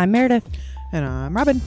I'm 0.00 0.12
Meredith, 0.12 0.48
And 0.94 1.04
I'm 1.04 1.36
Robin. 1.36 1.60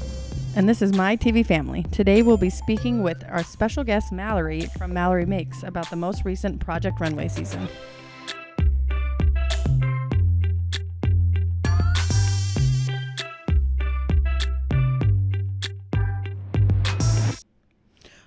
and 0.55 0.67
this 0.67 0.81
is 0.81 0.91
My 0.91 1.15
TV 1.15 1.45
Family. 1.45 1.83
Today 1.91 2.23
we'll 2.23 2.35
be 2.35 2.49
speaking 2.49 3.03
with 3.03 3.23
our 3.29 3.43
special 3.43 3.83
guest 3.83 4.11
Malorie 4.11 4.71
from 4.71 4.91
Malorie 4.91 5.27
Makes 5.27 5.61
about 5.61 5.87
the 5.91 5.95
most 5.97 6.25
recent 6.25 6.59
Project 6.59 6.99
Runway 6.99 7.27
season. 7.27 7.67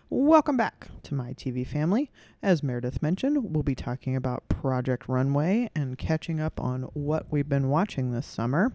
Welcome 0.08 0.56
back 0.56 0.86
to 1.02 1.14
my 1.14 1.32
TV 1.32 1.66
family. 1.66 2.12
As 2.44 2.62
Meredith 2.62 3.02
mentioned, 3.02 3.52
we'll 3.52 3.64
be 3.64 3.74
talking 3.74 4.14
about 4.14 4.48
Project 4.48 5.08
Runway 5.08 5.68
and 5.74 5.98
catching 5.98 6.38
up 6.38 6.60
on 6.60 6.82
what 6.94 7.32
we've 7.32 7.48
been 7.48 7.70
watching 7.70 8.12
this 8.12 8.26
summer. 8.26 8.72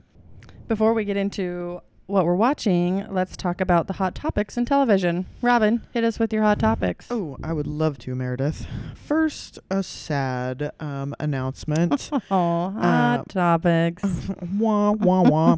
Before 0.68 0.94
we 0.94 1.04
get 1.04 1.18
into 1.18 1.82
what 2.08 2.26
we're 2.26 2.36
watching, 2.36 3.06
let's 3.10 3.36
talk 3.38 3.60
about 3.62 3.88
the 3.88 3.94
hot 3.94 4.16
topics 4.16 4.58
in 4.58 4.66
television. 4.66 5.26
Robin, 5.42 5.82
hit 5.94 6.04
us 6.04 6.18
with 6.20 6.32
your 6.34 6.44
hot 6.44 6.60
topics. 6.60 7.08
Oh, 7.10 7.38
I 7.44 7.54
would 7.54 7.68
love 7.68 7.98
to, 8.00 8.16
Meredith. 8.16 8.66
First, 8.96 9.60
a 9.70 9.84
sad 9.84 10.72
um, 10.80 11.14
announcement. 11.20 12.10
Oh, 12.32 12.70
hot 12.72 13.20
Uh, 13.20 13.24
topics. 13.28 14.04
wah, 14.58 14.92
wah, 14.92 15.22
wah. 15.24 15.58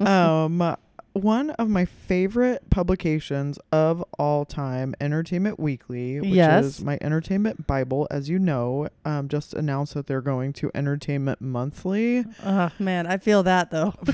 um, 0.44 0.76
one 1.14 1.50
of 1.50 1.68
my 1.68 1.84
favorite 1.84 2.68
publications 2.70 3.58
of 3.70 4.02
all 4.18 4.44
time, 4.44 4.94
Entertainment 5.00 5.60
Weekly, 5.60 6.20
which 6.20 6.30
Yes. 6.30 6.64
is 6.64 6.84
my 6.84 6.98
entertainment 7.00 7.66
Bible, 7.66 8.06
as 8.10 8.28
you 8.28 8.38
know, 8.38 8.88
um, 9.04 9.28
just 9.28 9.52
announced 9.54 9.94
that 9.94 10.06
they're 10.06 10.20
going 10.22 10.52
to 10.54 10.70
Entertainment 10.74 11.40
Monthly. 11.40 12.24
oh 12.44 12.70
man, 12.78 13.06
I 13.06 13.18
feel 13.18 13.42
that 13.44 13.70
though. 13.70 13.94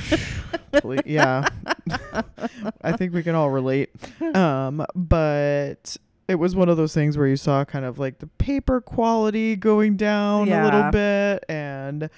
Yeah. 1.06 1.48
I 2.82 2.92
think 2.92 3.14
we 3.14 3.22
can 3.22 3.34
all 3.34 3.50
relate. 3.50 3.90
Um, 4.34 4.84
but 4.94 5.96
it 6.28 6.34
was 6.34 6.54
one 6.54 6.68
of 6.68 6.76
those 6.76 6.92
things 6.92 7.16
where 7.16 7.26
you 7.26 7.36
saw 7.36 7.64
kind 7.64 7.84
of 7.86 7.98
like 7.98 8.18
the 8.18 8.26
paper 8.26 8.80
quality 8.80 9.56
going 9.56 9.96
down 9.96 10.48
a 10.50 10.64
little 10.64 10.90
bit 10.90 11.44
and 11.48 12.10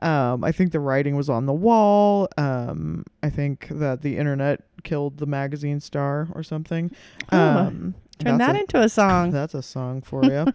um, 0.00 0.44
I 0.44 0.52
think 0.52 0.72
the 0.72 0.80
writing 0.80 1.16
was 1.16 1.28
on 1.30 1.46
the 1.46 1.52
wall. 1.52 2.28
Um, 2.36 3.04
I 3.22 3.30
think 3.30 3.68
that 3.70 4.02
the 4.02 4.16
internet 4.18 4.62
killed 4.82 5.18
the 5.18 5.26
magazine 5.26 5.80
star 5.80 6.28
or 6.34 6.42
something. 6.42 6.90
Oh, 7.32 7.38
Um, 7.38 7.94
Turn 8.18 8.38
that 8.38 8.56
a- 8.56 8.60
into 8.60 8.80
a 8.80 8.88
song. 8.88 9.30
that's 9.32 9.52
a 9.52 9.62
song 9.62 10.00
for 10.00 10.24
you. 10.24 10.46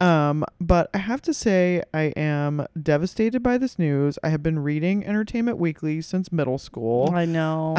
um, 0.04 0.44
but 0.60 0.90
I 0.94 0.98
have 0.98 1.22
to 1.22 1.32
say, 1.34 1.80
I 1.92 2.12
am 2.16 2.66
devastated 2.82 3.40
by 3.40 3.56
this 3.56 3.78
news. 3.78 4.18
I 4.24 4.30
have 4.30 4.42
been 4.42 4.58
reading 4.58 5.06
Entertainment 5.06 5.58
Weekly 5.58 6.00
since 6.00 6.32
middle 6.32 6.58
school. 6.58 7.12
I 7.14 7.24
know. 7.24 7.76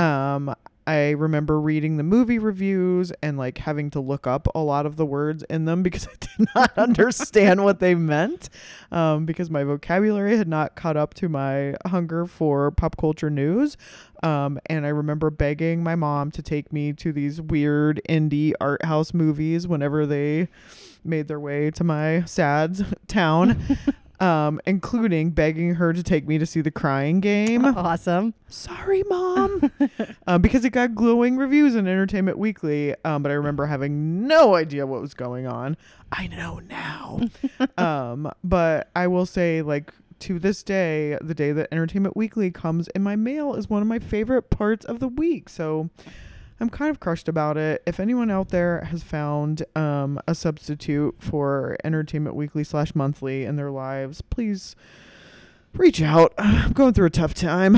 I 0.87 1.11
remember 1.11 1.59
reading 1.59 1.97
the 1.97 2.03
movie 2.03 2.37
reviews 2.37 3.11
and 3.23 3.37
like 3.37 3.57
having 3.57 3.89
to 3.91 3.99
look 3.99 4.27
up 4.27 4.47
a 4.53 4.59
lot 4.59 4.85
of 4.85 4.95
the 4.95 5.05
words 5.05 5.43
in 5.49 5.65
them 5.65 5.83
because 5.83 6.07
I 6.07 6.13
did 6.19 6.47
not 6.55 6.71
understand 6.77 7.63
what 7.63 7.79
they 7.79 7.95
meant. 7.95 8.49
Um, 8.91 9.25
because 9.25 9.49
my 9.49 9.63
vocabulary 9.63 10.37
had 10.37 10.47
not 10.47 10.75
caught 10.75 10.97
up 10.97 11.13
to 11.15 11.29
my 11.29 11.75
hunger 11.85 12.25
for 12.25 12.71
pop 12.71 12.97
culture 12.97 13.29
news. 13.29 13.77
Um, 14.23 14.59
and 14.67 14.85
I 14.85 14.89
remember 14.89 15.29
begging 15.29 15.83
my 15.83 15.95
mom 15.95 16.31
to 16.31 16.41
take 16.41 16.71
me 16.71 16.93
to 16.93 17.11
these 17.11 17.41
weird 17.41 18.01
indie 18.07 18.53
art 18.61 18.85
house 18.85 19.13
movies 19.13 19.67
whenever 19.67 20.05
they 20.05 20.47
made 21.03 21.27
their 21.27 21.39
way 21.39 21.71
to 21.71 21.83
my 21.83 22.23
sad 22.25 22.97
town. 23.07 23.77
Um, 24.19 24.59
including 24.65 25.31
begging 25.31 25.75
her 25.75 25.93
to 25.93 26.01
take 26.03 26.27
me 26.27 26.37
to 26.37 26.45
see 26.45 26.61
the 26.61 26.71
crying 26.71 27.19
game. 27.19 27.65
Awesome. 27.65 28.33
sorry 28.47 29.03
mom. 29.09 29.71
Um, 30.27 30.41
because 30.41 30.65
it 30.65 30.71
got 30.71 30.95
glowing 30.95 31.37
reviews 31.37 31.75
in 31.75 31.87
entertainment 31.87 32.37
weekly 32.39 32.95
um, 33.05 33.21
but 33.21 33.31
i 33.31 33.35
remember 33.35 33.65
having 33.67 34.27
no 34.27 34.55
idea 34.55 34.85
what 34.87 35.01
was 35.01 35.13
going 35.13 35.45
on. 35.47 35.77
I 36.11 36.27
know 36.27 36.59
now. 36.59 37.21
Um, 37.77 38.31
but 38.43 38.89
i 38.95 39.07
will 39.07 39.25
say 39.25 39.61
like 39.61 39.93
to 40.19 40.39
this 40.39 40.63
day 40.63 41.17
the 41.21 41.35
day 41.35 41.51
that 41.51 41.67
entertainment 41.71 42.15
weekly 42.15 42.49
comes 42.51 42.87
in 42.89 43.03
my 43.03 43.15
mail 43.15 43.53
is 43.53 43.69
one 43.69 43.81
of 43.81 43.87
my 43.87 43.99
favorite 43.99 44.49
parts 44.49 44.85
of 44.85 44.99
the 44.99 45.07
week. 45.07 45.49
So 45.49 45.89
i'm 46.59 46.69
kind 46.69 46.89
of 46.91 46.99
crushed 46.99 47.27
about 47.27 47.57
it 47.57 47.81
if 47.85 47.99
anyone 47.99 48.31
out 48.31 48.49
there 48.49 48.81
has 48.85 49.03
found 49.03 49.63
um, 49.75 50.19
a 50.27 50.33
substitute 50.35 51.15
for 51.19 51.77
entertainment 51.83 52.35
weekly 52.35 52.63
slash 52.63 52.93
monthly 52.95 53.43
in 53.45 53.55
their 53.55 53.71
lives 53.71 54.21
please 54.21 54.75
reach 55.73 56.01
out 56.01 56.33
i'm 56.37 56.71
going 56.71 56.93
through 56.93 57.07
a 57.07 57.09
tough 57.11 57.33
time 57.33 57.77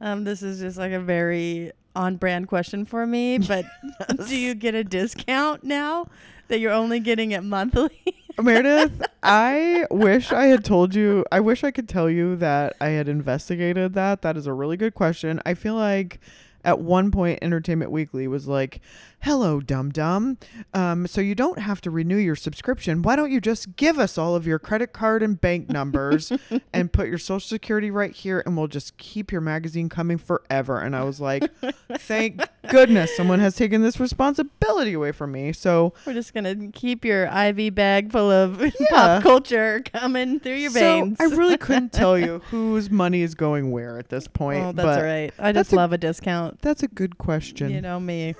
Um, 0.00 0.24
this 0.24 0.42
is 0.42 0.60
just 0.60 0.76
like 0.76 0.92
a 0.92 1.00
very 1.00 1.72
on 1.96 2.16
brand 2.16 2.46
question 2.48 2.84
for 2.84 3.06
me, 3.06 3.38
but 3.38 3.64
do 4.28 4.36
you 4.36 4.54
get 4.54 4.74
a 4.74 4.84
discount 4.84 5.64
now 5.64 6.08
that 6.48 6.58
you're 6.58 6.72
only 6.72 7.00
getting 7.00 7.30
it 7.32 7.42
monthly? 7.42 8.02
Meredith, 8.38 9.00
I 9.22 9.86
wish 9.90 10.30
I 10.32 10.46
had 10.46 10.62
told 10.64 10.94
you. 10.94 11.24
I 11.32 11.40
wish 11.40 11.64
I 11.64 11.70
could 11.70 11.88
tell 11.88 12.10
you 12.10 12.36
that 12.36 12.74
I 12.82 12.88
had 12.88 13.08
investigated 13.08 13.94
that. 13.94 14.20
That 14.22 14.36
is 14.36 14.46
a 14.46 14.52
really 14.52 14.76
good 14.76 14.94
question. 14.94 15.40
I 15.46 15.54
feel 15.54 15.74
like 15.76 16.18
at 16.64 16.80
one 16.80 17.10
point, 17.10 17.38
Entertainment 17.42 17.90
Weekly 17.90 18.26
was 18.26 18.48
like, 18.48 18.80
"Hello, 19.24 19.60
dum 19.60 19.90
dum. 19.90 20.38
Um, 20.72 21.06
so 21.06 21.20
you 21.20 21.34
don't 21.34 21.58
have 21.58 21.80
to 21.82 21.90
renew 21.90 22.16
your 22.16 22.36
subscription. 22.36 23.02
Why 23.02 23.16
don't 23.16 23.30
you 23.30 23.40
just 23.40 23.76
give 23.76 23.98
us 23.98 24.18
all 24.18 24.34
of 24.36 24.46
your 24.46 24.58
credit 24.58 24.92
card 24.92 25.22
and 25.22 25.40
bank 25.40 25.68
numbers 25.70 26.30
and 26.72 26.92
put 26.92 27.08
your 27.08 27.18
social 27.18 27.40
security 27.48 27.90
right 27.90 28.12
here, 28.12 28.42
and 28.44 28.56
we'll 28.56 28.66
just 28.68 28.96
keep 28.98 29.32
your 29.32 29.40
magazine 29.40 29.88
coming 29.88 30.18
forever?" 30.18 30.78
And 30.78 30.94
I 30.94 31.04
was 31.04 31.20
like, 31.20 31.50
"Thank 31.98 32.42
goodness 32.70 33.16
someone 33.16 33.40
has 33.40 33.56
taken 33.56 33.82
this 33.82 33.98
responsibility 33.98 34.92
away 34.92 35.12
from 35.12 35.32
me." 35.32 35.52
So 35.52 35.94
We're 36.06 36.12
just 36.14 36.34
gonna 36.34 36.68
keep 36.72 37.04
your 37.04 37.24
IV 37.26 37.74
bag 37.74 38.12
full 38.12 38.30
of 38.30 38.60
Yeah. 38.80 38.86
pop 38.90 39.22
culture 39.22 39.82
coming 39.92 40.38
through 40.40 40.56
your 40.56 40.70
veins. 40.70 41.18
So 41.18 41.24
I 41.24 41.28
really 41.28 41.56
couldn't 41.56 41.92
tell 41.92 42.18
you 42.18 42.40
whose 42.50 42.90
money 42.90 43.22
is 43.22 43.34
going 43.34 43.70
where 43.70 43.98
at 43.98 44.08
this 44.10 44.28
point. 44.28 44.62
oh, 44.62 44.72
that's 44.72 44.98
all 44.98 45.02
right. 45.04 45.32
I 45.38 45.52
just 45.52 45.72
a- 45.72 45.76
love 45.76 45.92
a 45.92 45.98
discount. 45.98 46.60
That's 46.60 46.82
a 46.82 46.88
good 46.88 47.16
question. 47.18 47.70
You 47.70 47.80
know 47.80 47.98
me. 48.00 48.34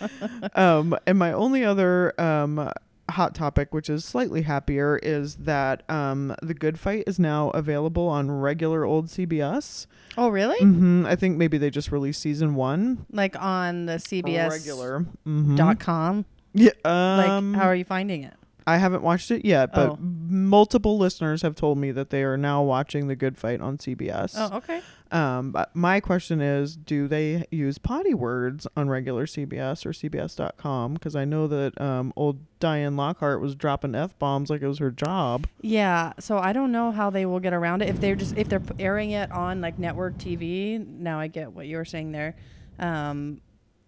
um, 0.54 0.96
and 1.06 1.18
my 1.18 1.32
only 1.32 1.64
other 1.64 2.18
um, 2.20 2.70
hot 3.10 3.34
topic, 3.34 3.72
which 3.74 3.88
is 3.90 4.04
slightly 4.04 4.42
happier, 4.42 4.98
is 5.02 5.36
that 5.36 5.88
um, 5.90 6.34
the 6.42 6.54
Good 6.54 6.78
Fight 6.78 7.04
is 7.06 7.18
now 7.18 7.50
available 7.50 8.08
on 8.08 8.30
regular 8.30 8.84
old 8.84 9.06
CBS. 9.06 9.86
Oh, 10.16 10.28
really? 10.28 10.58
hmm 10.58 11.04
I 11.06 11.16
think 11.16 11.36
maybe 11.36 11.58
they 11.58 11.70
just 11.70 11.90
released 11.92 12.20
season 12.22 12.54
one. 12.54 13.04
Like 13.10 13.40
on 13.40 13.86
the 13.86 13.94
CBS 13.94 14.50
regular. 14.50 15.04
Mhm. 15.26 15.56
dot 15.56 15.80
com. 15.80 16.24
Yeah. 16.54 16.70
Like, 16.84 17.28
Um, 17.30 17.54
how 17.54 17.64
are 17.64 17.74
you 17.74 17.84
finding 17.84 18.22
it? 18.22 18.34
I 18.66 18.78
haven't 18.78 19.02
watched 19.02 19.30
it 19.30 19.44
yet, 19.44 19.72
but 19.74 19.90
Oh. 19.90 19.98
multiple 20.00 20.96
listeners 20.98 21.42
have 21.42 21.54
told 21.54 21.78
me 21.78 21.90
that 21.92 22.10
they 22.10 22.22
are 22.22 22.36
now 22.36 22.62
watching 22.62 23.08
the 23.08 23.16
Good 23.16 23.36
Fight 23.36 23.60
on 23.60 23.76
CBS. 23.78 24.34
Oh, 24.38 24.56
okay. 24.56 24.80
Um, 25.12 25.52
but 25.52 25.74
my 25.76 26.00
question 26.00 26.40
is, 26.40 26.74
do 26.76 27.06
they 27.06 27.44
use 27.50 27.78
potty 27.78 28.14
words 28.14 28.66
on 28.76 28.88
regular 28.88 29.26
CBS 29.26 29.84
or 29.86 29.92
CBS.com? 29.92 30.94
Because 30.94 31.14
I 31.14 31.24
know 31.24 31.46
that 31.46 31.78
um, 31.80 32.12
old 32.16 32.38
Diane 32.58 32.96
Lockhart 32.96 33.40
was 33.40 33.54
dropping 33.54 33.94
f 33.94 34.18
bombs 34.18 34.50
like 34.50 34.62
it 34.62 34.66
was 34.66 34.78
her 34.78 34.90
job. 34.90 35.46
Yeah, 35.60 36.14
so 36.18 36.38
I 36.38 36.52
don't 36.52 36.72
know 36.72 36.90
how 36.90 37.10
they 37.10 37.26
will 37.26 37.40
get 37.40 37.52
around 37.52 37.82
it 37.82 37.90
if 37.90 38.00
they're 38.00 38.16
just 38.16 38.36
if 38.36 38.48
they're 38.48 38.62
airing 38.78 39.10
it 39.12 39.30
on 39.30 39.60
like 39.60 39.78
network 39.78 40.16
TV. 40.18 40.84
Now 40.84 41.20
I 41.20 41.28
get 41.28 41.52
what 41.52 41.66
you 41.66 41.76
were 41.76 41.84
saying 41.84 42.12
there. 42.12 42.34
Um, 42.78 43.40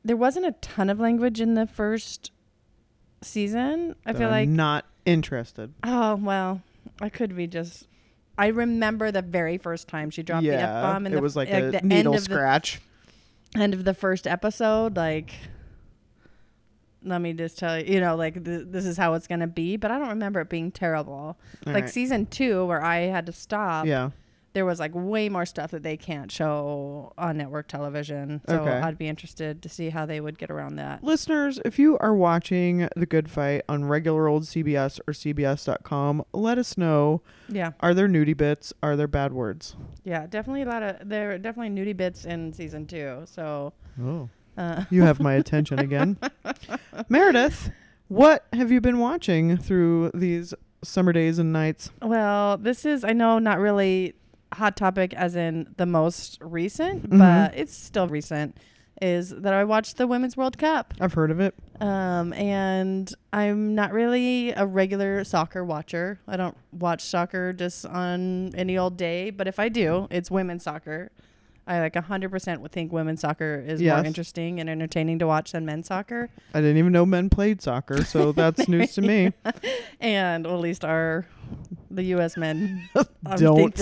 there 0.05 0.17
wasn't 0.17 0.47
a 0.47 0.53
ton 0.61 0.91
of 0.91 1.01
language 1.01 1.41
in 1.41 1.55
the 1.55 1.67
first 1.67 2.31
season. 3.27 3.95
I 4.05 4.13
feel 4.13 4.27
I'm 4.27 4.33
like 4.33 4.49
not 4.49 4.85
interested. 5.05 5.73
oh 5.85 6.17
well, 6.17 6.63
I 7.01 7.09
could 7.09 7.37
be 7.37 7.47
just. 7.47 7.87
I 8.39 8.49
remember 8.49 9.11
the 9.11 9.23
very 9.23 9.57
first 9.57 9.89
time 9.89 10.11
she 10.11 10.23
dropped 10.23 10.45
the 10.45 10.53
f 10.55 10.83
bomb, 10.83 11.07
and 11.07 11.15
it 11.15 11.17
the, 11.17 11.23
was 11.23 11.37
like 11.37 11.51
like 11.51 11.63
a 11.63 11.71
the 11.71 11.81
needle 11.83 12.15
end 12.15 12.23
scratch. 12.23 12.81
the 13.55 13.61
end 13.61 13.73
of 13.75 13.85
the 13.85 13.95
first 13.95 14.27
episode. 14.27 14.95
Like, 14.97 15.33
let 17.03 17.21
me 17.21 17.33
just 17.33 17.59
tell 17.59 17.79
you, 17.79 17.95
you 17.95 18.01
know, 18.01 18.15
like 18.15 18.45
th- 18.45 18.67
this 18.69 18.85
is 18.85 18.99
how 18.99 19.15
it's 19.15 19.27
gonna 19.27 19.47
be. 19.47 19.77
But 19.77 19.91
I 19.91 19.99
don't 19.99 20.09
remember 20.11 20.41
it 20.41 20.51
being 20.51 20.71
terrible. 20.71 21.15
All 21.15 21.37
like 21.65 21.85
right. 21.85 21.91
season 21.91 22.27
two, 22.27 22.67
where 22.67 22.83
I 22.83 23.03
had 23.03 23.25
to 23.27 23.33
stop. 23.33 23.87
yeah, 23.87 24.11
there 24.57 24.65
was 24.65 24.81
like 24.81 24.93
way 24.95 25.29
more 25.29 25.45
stuff 25.45 25.71
that 25.73 25.83
they 25.83 25.99
can't 25.99 26.33
show 26.33 27.13
on 27.19 27.37
network 27.37 27.69
television. 27.69 28.41
So 28.49 28.57
Okay. 28.61 28.71
I'd 28.81 28.97
be 28.97 29.07
interested 29.07 29.61
to 29.61 29.69
see 29.69 29.91
how 29.91 30.07
they 30.07 30.19
would 30.19 30.39
get 30.39 30.51
around 30.51 30.77
that. 30.77 31.05
listeners, 31.05 31.61
if 31.67 31.79
you 31.79 31.99
are 31.99 32.15
watching 32.15 32.89
the 32.97 33.05
Good 33.05 33.31
Fight 33.31 33.65
on 33.69 33.85
regular 33.85 34.29
old 34.29 34.45
CBS 34.45 34.99
or 35.07 35.13
CBS.com, 35.13 36.25
let 36.33 36.57
us 36.57 36.79
know. 36.79 37.21
Yeah, 37.51 37.73
Are 37.81 37.93
there 37.93 38.09
nudie 38.09 38.35
bits? 38.37 38.73
Are 38.83 38.97
there 38.97 39.07
bad 39.07 39.35
words? 39.35 39.77
yeah, 40.05 40.27
definitely 40.27 40.63
a 40.63 40.67
lot 40.67 40.83
of 40.83 40.97
there 41.07 41.33
are 41.33 41.39
definitely 41.39 41.77
nudie 41.79 41.95
bits 41.97 42.25
in 42.25 42.53
season 42.55 42.87
two. 42.87 43.25
So 43.27 43.75
Oh. 44.03 44.31
uh, 44.57 44.85
You 44.89 45.03
have 45.03 45.21
my 45.21 45.35
attention 45.35 45.79
again. 45.81 46.17
Meredith, 47.11 47.71
what 48.09 48.47
have 48.55 48.71
you 48.71 48.81
been 48.81 48.99
watching 49.01 49.57
through 49.59 50.13
these 50.15 50.55
summer 50.83 51.13
days 51.13 51.39
and 51.39 51.53
nights? 51.53 51.91
well, 52.03 52.57
this 52.57 52.85
is 52.87 53.05
I 53.05 53.13
know 53.13 53.39
not 53.39 53.59
really 53.59 54.15
hot 54.57 54.77
topic, 54.77 55.15
as 55.15 55.37
in 55.37 55.75
the 55.77 55.87
most 55.87 56.39
recent, 56.41 57.09
Mhm. 57.11 57.19
but 57.19 57.55
it's 57.57 57.75
still 57.77 58.09
recent, 58.09 58.57
is 59.01 59.31
that 59.31 59.53
I 59.55 59.65
watched 59.65 59.97
the 59.99 60.07
Women's 60.07 60.37
World 60.37 60.59
Cup. 60.59 60.95
I've 61.01 61.15
heard 61.15 61.31
of 61.31 61.41
it. 61.41 61.55
Um, 61.81 62.33
and 62.33 63.13
I'm 63.33 63.75
not 63.75 63.93
really 63.93 64.53
a 64.53 64.65
regular 64.65 65.23
soccer 65.25 65.63
watcher. 65.65 66.19
I 66.27 66.37
don't 66.37 66.57
watch 66.73 67.03
soccer 67.03 67.53
just 67.53 67.85
on 67.87 68.55
any 68.55 68.79
old 68.79 68.97
day, 68.97 69.31
but 69.31 69.47
if 69.47 69.59
I 69.59 69.69
do, 69.69 70.09
it's 70.11 70.31
women's 70.31 70.63
soccer. 70.65 71.11
I 71.67 71.81
like 71.81 71.95
100% 71.95 72.61
would 72.61 72.71
think 72.73 72.93
women's 72.93 73.21
soccer 73.21 73.63
is 73.67 73.81
Yes. 73.83 73.97
more 73.97 74.05
interesting 74.07 74.61
and 74.61 74.71
entertaining 74.71 75.19
to 75.19 75.27
watch 75.27 75.53
than 75.53 75.67
men's 75.67 75.89
soccer. 75.89 76.31
I 76.55 76.61
didn't 76.61 76.77
even 76.77 76.93
know 76.93 77.05
men 77.05 77.29
played 77.29 77.61
soccer, 77.61 78.05
so 78.05 78.31
that's 78.41 78.69
news 78.69 78.95
to 78.95 79.03
me. 79.03 79.33
And 80.01 80.45
well, 80.47 80.55
at 80.57 80.61
least 80.61 80.85
our 80.85 81.27
the 81.91 82.03
U.S. 82.05 82.37
men 82.37 82.89
I 83.27 83.37
Don't. 83.37 83.81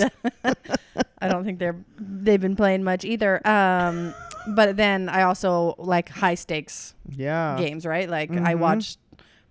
I 1.21 1.27
don't 1.27 1.43
think 1.45 1.59
they're 1.59 1.83
they've 1.99 2.41
been 2.41 2.55
playing 2.55 2.83
much 2.83 3.05
either. 3.05 3.45
Um, 3.47 4.13
but 4.55 4.77
then 4.77 5.09
I 5.09 5.23
also 5.23 5.75
like 5.77 6.09
high 6.09 6.35
stakes 6.35 6.93
Yeah. 7.09 7.55
games, 7.57 7.85
right? 7.85 8.09
Like 8.09 8.31
I 8.31 8.53
Mhm. 8.55 8.59
watched 8.59 8.99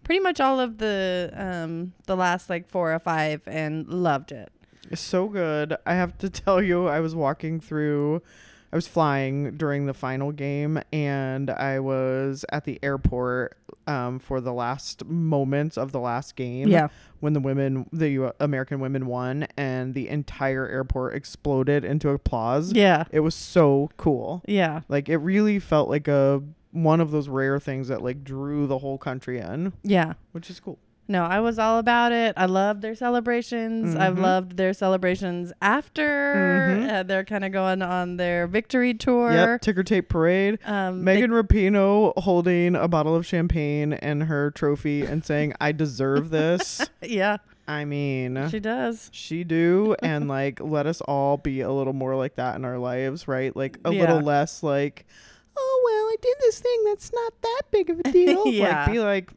pretty 0.04 0.20
much 0.20 0.40
all 0.40 0.58
of 0.60 0.78
the 0.78 1.31
um 1.36 1.92
the 2.06 2.16
last 2.16 2.48
like 2.50 2.69
four 2.69 2.92
or 2.94 2.98
five 2.98 3.42
and 3.46 3.86
loved 3.88 4.32
it. 4.32 4.50
It's 4.90 5.00
so 5.00 5.28
good. 5.28 5.76
I 5.86 5.94
have 5.94 6.16
to 6.19 6.31
tell 6.31 6.62
you, 6.62 6.86
I 6.86 7.00
was 7.00 7.14
walking 7.14 7.60
through, 7.60 8.22
I 8.72 8.76
was 8.76 8.86
flying 8.88 9.56
during 9.56 9.86
the 9.86 9.94
final 9.94 10.32
game, 10.32 10.81
and 10.92 11.50
I 11.50 11.81
was 11.81 12.44
at 12.50 12.64
the 12.64 12.78
airport 12.82 13.56
um, 13.86 14.19
for 14.19 14.40
the 14.40 14.52
last 14.52 15.04
moments 15.04 15.76
of 15.76 15.92
the 15.92 16.00
last 16.00 16.36
game. 16.36 16.69
Yeah. 16.69 16.88
When 17.20 17.32
the 17.32 17.40
women, 17.40 17.88
the 17.92 18.08
U- 18.10 18.32
American 18.40 18.81
women 18.81 19.06
won, 19.06 19.46
and 19.56 19.94
the 19.94 20.08
entire 20.08 20.66
airport 20.69 21.14
exploded 21.14 21.84
into 21.84 22.10
applause. 22.10 22.72
Yeah. 22.72 23.04
It 23.10 23.20
was 23.20 23.34
so 23.34 23.90
cool. 23.96 24.42
Yeah. 24.46 24.81
Like 24.88 25.08
it 25.08 25.19
really 25.19 25.58
felt 25.58 25.88
like 25.88 26.06
a 26.08 26.42
one 26.72 27.00
of 27.00 27.12
those 27.12 27.28
rare 27.28 27.60
things 27.60 27.86
that 27.88 28.02
like 28.02 28.25
drew 28.25 28.66
the 28.66 28.78
whole 28.78 28.98
country 28.98 29.38
in, 29.38 29.72
Yeah. 29.84 30.14
which 30.32 30.50
is 30.50 30.58
cool. 30.60 30.78
No, 31.06 31.25
I 31.25 31.41
was 31.41 31.59
all 31.59 31.79
about 31.79 32.12
it. 32.12 32.33
I 32.37 32.47
loved 32.47 32.81
their 32.81 32.95
celebrations. 32.95 33.95
I've 33.95 34.15
Mhm. 34.17 34.23
loved 34.23 34.56
their 34.56 34.73
celebrations 34.73 35.53
after 35.61 36.79
Mhm. 36.79 36.91
uh, 36.91 37.03
they're 37.03 37.25
kind 37.25 37.45
of 37.45 37.53
going 37.53 37.83
on 37.83 38.17
their 38.17 38.47
victory 38.47 38.95
tour. 38.95 39.31
Yep, 39.33 39.61
ticker 39.61 39.83
tape 39.83 40.09
parade. 40.09 40.59
Um, 40.65 41.05
they- 41.05 41.15
Megan 41.17 41.31
Rapinoe 41.33 42.15
holding 42.19 42.75
a 42.75 42.89
bottle 42.89 43.15
of 43.15 43.27
champagne 43.27 43.93
and 43.93 44.25
her 44.25 44.51
trophy 44.51 45.03
and 45.05 45.25
saying, 45.25 45.53
"I 45.61 45.73
deserve 45.73 46.31
this." 46.31 46.81
yeah, 47.03 47.37
I 47.69 47.85
mean, 47.85 48.49
she 48.49 48.59
does. 48.61 49.11
she 49.12 49.45
do, 49.45 49.95
and 50.03 50.27
like 50.29 50.59
let 50.61 50.87
us 50.87 51.03
all 51.03 51.37
be 51.37 51.61
a 51.61 51.71
little 51.71 51.93
more 51.93 52.17
like 52.17 52.37
that 52.37 52.56
in 52.56 52.65
our 52.65 52.79
lives, 52.79 53.29
right? 53.29 53.55
Like 53.55 53.79
a 53.85 53.93
Yeah. 53.93 54.01
little 54.01 54.21
less 54.23 54.62
like, 54.62 55.05
"Oh 55.55 55.83
well, 55.85 56.06
I 56.06 56.17
did 56.23 56.37
this 56.41 56.61
thing 56.61 56.85
that's 56.87 57.12
not 57.12 57.33
that 57.43 57.62
big 57.71 57.91
of 57.91 58.01
a 58.01 58.03
deal." 58.11 58.47
Yeah. 58.47 58.85
Like 58.85 58.93
be 58.93 59.01
like, 59.01 59.31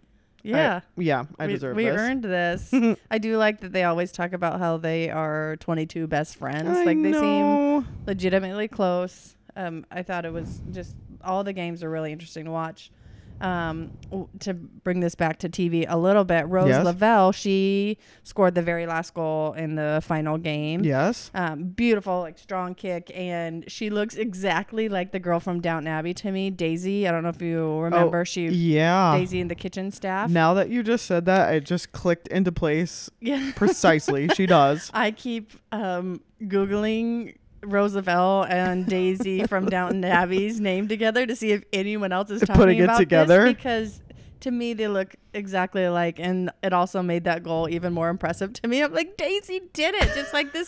Yeah. 0.43 0.81
"Yeah, 0.97 1.25
I 1.39 1.47
we, 1.47 1.53
deserve 1.53 1.75
we 1.75 1.85
this." 1.85 1.99
earned 1.99 2.23
this. 2.23 2.73
I 3.11 3.17
do 3.17 3.37
like 3.37 3.61
that 3.61 3.71
they 3.73 3.83
always 3.83 4.11
talk 4.11 4.33
about 4.33 4.59
how 4.59 4.77
they 4.77 5.09
are 5.09 5.57
22 5.57 6.07
best 6.07 6.37
friends. 6.37 6.67
I 6.69 6.83
like 6.83 7.01
they 7.01 7.13
seem 7.13 7.87
legitimately 8.05 8.67
close. 8.67 9.35
Um, 9.55 9.85
I 9.91 10.03
thought 10.03 10.25
it 10.25 10.33
was 10.33 10.61
just 10.71 10.95
all 11.23 11.43
the 11.43 11.53
games 11.53 11.83
are 11.83 11.89
really 11.89 12.11
interesting 12.11 12.45
to 12.45 12.51
watch. 12.51 12.91
Um, 13.39 13.91
w- 14.09 14.27
to 14.39 14.53
bring 14.53 14.99
this 14.99 15.13
back 15.15 15.37
to 15.39 15.49
TV 15.49 15.85
a 15.87 15.97
little 15.97 16.23
bit, 16.23 16.47
Rose 16.47 16.69
Yes. 16.69 16.83
Lavelle, 16.83 17.31
she 17.31 17.97
scored 18.23 18.55
the 18.55 18.61
very 18.61 18.85
last 18.87 19.13
goal 19.13 19.53
in 19.53 19.75
the 19.75 20.01
final 20.03 20.37
game. 20.39 20.83
Yes. 20.83 21.29
Um, 21.35 21.65
beautiful, 21.65 22.21
like 22.21 22.39
strong 22.39 22.73
kick, 22.73 23.11
and 23.13 23.63
she 23.69 23.89
looks 23.89 24.15
exactly 24.15 24.89
like 24.89 25.11
the 25.11 25.19
girl 25.19 25.39
from 25.39 25.61
Downton 25.61 25.87
Abbey 25.87 26.13
to 26.15 26.31
me, 26.31 26.49
Daisy. 26.49 27.07
I 27.07 27.11
don't 27.11 27.21
know 27.23 27.29
if 27.29 27.41
you 27.41 27.79
remember. 27.79 28.25
she 28.25 28.47
Oh, 28.47 28.51
Yeah. 28.51 29.17
Daisy 29.17 29.39
in 29.39 29.47
the 29.49 29.55
kitchen 29.55 29.91
staff. 29.91 30.29
Now 30.29 30.53
that 30.55 30.69
you 30.69 30.81
just 30.81 31.05
said 31.05 31.25
that, 31.25 31.53
it 31.53 31.63
just 31.63 31.91
clicked 31.91 32.27
into 32.29 32.51
place 32.51 33.09
Yeah. 33.21 33.51
precisely. 33.55 34.29
she 34.29 34.45
does. 34.47 34.89
I 34.93 35.11
keep 35.11 35.51
um, 35.71 36.21
googling 36.41 37.35
Rose 37.63 37.95
Lavelle 37.95 38.43
and 38.43 38.85
Daisy 38.85 39.43
from 39.45 39.65
Downton 39.67 40.03
Abbey's 40.05 40.59
name 40.59 40.87
together 40.87 41.25
to 41.25 41.35
see 41.35 41.51
if 41.51 41.63
anyone 41.73 42.11
else 42.11 42.29
is 42.29 42.41
talking 42.41 42.55
Putting 42.55 42.77
it 42.79 42.83
about 42.83 42.97
together? 42.99 43.43
this 43.45 43.53
because 43.55 44.01
to 44.41 44.51
me 44.51 44.73
they 44.73 44.87
look 44.87 45.15
exactly 45.33 45.83
alike, 45.83 46.17
and 46.19 46.51
it 46.61 46.71
also 46.73 47.01
made 47.01 47.23
that 47.23 47.43
goal 47.43 47.67
even 47.69 47.93
more 47.93 48.09
impressive 48.09 48.53
to 48.53 48.67
me. 48.67 48.81
I'm 48.83 48.93
like, 48.93 49.17
Daisy 49.17 49.61
did 49.73 49.95
it, 49.95 50.13
just 50.13 50.33
like 50.33 50.53
this. 50.53 50.67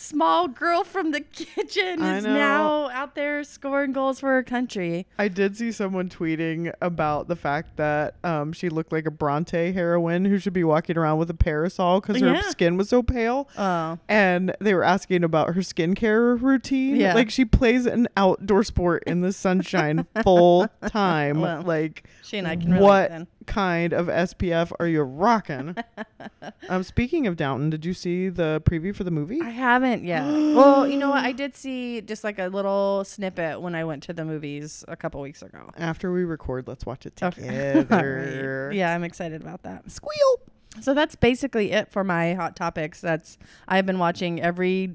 Small 0.00 0.46
girl 0.46 0.84
from 0.84 1.10
the 1.10 1.20
kitchen 1.22 2.00
I 2.00 2.18
is 2.18 2.24
know. 2.24 2.34
now 2.34 2.88
out 2.90 3.16
there 3.16 3.42
scoring 3.42 3.92
goals 3.92 4.20
for 4.20 4.28
her 4.28 4.44
country. 4.44 5.06
I 5.18 5.26
did 5.26 5.56
see 5.56 5.72
someone 5.72 6.08
tweeting 6.08 6.72
about 6.80 7.26
the 7.26 7.34
fact 7.34 7.76
that 7.78 8.14
um, 8.22 8.52
she 8.52 8.68
looked 8.68 8.92
like 8.92 9.06
a 9.06 9.10
Bronte 9.10 9.72
heroine 9.72 10.24
who 10.24 10.38
should 10.38 10.52
be 10.52 10.62
walking 10.62 10.96
around 10.96 11.18
with 11.18 11.30
a 11.30 11.34
parasol 11.34 12.00
because 12.00 12.20
her 12.20 12.34
Yeah. 12.34 12.40
skin 12.42 12.76
was 12.76 12.88
so 12.88 13.02
pale. 13.02 13.48
Oh, 13.58 13.98
And 14.08 14.54
they 14.60 14.72
were 14.72 14.84
asking 14.84 15.24
about 15.24 15.54
her 15.54 15.62
skincare 15.62 16.40
routine. 16.40 16.94
Yeah. 16.94 17.14
Like 17.14 17.28
she 17.30 17.44
plays 17.44 17.84
an 17.84 18.06
outdoor 18.16 18.62
sport 18.62 19.02
in 19.04 19.20
the 19.22 19.32
sunshine 19.32 20.06
full 20.22 20.68
time. 20.86 21.40
Well, 21.40 21.62
like 21.62 22.04
she 22.22 22.38
and 22.38 22.46
I 22.46 22.54
can 22.54 22.70
relate 22.72 22.82
what 22.82 23.10
then. 23.10 23.26
Kind 23.48 23.92
of 23.92 24.06
SPF 24.06 24.70
are 24.78 24.86
you 24.86 25.02
rocking? 25.02 25.74
um, 26.68 26.84
speaking 26.84 27.26
of 27.26 27.36
Downton, 27.36 27.70
did 27.70 27.84
you 27.84 27.94
see 27.94 28.28
the 28.28 28.62
preview 28.64 28.94
for 28.94 29.02
the 29.02 29.10
movie? 29.10 29.40
I 29.40 29.50
haven't 29.50 30.04
yet. 30.04 30.22
well, 30.26 30.86
you 30.86 30.96
know 30.98 31.10
what? 31.10 31.24
I 31.24 31.32
did 31.32 31.56
see 31.56 32.00
just 32.02 32.22
like 32.22 32.38
a 32.38 32.46
little 32.46 33.02
snippet 33.04 33.60
when 33.60 33.74
I 33.74 33.84
went 33.84 34.04
to 34.04 34.12
the 34.12 34.24
movies 34.24 34.84
a 34.86 34.96
couple 34.96 35.20
weeks 35.20 35.42
ago. 35.42 35.70
After 35.76 36.12
we 36.12 36.24
record, 36.24 36.68
let's 36.68 36.86
watch 36.86 37.06
it 37.06 37.16
together. 37.16 38.68
Right. 38.68 38.76
Yeah, 38.76 38.94
I'm 38.94 39.02
excited 39.02 39.40
about 39.40 39.62
that. 39.64 39.90
Squeal. 39.90 40.40
So 40.80 40.94
that's 40.94 41.16
basically 41.16 41.72
it 41.72 41.90
for 41.90 42.04
my 42.04 42.34
hot 42.34 42.54
topics. 42.54 43.00
That's 43.00 43.38
I've 43.66 43.86
been 43.86 43.98
watching 43.98 44.40
every 44.40 44.92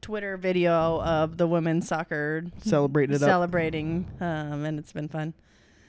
Twitter 0.00 0.36
video 0.36 1.00
of 1.02 1.36
the 1.36 1.46
women's 1.46 1.86
soccer 1.86 2.44
up. 3.22 3.28
celebrating, 3.28 4.08
um, 4.20 4.64
and 4.64 4.78
it's 4.78 4.92
been 4.92 5.08
fun. 5.08 5.34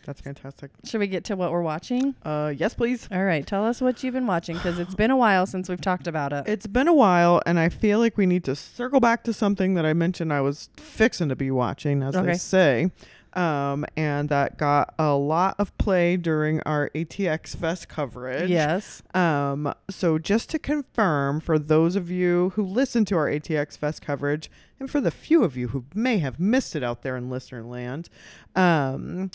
That's 0.06 0.22
fantastic. 0.22 0.72
Should 0.84 1.00
we 1.00 1.08
get 1.08 1.24
to 1.26 1.36
what 1.36 1.52
we're 1.52 1.62
watching? 1.62 2.16
Uh, 2.24 2.54
yes, 2.56 2.74
please. 2.74 3.08
All 3.12 3.24
right, 3.24 3.46
tell 3.46 3.66
us 3.66 3.82
what 3.82 4.04
you've 4.04 4.14
been 4.14 4.28
watching 4.28 4.56
because 4.58 4.80
it's 4.80 4.96
been 4.96 5.12
a 5.12 5.18
while 5.18 5.46
since 5.46 5.70
we've 5.70 5.82
talked 5.82 6.08
about 6.08 6.34
it. 6.34 6.44
It's 6.48 6.68
been 6.68 6.88
a 6.88 6.94
while, 6.94 7.42
and 7.46 7.60
I 7.60 7.70
feel 7.70 8.00
like 8.00 8.18
we 8.18 8.26
need 8.26 8.44
to 8.46 8.56
circle 8.56 9.00
back 9.00 9.24
to 9.26 9.34
something 9.34 9.76
that 9.76 9.86
I 9.86 9.94
mentioned 9.94 10.34
I 10.34 10.42
was 10.42 10.70
fixing 10.78 11.30
to 11.30 11.36
be 11.36 11.52
watching, 11.52 12.04
as 12.04 12.16
Okay. 12.16 12.32
they 12.34 12.38
say. 12.38 12.92
Um, 13.36 13.84
and 13.98 14.30
that 14.30 14.58
got 14.60 14.94
a 15.00 15.16
lot 15.16 15.56
of 15.58 15.76
play 15.80 16.18
during 16.18 16.62
our 16.68 16.92
ATX 16.94 17.56
Fest 17.56 17.90
coverage. 17.90 18.48
yes. 18.48 19.02
Um, 19.16 19.74
so 19.90 20.20
just 20.20 20.52
to 20.52 20.60
confirm, 20.60 21.40
for 21.40 21.58
those 21.58 21.96
of 21.96 22.12
you 22.12 22.52
who 22.54 22.64
listen 22.64 23.06
to 23.06 23.16
our 23.18 23.28
ATX 23.28 23.76
Fest 23.76 24.04
coverage, 24.04 24.52
and 24.80 24.88
for 24.88 25.02
the 25.02 25.10
few 25.10 25.44
of 25.44 25.58
you 25.58 25.70
who 25.70 25.86
may 25.96 26.20
have 26.20 26.40
missed 26.40 26.76
it 26.76 26.84
out 26.84 27.02
there 27.02 27.18
in 27.18 27.32
listener 27.32 27.64
land, 27.64 28.08
um, 28.56 29.32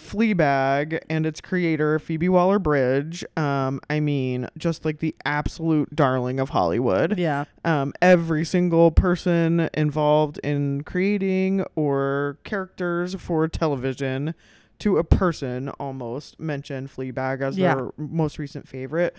Fleabag 0.00 1.00
and 1.08 1.26
its 1.26 1.40
creator 1.40 1.98
Phoebe 1.98 2.28
Waller-Bridge, 2.28 3.24
um, 3.36 3.80
I 3.90 4.00
mean, 4.00 4.48
just 4.58 4.84
like 4.84 4.98
the 4.98 5.14
absolute 5.24 5.94
darling 5.94 6.40
of 6.40 6.48
Hollywood. 6.50 7.18
Yeah. 7.18 7.44
Um, 7.64 7.92
every 8.02 8.44
single 8.44 8.90
person 8.90 9.68
involved 9.74 10.38
in 10.42 10.82
creating 10.84 11.64
or 11.76 12.38
characters 12.44 13.14
for 13.14 13.46
television 13.46 14.34
to 14.80 14.96
a 14.96 15.04
person 15.04 15.68
almost 15.78 16.40
mentioned 16.40 16.88
Fleabag 16.90 17.42
as 17.42 17.58
Yeah. 17.58 17.74
their 17.74 17.90
most 17.98 18.38
recent 18.38 18.66
favorite. 18.66 19.14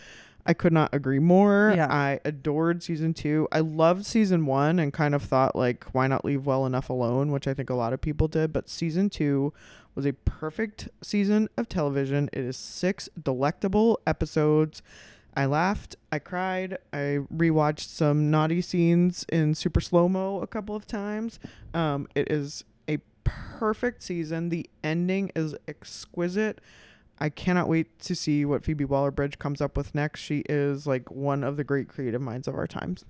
I 0.46 0.54
could 0.54 0.74
not 0.74 0.94
agree 0.94 1.20
more. 1.20 1.74
Yeah. 1.76 1.88
I 1.92 2.20
adored 2.26 2.82
season 2.84 3.14
two. 3.14 3.48
I 3.52 3.60
loved 3.60 4.06
season 4.06 4.46
one 4.46 4.80
and 4.80 4.92
kind 4.92 5.14
of 5.14 5.22
thought 5.22 5.56
like, 5.56 5.86
why 5.94 6.08
not 6.08 6.26
leave 6.26 6.46
well 6.46 6.66
enough 6.66 6.90
alone, 6.90 7.32
which 7.32 7.48
I 7.48 7.54
think 7.54 7.70
a 7.70 7.76
lot 7.76 7.94
of 7.94 8.02
people 8.02 8.28
did. 8.28 8.52
But 8.52 8.70
season 8.70 9.10
two 9.10 9.54
was 9.94 10.06
a 10.06 10.14
perfect 10.14 10.90
season 11.02 11.50
of 11.58 11.68
television. 11.70 12.30
It 12.34 12.44
is 12.44 12.58
six 12.58 13.10
delectable 13.22 14.00
episodes. 14.08 14.82
I 15.36 15.46
laughed, 15.46 15.96
I 16.12 16.20
cried, 16.20 16.78
I 16.92 17.20
rewatched 17.34 17.88
some 17.88 18.30
naughty 18.30 18.62
scenes 18.62 19.26
in 19.32 19.56
super 19.56 19.80
slow 19.80 20.10
mo 20.10 20.42
a 20.42 20.48
couple 20.48 20.76
of 20.76 20.86
times. 20.86 21.40
Um, 21.74 22.08
it 22.16 22.30
is 22.30 22.66
a 22.90 22.98
perfect 23.24 24.04
season. 24.04 24.50
The 24.50 24.70
ending 24.84 25.32
is 25.36 25.56
exquisite. 25.70 26.60
I 27.22 27.30
cannot 27.30 27.70
wait 27.70 28.00
to 28.00 28.16
see 28.16 28.44
what 28.46 28.64
Phoebe 28.66 28.84
Waller 28.84 29.12
Bridge 29.12 29.38
comes 29.40 29.62
up 29.62 29.78
with 29.78 29.94
next. 29.96 30.20
She 30.22 30.40
is 30.50 30.88
like 30.88 31.10
one 31.12 31.44
of 31.44 31.56
the 31.56 31.64
great 31.64 31.88
creative 31.88 32.22
minds 32.22 32.48
of 32.48 32.56
our 32.56 32.66
times. 32.68 33.06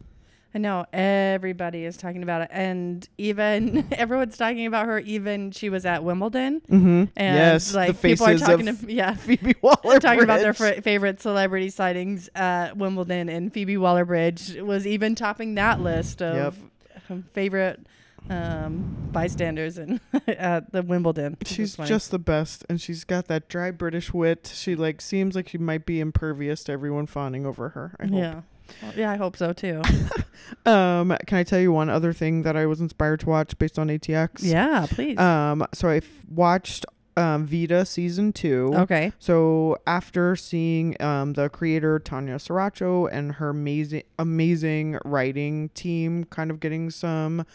I 0.54 0.58
know 0.58 0.86
everybody 0.92 1.86
is 1.86 1.96
talking 1.96 2.22
about 2.24 2.42
it, 2.42 2.50
and 2.52 3.08
even 3.18 3.88
everyone's 3.94 4.36
talking 4.38 4.66
about 4.66 4.86
her. 4.86 5.00
Even 5.00 5.52
she 5.52 5.70
was 5.70 5.86
at 5.86 6.04
Wimbledon, 6.04 6.62
Mm-hmm. 6.70 7.04
and 7.16 7.36
yes, 7.38 7.74
like 7.74 8.02
people 8.02 8.28
are 8.28 8.38
talking 8.38 8.68
of 8.68 8.82
to 8.82 8.92
yeah, 8.92 9.14
Phoebe 9.16 9.56
Waller-Bridge 9.62 10.02
talking 10.02 10.24
about 10.24 10.42
their 10.42 10.52
Bridge. 10.52 10.76
fr- 10.76 10.82
favorite 10.82 11.22
celebrity 11.22 11.70
sightings 11.70 12.30
at 12.36 12.76
Wimbledon, 12.76 13.30
and 13.30 13.54
Phoebe 13.54 13.78
Waller-Bridge 13.78 14.58
was 14.58 14.86
even 14.86 15.16
topping 15.16 15.56
that 15.56 15.80
list 15.80 16.22
of 16.22 16.62
Yep. 17.10 17.24
favorite 17.34 17.80
um, 18.30 19.10
bystanders 19.12 19.78
in 19.78 20.00
at 20.28 20.72
the 20.72 20.82
Wimbledon. 20.84 21.38
She's 21.46 21.76
just 21.76 22.12
the 22.12 22.20
best, 22.20 22.66
and 22.70 22.80
she's 22.80 23.04
got 23.04 23.28
that 23.28 23.50
dry 23.50 23.72
British 23.72 24.14
wit. 24.14 24.52
She 24.54 24.76
like 24.76 25.02
seems 25.02 25.36
like 25.36 25.50
she 25.50 25.58
might 25.58 25.86
be 25.86 26.00
impervious 26.00 26.64
to 26.66 26.72
everyone 26.72 27.08
fawning 27.08 27.46
over 27.46 27.70
her. 27.70 27.96
I 28.00 28.06
hope. 28.06 28.14
yeah. 28.16 28.42
Well, 28.82 28.94
yeah, 28.96 29.12
I 29.12 29.18
hope 29.18 29.36
so 29.38 29.54
too. 29.54 29.82
Um, 30.66 31.16
can 31.28 31.38
I 31.38 31.44
tell 31.44 31.60
you 31.60 31.72
one 31.72 31.90
other 31.90 32.12
thing 32.14 32.42
that 32.44 32.58
I 32.58 32.66
was 32.66 32.82
inspired 32.82 33.22
to 33.22 33.30
watch 33.30 33.58
based 33.58 33.80
on 33.80 33.88
ATX? 33.88 34.40
yeah, 34.44 34.86
please. 34.90 35.18
Um, 35.18 35.66
so 35.74 35.88
I 35.88 35.98
f- 35.98 36.04
watched 36.30 36.86
um 37.16 37.46
Vida 37.46 37.86
season 37.86 38.34
two. 38.34 38.72
okay. 38.76 39.12
So 39.20 39.78
after 39.88 40.36
seeing 40.36 41.00
um, 41.02 41.34
the 41.34 41.48
creator 41.50 42.00
Tanya 42.00 42.36
Saracho 42.36 43.08
and 43.12 43.34
her 43.34 43.50
amazing 43.50 44.04
amazing 44.20 44.98
writing 45.06 45.70
team 45.70 46.24
kind 46.26 46.50
of 46.52 46.60
getting 46.60 46.90
some 46.90 47.46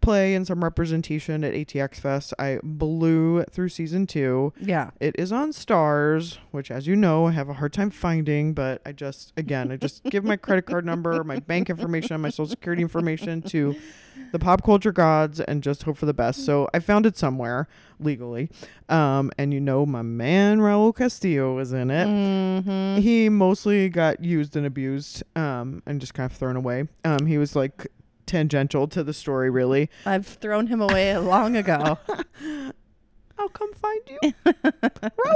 play 0.00 0.34
and 0.34 0.46
some 0.46 0.62
representation 0.62 1.44
at 1.44 1.54
ATX 1.54 1.96
Fest, 1.96 2.34
I 2.38 2.60
blew 2.62 3.44
through 3.44 3.68
season 3.68 4.06
two. 4.06 4.52
Yeah. 4.60 4.90
It 5.00 5.14
is 5.18 5.32
on 5.32 5.52
Starz, 5.52 6.38
which, 6.50 6.70
as 6.70 6.86
you 6.86 6.96
know, 6.96 7.26
I 7.26 7.32
have 7.32 7.48
a 7.48 7.54
hard 7.54 7.72
time 7.72 7.90
finding. 7.90 8.54
But 8.54 8.82
I 8.84 8.92
just, 8.92 9.32
again, 9.36 9.70
I 9.70 9.76
just 9.76 10.04
give 10.04 10.24
my 10.24 10.36
credit 10.36 10.66
card 10.66 10.84
number, 10.84 11.22
my 11.24 11.38
bank 11.38 11.70
information, 11.70 12.20
my 12.20 12.30
social 12.30 12.46
security 12.46 12.82
information 12.82 13.42
to 13.42 13.76
the 14.32 14.38
pop 14.38 14.62
culture 14.62 14.92
gods, 14.92 15.40
and 15.40 15.62
just 15.62 15.82
hope 15.82 15.96
for 15.96 16.06
the 16.06 16.14
best. 16.14 16.44
So 16.44 16.68
I 16.72 16.78
found 16.78 17.06
it 17.06 17.16
somewhere 17.16 17.68
legally, 17.98 18.50
um, 18.88 19.30
and 19.38 19.52
you 19.52 19.60
know, 19.60 19.84
my 19.84 20.02
man 20.02 20.58
Raul 20.58 20.94
Castillo 20.94 21.56
was 21.56 21.72
in 21.72 21.90
it. 21.90 22.06
Mm-hmm. 22.06 23.00
He 23.00 23.28
mostly 23.28 23.88
got 23.88 24.22
used 24.24 24.56
and 24.56 24.66
abused, 24.66 25.22
um, 25.36 25.82
and 25.86 26.00
just 26.00 26.14
kind 26.14 26.30
of 26.30 26.36
thrown 26.36 26.56
away. 26.56 26.86
Um, 27.04 27.26
he 27.26 27.38
was 27.38 27.56
like 27.56 27.88
tangential 28.30 28.86
to 28.88 29.02
the 29.02 29.12
story, 29.12 29.50
really. 29.50 29.90
I've 30.06 30.26
thrown 30.26 30.68
him 30.68 30.80
away 30.80 31.16
long 31.18 31.56
ago. 31.56 31.98
I'll 33.38 33.48
come 33.48 33.72
find 33.74 34.00
you. 34.08 34.32
Raul. 34.46 35.34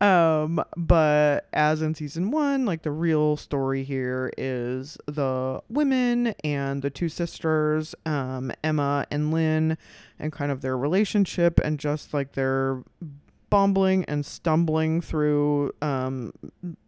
Um, 0.00 0.64
but 0.76 1.46
as 1.52 1.80
in 1.80 1.94
season 1.94 2.32
one, 2.32 2.64
like 2.64 2.82
the 2.82 2.90
real 2.90 3.36
story 3.36 3.84
here 3.84 4.32
is 4.36 4.98
the 5.06 5.62
women 5.68 6.34
and 6.42 6.82
the 6.82 6.90
two 6.90 7.08
sisters, 7.08 7.94
um, 8.04 8.50
Emma 8.64 9.06
and 9.12 9.30
Lynn, 9.32 9.78
and 10.18 10.32
kind 10.32 10.50
of 10.50 10.60
their 10.60 10.76
relationship 10.76 11.60
and 11.60 11.78
just 11.78 12.12
like 12.12 12.32
their 12.32 12.82
bumbling 13.48 14.02
and 14.06 14.24
stumbling 14.24 15.02
through 15.02 15.70
um 15.82 16.32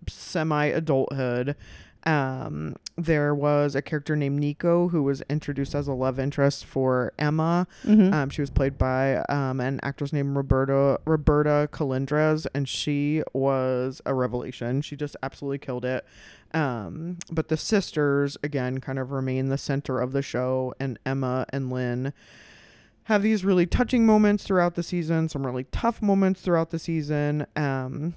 semi 0.08 0.64
adulthood. 0.64 1.54
Um, 2.06 2.76
there 2.96 3.34
was 3.34 3.74
a 3.74 3.82
character 3.82 4.14
named 4.14 4.38
Nico 4.38 4.88
who 4.88 5.02
was 5.02 5.22
introduced 5.30 5.74
as 5.74 5.88
a 5.88 5.92
love 5.92 6.18
interest 6.18 6.64
for 6.64 7.12
Emma. 7.18 7.66
Mhm. 7.84 8.12
Um, 8.12 8.30
she 8.30 8.42
was 8.42 8.50
played 8.50 8.76
by 8.76 9.16
um, 9.28 9.60
an 9.60 9.80
actress 9.82 10.12
named 10.12 10.36
Roberta 10.36 11.00
Roberta 11.06 11.68
Colindrez, 11.72 12.46
and 12.54 12.68
she 12.68 13.22
was 13.32 14.02
a 14.04 14.14
revelation. 14.14 14.82
She 14.82 14.96
just 14.96 15.16
absolutely 15.22 15.58
killed 15.58 15.84
it. 15.84 16.04
Um, 16.52 17.18
but 17.32 17.48
the 17.48 17.56
sisters 17.56 18.36
again 18.42 18.78
kind 18.80 18.98
of 18.98 19.10
remain 19.10 19.48
the 19.48 19.58
center 19.58 19.98
of 20.00 20.12
the 20.12 20.22
show, 20.22 20.74
and 20.78 20.98
Emma 21.06 21.46
and 21.50 21.70
Lynn 21.70 22.12
have 23.04 23.22
these 23.22 23.44
really 23.44 23.66
touching 23.66 24.06
moments 24.06 24.44
throughout 24.44 24.74
the 24.76 24.82
season, 24.82 25.28
some 25.28 25.44
really 25.44 25.64
tough 25.64 26.00
moments 26.00 26.40
throughout 26.40 26.70
the 26.70 26.78
season. 26.78 27.46
Um, 27.56 28.14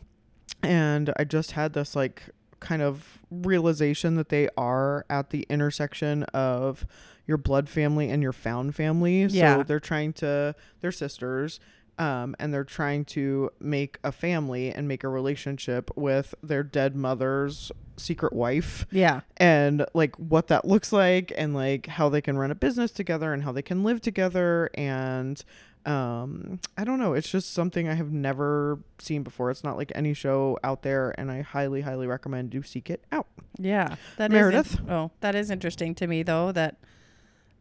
and 0.64 1.14
I 1.18 1.24
just 1.24 1.52
had 1.54 1.74
this 1.74 1.96
like 1.96 2.24
kind 2.60 2.82
of 2.82 3.20
realization 3.30 4.16
that 4.16 4.30
they 4.30 4.50
are 4.58 5.06
at 5.10 5.30
the 5.32 5.46
intersection 5.50 6.24
of 6.34 6.86
your 7.26 7.38
blood 7.38 7.68
family 7.70 8.10
and 8.10 8.24
your 8.24 8.34
found 8.34 8.76
family. 8.76 9.24
Yeah. 9.26 9.58
So 9.58 9.64
they're 9.64 9.80
trying 9.80 10.14
to, 10.14 10.56
they're 10.82 10.92
sisters. 10.92 11.60
Um, 12.00 12.36
and 12.38 12.54
they're 12.54 12.64
trying 12.64 13.06
to 13.06 13.50
make 13.60 13.98
a 14.04 14.12
family 14.12 14.72
and 14.72 14.88
make 14.88 15.04
a 15.04 15.08
relationship 15.10 15.90
with 15.96 16.36
their 16.44 16.62
dead 16.62 16.96
mother's 16.96 17.72
secret 17.98 18.34
wife 18.34 18.86
Yeah. 18.92 19.22
and 19.38 19.84
like 19.96 20.16
what 20.18 20.46
that 20.50 20.64
looks 20.64 20.94
like 20.94 21.34
and 21.36 21.56
like 21.56 21.88
how 21.88 22.10
they 22.10 22.22
can 22.22 22.38
run 22.38 22.52
a 22.52 22.56
business 22.56 22.92
together 22.92 23.34
and 23.34 23.42
how 23.42 23.52
they 23.52 23.64
can 23.64 23.84
live 23.84 24.00
together 24.02 24.70
and 24.76 25.44
um 25.88 26.60
i 26.78 26.84
don't 26.84 27.00
know 27.00 27.14
it's 27.14 27.30
just 27.30 27.54
something 27.54 27.88
i 27.88 27.94
have 27.96 28.12
never 28.12 28.80
seen 29.00 29.24
before 29.24 29.50
it's 29.50 29.64
not 29.64 29.78
like 29.78 29.92
any 29.96 30.14
show 30.14 30.58
out 30.64 30.82
there 30.84 31.16
and 31.18 31.32
i 31.32 31.42
highly 31.42 31.82
highly 31.82 32.06
recommend 32.06 32.54
you 32.54 32.62
seek 32.62 32.90
it 32.90 33.04
out 33.12 33.28
Yeah. 33.58 33.96
That 34.18 34.32
is 34.32 34.36
Meredith? 34.36 34.80
in- 34.80 34.90
oh, 34.92 35.12
that 35.22 35.34
is 35.34 35.50
interesting 35.50 35.96
to 35.96 36.06
me 36.08 36.24
though 36.24 36.52
that 36.52 36.76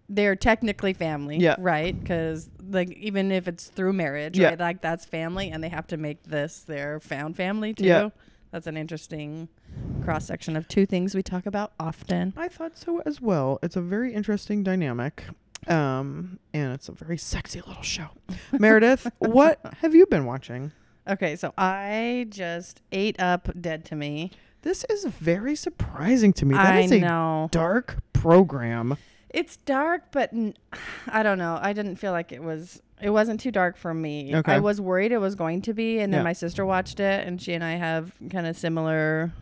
they're 0.08 0.36
technically 0.36 0.92
family. 0.92 1.38
Yeah. 1.38 1.56
Right. 1.58 1.98
Because 1.98 2.48
like 2.70 2.90
even 2.92 3.32
if 3.32 3.48
it's 3.48 3.66
through 3.66 3.92
marriage, 3.94 4.38
Yeah. 4.38 4.50
right? 4.50 4.60
Like 4.60 4.80
that's 4.80 5.04
family, 5.04 5.50
and 5.50 5.64
they 5.64 5.68
have 5.68 5.86
to 5.88 5.96
make 5.96 6.22
this 6.22 6.60
their 6.60 7.00
found 7.00 7.34
family 7.36 7.74
too. 7.74 7.84
Yeah. 7.86 8.10
That's 8.52 8.66
an 8.68 8.76
interesting 8.76 9.48
cross 10.04 10.24
section 10.26 10.54
of 10.56 10.68
two 10.68 10.86
things 10.86 11.14
we 11.16 11.22
talk 11.22 11.44
about 11.46 11.72
often. 11.80 12.32
i 12.36 12.46
thought 12.48 12.78
so 12.78 13.02
as 13.04 13.20
well 13.20 13.58
it's 13.62 13.74
a 13.76 13.80
very 13.82 14.14
interesting 14.14 14.62
dynamic 14.62 15.24
um 15.68 16.38
and 16.54 16.72
it's 16.72 16.88
a 16.88 16.92
very 16.92 17.18
sexy 17.18 17.60
little 17.66 17.82
show 17.82 18.08
meredith 18.52 19.06
what 19.18 19.60
have 19.80 19.94
you 19.94 20.06
been 20.06 20.24
watching 20.24 20.72
Okay, 21.08 21.36
so 21.36 21.54
I 21.56 22.26
just 22.30 22.82
ate 22.90 23.20
up 23.20 23.48
Dead 23.60 23.84
to 23.84 23.94
Me. 23.94 24.32
this 24.62 24.84
is 24.90 25.04
very 25.04 25.54
surprising 25.54 26.32
to 26.32 26.44
me 26.44 26.54
That 26.54 26.66
I 26.74 26.80
is 26.80 26.90
a 26.90 26.98
know. 26.98 27.48
dark 27.52 27.98
program 28.12 28.96
It's 29.30 29.56
dark, 29.58 30.10
but 30.10 30.32
n- 30.32 30.54
I 31.06 31.22
don't 31.22 31.38
know. 31.38 31.58
I 31.62 31.72
didn't 31.74 31.96
feel 31.96 32.10
like 32.10 32.32
it 32.32 32.42
was. 32.42 32.80
It 33.02 33.10
wasn't 33.10 33.38
too 33.40 33.50
dark 33.52 33.76
for 33.76 33.92
me. 33.92 34.34
Okay. 34.34 34.54
I 34.54 34.58
was 34.58 34.80
worried 34.80 35.12
it 35.12 35.18
was 35.18 35.34
going 35.34 35.60
to 35.62 35.74
be, 35.74 35.98
and 36.00 36.12
then 36.12 36.20
Yeah. 36.20 36.24
my 36.24 36.32
sister 36.32 36.64
watched 36.66 36.98
it, 36.98 37.26
and 37.26 37.40
she 37.40 37.52
and 37.52 37.62
I 37.62 37.72
have 37.74 38.12
kind 38.30 38.46
of 38.46 38.56
similar 38.56 39.32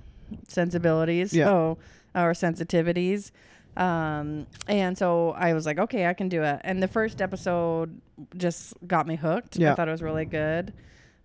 sensibilities. 0.49 1.33
Yeah. 1.33 1.51
Oh, 1.51 1.79
or 2.15 2.33
sensitivities. 2.33 3.31
Um, 3.77 4.47
and 4.69 4.97
so 4.97 5.31
I 5.31 5.53
was 5.55 5.67
like, 5.67 5.79
okay, 5.79 6.07
I 6.07 6.15
can 6.15 6.29
do 6.29 6.43
it. 6.43 6.61
And 6.65 6.83
the 6.83 6.89
first 6.89 7.21
episode 7.21 8.01
just 8.37 8.75
got 8.87 9.07
me 9.07 9.17
hooked. 9.17 9.57
Yeah. 9.57 9.73
I 9.73 9.75
thought 9.75 9.89
it 9.89 9.93
was 9.93 10.03
really 10.03 10.25
good. 10.25 10.73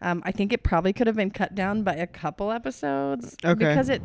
Um, 0.01 0.21
I 0.25 0.31
think 0.31 0.53
it 0.53 0.63
probably 0.63 0.93
could 0.93 1.07
have 1.07 1.15
been 1.15 1.31
cut 1.31 1.53
down 1.55 1.83
by 1.83 1.93
a 1.95 2.07
couple 2.07 2.51
episodes 2.51 3.35
Okay. 3.45 3.53
because 3.53 3.89
it 3.89 4.01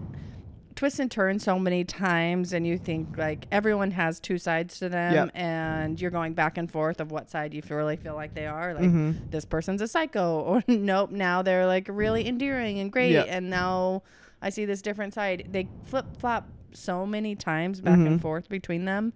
twists 0.75 0.99
and 0.99 1.09
turns 1.09 1.45
so 1.45 1.57
many 1.57 1.85
times 1.85 2.53
and 2.53 2.67
you 2.67 2.77
think 2.77 3.17
like 3.17 3.47
everyone 3.53 3.93
has 3.93 4.19
two 4.19 4.37
sides 4.39 4.77
to 4.81 4.89
them 4.89 5.15
Yep. 5.15 5.31
and 5.35 6.01
you're 6.01 6.11
going 6.11 6.35
back 6.35 6.59
and 6.59 6.69
forth 6.69 6.99
of 6.99 7.13
what 7.13 7.31
side 7.31 7.55
you 7.55 7.63
feel 7.63 7.77
really 7.77 7.95
feel 7.97 8.17
like 8.17 8.35
they 8.35 8.47
are 8.49 8.75
like 8.75 8.83
Mhm. 8.83 9.31
this 9.31 9.45
person's 9.45 9.81
a 9.81 9.87
psycho 9.87 10.41
or 10.41 10.65
nope 10.67 11.13
now 11.13 11.43
they're 11.43 11.65
like 11.65 11.87
really 11.89 12.27
endearing 12.27 12.81
and 12.81 12.91
great 12.91 13.13
Yep. 13.13 13.27
and 13.31 13.51
now 13.51 14.03
i 14.43 14.51
see 14.51 14.65
this 14.65 14.83
different 14.83 15.15
side 15.15 15.47
they 15.53 15.69
flip 15.85 16.07
flop 16.19 16.49
so 16.75 17.07
many 17.07 17.35
times 17.37 17.81
back 17.81 17.99
and 17.99 18.19
Mhm. 18.19 18.23
forth 18.23 18.49
between 18.49 18.85
them 18.85 19.13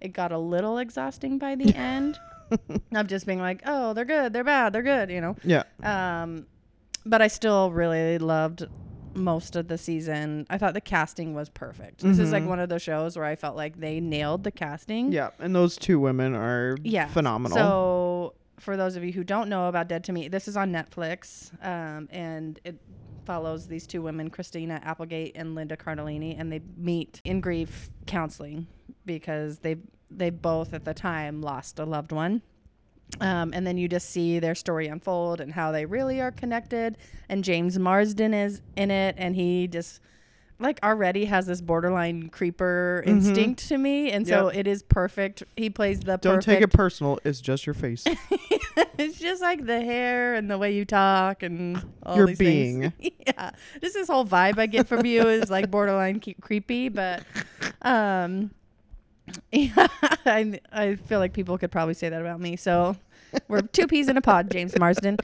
it 0.00 0.08
got 0.12 0.32
a 0.32 0.38
little 0.38 0.78
exhausting 0.78 1.38
by 1.38 1.54
the 1.54 1.74
end 1.76 2.18
of 2.94 3.06
just 3.06 3.26
being 3.26 3.40
like 3.40 3.62
oh 3.66 3.92
they're 3.94 4.04
good 4.04 4.32
they're 4.32 4.44
bad 4.44 4.72
they're 4.72 4.82
good 4.82 5.10
you 5.10 5.20
know 5.20 5.36
yeah 5.44 5.62
um, 5.82 6.46
but 7.04 7.20
I 7.22 7.28
still 7.28 7.70
really 7.72 8.18
loved 8.18 8.66
most 9.14 9.56
of 9.56 9.68
the 9.68 9.76
season. 9.76 10.46
I 10.48 10.56
thought 10.56 10.72
the 10.72 10.80
casting 10.80 11.34
was 11.34 11.50
perfect. 11.50 12.00
This 12.00 12.18
is 12.18 12.32
like 12.32 12.44
Mhm. 12.44 12.48
one 12.48 12.60
of 12.60 12.68
those 12.70 12.80
shows 12.80 13.16
where 13.16 13.26
I 13.26 13.34
felt 13.36 13.56
like 13.56 13.78
they 13.78 14.00
nailed 14.00 14.44
the 14.44 14.50
casting. 14.52 15.12
Yeah, 15.12 15.30
and 15.38 15.54
those 15.54 15.76
two 15.76 15.98
women 16.00 16.34
are 16.34 16.76
Yeah. 16.82 17.08
phenomenal. 17.08 17.56
So 17.58 18.34
for 18.60 18.76
those 18.76 18.94
of 18.96 19.04
you 19.04 19.12
who 19.12 19.22
don't 19.24 19.48
know 19.50 19.68
about 19.68 19.88
Dead 19.88 20.04
to 20.04 20.12
Me, 20.12 20.28
this 20.28 20.46
is 20.48 20.56
on 20.56 20.72
Netflix, 20.72 21.52
um, 21.62 22.08
and 22.10 22.58
it 22.64 22.76
follows 23.24 23.66
these 23.66 23.86
two 23.86 24.02
women, 24.02 24.30
Christina 24.30 24.80
Applegate 24.84 25.32
and 25.34 25.54
Linda 25.54 25.76
Cardellini, 25.76 26.38
and 26.38 26.52
they 26.52 26.60
meet 26.76 27.20
in 27.24 27.40
grief 27.40 27.90
counseling 28.06 28.66
because 29.04 29.58
they 29.58 29.76
they 30.10 30.30
both 30.30 30.74
at 30.74 30.84
the 30.84 30.92
time 30.94 31.40
lost 31.40 31.78
a 31.78 31.84
loved 31.84 32.12
one. 32.12 32.42
Um, 33.20 33.52
and 33.54 33.66
then 33.66 33.76
you 33.76 33.88
just 33.88 34.10
see 34.10 34.38
their 34.38 34.54
story 34.54 34.86
unfold 34.88 35.40
and 35.40 35.52
how 35.52 35.70
they 35.70 35.84
really 35.84 36.20
are 36.20 36.30
connected. 36.30 36.96
And 37.28 37.44
James 37.44 37.78
Marsden 37.78 38.32
is 38.32 38.62
in 38.76 38.90
it, 38.90 39.14
and 39.18 39.36
he 39.36 39.68
just 39.68 40.00
like 40.62 40.78
already 40.82 41.24
has 41.26 41.46
this 41.46 41.60
borderline 41.60 42.28
creeper 42.30 43.02
instinct 43.06 43.68
to 43.68 43.78
me, 43.78 44.10
and 44.10 44.26
so 44.26 44.32
Mm-hmm. 44.46 44.46
Yep. 44.48 44.56
it 44.56 44.66
is 44.66 44.82
perfect. 44.82 45.42
He 45.56 45.68
plays 45.70 46.00
the 46.00 46.16
Don't 46.16 46.36
perfect 46.36 46.44
take 46.46 46.60
it 46.62 46.72
personal. 46.72 47.18
It's 47.24 47.40
just 47.40 47.66
your 47.66 47.74
face. 47.74 48.04
it's 48.98 49.18
just 49.18 49.42
like 49.42 49.66
the 49.66 49.80
hair 49.80 50.34
and 50.34 50.50
the 50.50 50.56
way 50.58 50.72
you 50.74 50.84
talk 50.84 51.42
and 51.42 51.82
all 52.02 52.16
Your 52.16 52.26
these 52.28 52.38
things. 52.38 52.92
yeah, 53.26 53.50
just 53.80 53.94
this 53.94 54.08
whole 54.08 54.24
vibe 54.24 54.58
I 54.58 54.66
get 54.66 54.88
from 54.88 55.04
you 55.04 55.28
is 55.28 55.50
like 55.50 55.70
borderline 55.70 56.20
ke- 56.20 56.40
creepy, 56.40 56.88
but 56.88 57.24
um, 57.82 58.50
yeah, 59.52 59.86
I 60.26 60.60
I 60.72 60.94
feel 60.96 61.18
like 61.18 61.32
people 61.32 61.58
could 61.58 61.70
probably 61.70 61.94
say 61.94 62.08
that 62.08 62.20
about 62.20 62.40
me. 62.40 62.56
So 62.56 62.96
we're 63.48 63.62
two 63.62 63.86
peas 63.86 64.08
in 64.08 64.16
a 64.16 64.20
pod, 64.20 64.50
James 64.50 64.76
Marsden. 64.78 65.16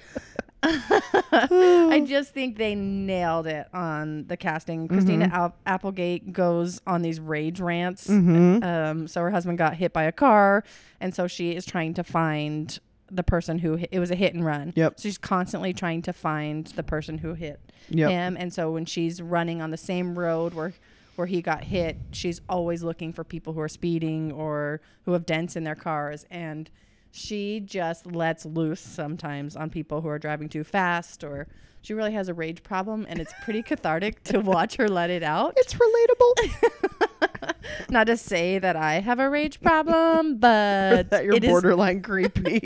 I 0.62 2.04
just 2.06 2.32
think 2.32 2.58
they 2.58 2.74
nailed 2.74 3.46
it 3.46 3.68
on 3.72 4.26
the 4.26 4.36
casting. 4.36 4.88
Christina 4.88 5.26
Mm-hmm. 5.26 5.34
Al- 5.34 5.56
Applegate 5.66 6.32
goes 6.32 6.80
on 6.86 7.02
these 7.02 7.20
rage 7.20 7.60
rants. 7.60 8.06
Mhm. 8.08 8.62
Um, 8.64 9.08
so 9.08 9.20
her 9.22 9.30
husband 9.30 9.58
got 9.58 9.74
hit 9.74 9.92
by 9.92 10.04
a 10.04 10.12
car, 10.12 10.64
and 11.00 11.14
so 11.14 11.26
she 11.26 11.52
is 11.54 11.64
trying 11.66 11.94
to 11.94 12.04
find 12.04 12.78
the 13.10 13.22
person 13.22 13.58
who 13.60 13.76
hit, 13.76 13.88
it 13.92 14.00
was 14.00 14.10
a 14.10 14.14
hit 14.14 14.34
and 14.34 14.44
run. 14.44 14.72
Yep. 14.76 15.00
So 15.00 15.08
she's 15.08 15.18
constantly 15.18 15.72
trying 15.72 16.02
to 16.02 16.12
find 16.12 16.66
the 16.68 16.82
person 16.82 17.18
who 17.18 17.34
hit 17.34 17.60
Yep. 17.90 18.10
him, 18.10 18.36
and 18.38 18.52
so 18.52 18.70
when 18.72 18.84
she's 18.84 19.22
running 19.22 19.62
on 19.62 19.70
the 19.70 19.76
same 19.78 20.18
road 20.18 20.54
where 20.54 20.72
where 21.16 21.26
he 21.26 21.42
got 21.42 21.64
hit, 21.64 21.96
she's 22.12 22.40
always 22.48 22.84
looking 22.84 23.12
for 23.12 23.24
people 23.24 23.52
who 23.52 23.60
are 23.60 23.68
speeding 23.68 24.30
or 24.30 24.80
who 25.04 25.14
have 25.14 25.26
dents 25.26 25.56
in 25.56 25.64
their 25.64 25.74
cars, 25.74 26.24
and 26.30 26.70
she 27.10 27.60
just 27.60 28.06
lets 28.06 28.44
loose 28.44 28.80
sometimes 28.80 29.56
on 29.56 29.70
people 29.70 30.00
who 30.02 30.08
are 30.08 30.18
driving 30.18 30.48
too 30.48 30.64
fast 30.64 31.24
or 31.24 31.46
she 31.80 31.94
really 31.94 32.12
has 32.12 32.28
a 32.28 32.34
rage 32.34 32.62
problem 32.62 33.06
and 33.08 33.18
it's 33.20 33.32
pretty 33.44 33.62
cathartic 33.70 34.22
to 34.24 34.38
watch 34.40 34.76
her 34.76 34.88
let 34.88 35.10
it 35.10 35.22
out 35.22 35.54
It's 35.56 35.74
relatable. 35.74 37.54
not 37.90 38.06
to 38.08 38.16
say 38.16 38.58
that 38.58 38.76
i 38.76 38.94
have 39.00 39.18
a 39.18 39.28
rage 39.28 39.60
problem 39.60 40.36
but 40.38 41.10
that 41.10 41.24
you're 41.24 41.34
it 41.34 41.44
is- 41.44 41.50
borderline 41.50 42.02
creepy. 42.02 42.60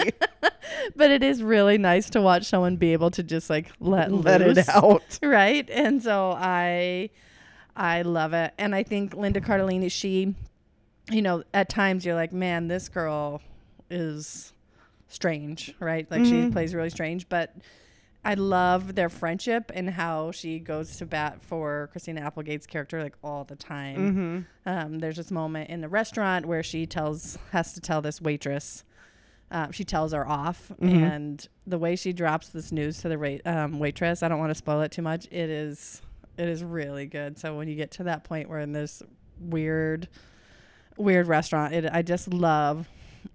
but 0.96 1.10
it 1.10 1.22
is 1.22 1.42
really 1.42 1.78
nice 1.78 2.10
to 2.10 2.20
watch 2.20 2.44
someone 2.46 2.76
be 2.76 2.92
able 2.92 3.10
to 3.12 3.22
just 3.22 3.48
like 3.50 3.70
let 3.80 4.12
Let 4.12 4.40
loose. 4.40 4.58
it 4.58 4.68
out. 4.68 5.18
right 5.22 5.68
and 5.70 6.02
so 6.02 6.32
i 6.36 7.10
i 7.76 8.02
love 8.02 8.32
it 8.32 8.52
and 8.58 8.74
i 8.74 8.82
think 8.82 9.14
linda 9.14 9.40
cardellini 9.40 9.90
she 9.90 10.34
you 11.10 11.22
know 11.22 11.42
at 11.54 11.68
times 11.68 12.04
you're 12.04 12.14
like 12.14 12.32
man 12.32 12.68
this 12.68 12.88
girl 12.88 13.40
is 13.92 14.52
strange 15.08 15.74
right 15.78 16.10
like 16.10 16.24
she 16.24 16.32
Mhm. 16.32 16.52
plays 16.52 16.74
really 16.74 16.88
strange 16.90 17.28
but 17.28 17.54
i 18.24 18.32
love 18.34 18.94
their 18.94 19.10
friendship 19.10 19.70
and 19.74 19.90
how 19.90 20.30
she 20.30 20.58
goes 20.58 20.96
to 20.96 21.04
bat 21.06 21.42
for 21.42 21.88
christina 21.92 22.22
applegate's 22.22 22.66
character 22.66 23.02
like 23.02 23.14
all 23.22 23.44
the 23.44 23.56
time 23.56 24.46
Mm-hmm. 24.66 24.68
um, 24.70 24.98
there's 25.00 25.16
this 25.16 25.30
moment 25.30 25.68
in 25.68 25.80
the 25.82 25.88
restaurant 25.88 26.46
where 26.46 26.62
she 26.62 26.86
tells 26.86 27.36
has 27.50 27.74
to 27.74 27.80
tell 27.80 28.00
this 28.00 28.20
waitress 28.22 28.84
uh, 29.50 29.70
she 29.70 29.84
tells 29.84 30.12
her 30.14 30.26
off 30.26 30.72
Mhm. 30.80 31.02
and 31.12 31.48
the 31.66 31.78
way 31.78 31.94
she 31.94 32.14
drops 32.14 32.48
this 32.48 32.72
news 32.72 32.98
to 33.02 33.08
the 33.10 33.18
ra- 33.18 33.36
um, 33.44 33.78
waitress 33.78 34.22
i 34.22 34.28
don't 34.28 34.38
want 34.38 34.50
to 34.50 34.54
spoil 34.54 34.80
it 34.80 34.92
too 34.92 35.02
much 35.02 35.26
it 35.30 35.50
is 35.50 36.00
it 36.38 36.48
is 36.48 36.64
really 36.64 37.04
good 37.04 37.38
so 37.38 37.54
when 37.54 37.68
you 37.68 37.74
get 37.74 37.90
to 37.90 38.04
that 38.04 38.24
point 38.24 38.48
where 38.48 38.60
in 38.60 38.72
this 38.72 39.02
weird 39.38 40.08
weird 40.96 41.26
restaurant 41.26 41.74
it, 41.74 41.84
i 41.92 42.00
just 42.00 42.32
love 42.32 42.88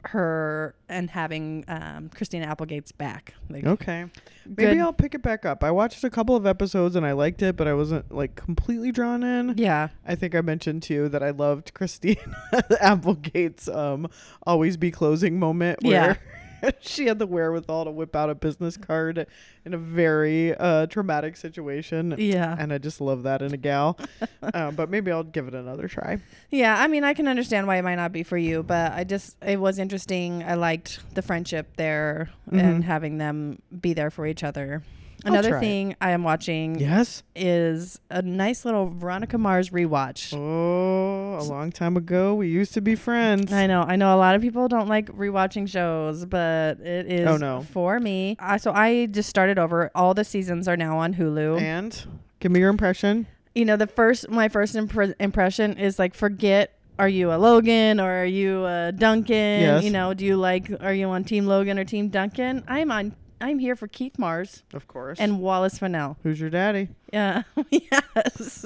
her 0.08 0.76
and 0.90 1.10
having 1.10 1.64
um, 1.68 2.10
christina 2.14 2.46
applegate's 2.46 2.92
back 2.92 3.34
like 3.50 3.66
Okay. 3.66 4.06
Maybe 4.46 4.76
good- 4.76 4.80
I'll 4.80 4.94
pick 4.94 5.14
it 5.14 5.22
back 5.22 5.46
up. 5.46 5.62
I 5.62 5.72
watched 5.72 6.06
a 6.06 6.10
couple 6.10 6.34
of 6.36 6.46
episodes 6.46 6.96
and 6.96 7.06
I 7.06 7.12
liked 7.12 7.42
it, 7.42 7.58
but 7.58 7.68
I 7.68 7.74
wasn't 7.74 8.10
like 8.14 8.36
completely 8.36 8.92
drawn 8.94 9.22
in. 9.24 9.56
yeah 9.58 9.90
I 10.06 10.16
think 10.16 10.36
I 10.36 10.42
mentioned 10.42 10.84
too 10.84 11.10
that 11.10 11.22
I 11.22 11.32
loved 11.32 11.74
Christina 11.78 12.22
Applegate's 12.82 13.68
um 13.68 14.08
always 14.46 14.78
be 14.78 14.92
closing 14.92 15.38
moment 15.40 15.80
where 15.84 16.18
she 16.82 17.08
had 17.08 17.20
the 17.20 17.28
wherewithal 17.28 17.86
to 17.86 17.92
whip 17.92 18.16
out 18.16 18.30
a 18.30 18.36
business 18.36 18.78
card 18.78 19.28
in 19.66 19.74
a 19.74 19.78
very 19.78 20.54
uh 20.56 20.86
traumatic 20.88 21.36
situation. 21.38 22.16
yeah 22.18 22.56
And 22.58 22.72
I 22.74 22.78
just 22.78 23.02
love 23.02 23.24
that 23.24 23.42
in 23.42 23.54
a 23.54 23.58
gal. 23.58 23.98
uh, 24.42 24.72
but 24.80 24.90
maybe 24.90 25.12
I'll 25.12 25.24
give 25.24 25.48
it 25.48 25.54
another 25.56 25.88
try. 25.88 26.20
Yeah, 26.50 26.76
I 26.82 26.88
mean, 26.88 27.04
I 27.04 27.14
can 27.14 27.28
understand 27.28 27.68
why 27.68 27.78
it 27.78 27.84
might 27.84 27.96
not 27.96 28.12
be 28.12 28.24
for 28.24 28.38
you, 28.38 28.64
but 28.64 28.94
I 28.94 29.04
just 29.04 29.36
it 29.46 29.60
was 29.60 29.80
interesting. 29.80 30.44
I 30.44 30.56
liked 30.56 31.00
the 31.16 31.22
friendship 31.22 31.76
there 31.78 32.30
and 32.52 32.84
Mhm. 32.84 32.86
having 32.86 33.18
them 33.18 33.62
be 33.82 33.94
there 33.94 34.10
for 34.12 34.26
each 34.26 34.44
other. 34.44 34.84
Another 35.28 35.50
try 35.50 35.58
it. 35.58 35.62
thing 35.62 35.96
I 36.02 36.12
am 36.12 36.24
watching 36.24 36.80
Yes. 36.80 37.24
is 37.36 38.00
a 38.10 38.22
nice 38.22 38.66
little 38.66 38.90
Veronica 38.90 39.38
Mars 39.38 39.70
rewatch. 39.72 40.34
Oh, 40.36 41.38
a 41.40 41.44
long 41.44 41.72
time 41.72 41.98
ago 41.98 42.34
we 42.36 42.48
used 42.50 42.74
to 42.76 42.82
be 42.82 42.96
friends. 42.96 43.52
I 43.54 43.68
know, 43.68 43.82
I 43.82 43.96
know. 43.96 44.16
A 44.16 44.18
lot 44.18 44.36
of 44.36 44.42
people 44.42 44.68
don't 44.68 44.88
like 44.88 45.08
rewatching 45.16 45.68
shows, 45.70 46.26
but 46.26 46.80
it 46.80 47.12
is 47.12 47.28
Oh, 47.28 47.38
no. 47.38 47.62
for 47.72 48.00
me. 48.00 48.36
I, 48.40 48.58
so 48.58 48.72
I 48.72 49.08
just 49.08 49.30
started 49.30 49.60
over. 49.60 49.92
All 49.96 50.14
the 50.14 50.24
seasons 50.24 50.68
are 50.68 50.78
now 50.78 50.98
on 50.98 51.14
Hulu. 51.16 51.62
And 51.62 52.06
give 52.40 52.52
me 52.52 52.60
your 52.60 52.70
impression. 52.70 53.28
you 53.56 53.66
know, 53.66 53.76
the 53.76 53.88
first 53.88 54.30
my 54.30 54.50
first 54.50 54.76
impre- 54.76 55.16
impression 55.20 55.78
is 55.78 55.98
like 56.00 56.14
forget. 56.14 56.74
Are 57.00 57.10
you 57.10 57.32
a 57.32 57.38
Logan 57.38 58.00
or 58.00 58.22
are 58.24 58.26
you 58.26 58.66
a 58.66 58.92
Duncan? 58.92 59.62
Yes. 59.62 59.84
You 59.84 59.92
know, 59.92 60.16
do 60.16 60.26
you 60.26 60.36
like? 60.36 60.72
Are 60.82 60.94
you 60.94 61.08
on 61.10 61.24
Team 61.24 61.46
Logan 61.46 61.78
or 61.78 61.84
Team 61.86 62.10
Duncan? 62.10 62.64
I'm 62.68 62.90
on. 62.92 63.14
I'm 63.40 63.60
here 63.60 63.76
for 63.76 63.88
Keith 63.88 64.18
Mars 64.18 64.64
Of 64.74 64.88
course. 64.88 65.20
and 65.20 65.40
Wallace 65.40 65.78
Fennell. 65.78 66.18
who's 66.24 66.40
your 66.40 66.50
daddy? 66.50 66.90
Yeah. 67.14 67.44
yes. 67.70 68.66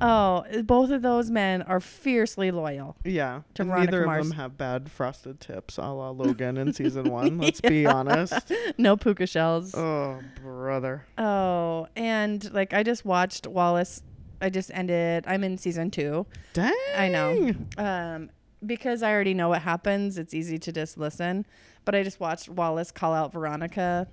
oh, 0.00 0.44
both 0.64 0.90
of 0.90 1.02
those 1.02 1.30
men 1.30 1.62
are 1.62 1.80
fiercely 1.80 2.50
loyal. 2.50 2.96
Yeah. 3.04 3.42
To 3.54 3.62
and 3.62 3.70
Veronica 3.70 3.90
neither 3.92 4.06
Mars. 4.06 4.20
of 4.26 4.28
them 4.30 4.36
have 4.38 4.56
bad 4.56 4.90
frosted 4.90 5.40
tips 5.40 5.78
a 5.78 5.82
la 5.82 6.10
Logan 6.10 6.56
in 6.56 6.72
season 6.72 7.10
one. 7.10 7.38
Let's 7.40 7.60
be 7.60 7.86
honest. 7.86 8.52
No 8.78 8.96
puka 8.96 9.26
shells. 9.26 9.74
Oh, 9.74 10.20
brother. 10.42 11.04
Oh, 11.18 11.86
and 11.96 12.52
like 12.52 12.72
I 12.72 12.82
just 12.82 13.04
watched 13.04 13.46
Wallace. 13.46 14.02
I 14.40 14.50
just 14.50 14.70
ended. 14.74 15.24
I'm 15.26 15.42
in 15.44 15.58
season 15.58 15.90
two. 15.90 16.26
Dang. 16.54 16.72
I 16.96 17.08
know. 17.08 17.52
Um, 17.78 18.30
because 18.66 19.02
I 19.02 19.12
already 19.12 19.34
know 19.34 19.48
what 19.50 19.62
happens, 19.62 20.18
it's 20.18 20.34
easy 20.34 20.58
to 20.58 20.72
just 20.72 20.98
listen. 20.98 21.46
But 21.84 21.94
I 21.94 22.02
just 22.02 22.20
watched 22.20 22.48
Wallace 22.48 22.90
call 22.90 23.12
out 23.12 23.32
Veronica 23.32 24.06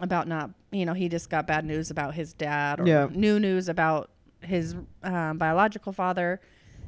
about 0.00 0.26
not, 0.28 0.50
you 0.72 0.84
know, 0.84 0.94
he 0.94 1.08
just 1.08 1.30
got 1.30 1.46
bad 1.46 1.64
news 1.64 1.90
about 1.90 2.14
his 2.14 2.32
dad 2.32 2.80
or 2.80 2.86
Yeah. 2.86 3.08
new 3.12 3.38
news 3.40 3.68
about 3.68 4.10
his 4.40 4.74
um, 5.02 5.38
biological 5.38 5.92
father. 5.92 6.40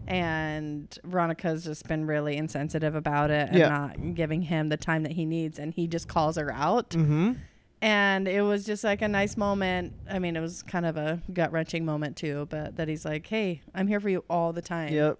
And 0.07 0.97
Veronica's 1.05 1.64
just 1.64 1.87
been 1.87 2.07
really 2.07 2.37
insensitive 2.37 2.95
about 2.95 3.31
it 3.31 3.49
and 3.51 3.59
Yeah. 3.59 3.69
not 3.69 4.14
giving 4.14 4.43
him 4.43 4.69
the 4.69 4.77
time 4.77 5.03
that 5.03 5.12
he 5.12 5.25
needs. 5.25 5.59
And 5.59 5.73
he 5.75 5.87
just 5.87 6.09
calls 6.09 6.37
her 6.37 6.53
out. 6.53 6.91
Mm-hmm. 6.91 7.33
And 7.81 8.27
it 8.27 8.43
was 8.43 8.64
just 8.64 8.83
like 8.83 9.03
a 9.03 9.09
nice 9.09 9.37
moment. 9.37 9.93
I 10.11 10.19
mean, 10.19 10.35
it 10.35 10.41
was 10.41 10.62
kind 10.62 10.85
of 10.87 10.97
a 10.97 11.21
gut 11.33 11.53
wrenching 11.53 11.85
moment 11.85 12.17
too, 12.17 12.47
but 12.51 12.77
that 12.77 12.88
he's 12.88 13.05
like, 13.05 13.27
hey, 13.27 13.62
I'm 13.75 13.87
here 13.87 14.01
for 14.01 14.09
you 14.09 14.25
all 14.29 14.53
the 14.53 14.62
time. 14.62 14.93
Yep. 14.93 15.19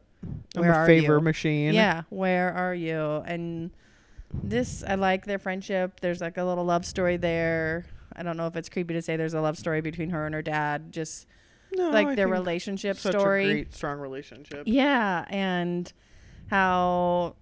I'm 0.57 0.65
a 0.65 0.87
favor 0.87 1.15
you? 1.15 1.21
machine. 1.21 1.75
Yeah, 1.75 2.03
where 2.11 2.53
are 2.53 2.75
you? 2.75 3.23
And 3.27 3.71
this, 4.33 4.83
I 4.87 4.95
like 4.97 5.25
their 5.25 5.39
friendship. 5.39 6.01
There's 6.01 6.21
like 6.21 6.37
a 6.37 6.45
little 6.45 6.65
love 6.65 6.85
story 6.85 7.17
there. 7.17 7.87
I 8.15 8.23
don't 8.23 8.37
know 8.37 8.47
if 8.47 8.57
it's 8.57 8.69
creepy 8.69 8.95
to 8.95 9.03
say 9.03 9.17
there's 9.17 9.35
a 9.35 9.41
love 9.41 9.57
story 9.59 9.81
between 9.81 10.11
her 10.11 10.27
and 10.27 10.35
her 10.35 10.43
dad. 10.43 10.93
Just 10.93 11.27
No, 11.73 11.91
like 11.91 12.09
I 12.09 12.15
their 12.15 12.29
relationship 12.29 12.97
such 12.97 13.15
story. 13.15 13.45
a 13.45 13.53
great, 13.53 13.75
strong 13.75 13.99
relationship. 13.99 14.65
Yeah, 14.67 15.25
and 15.29 15.93
how 16.51 17.37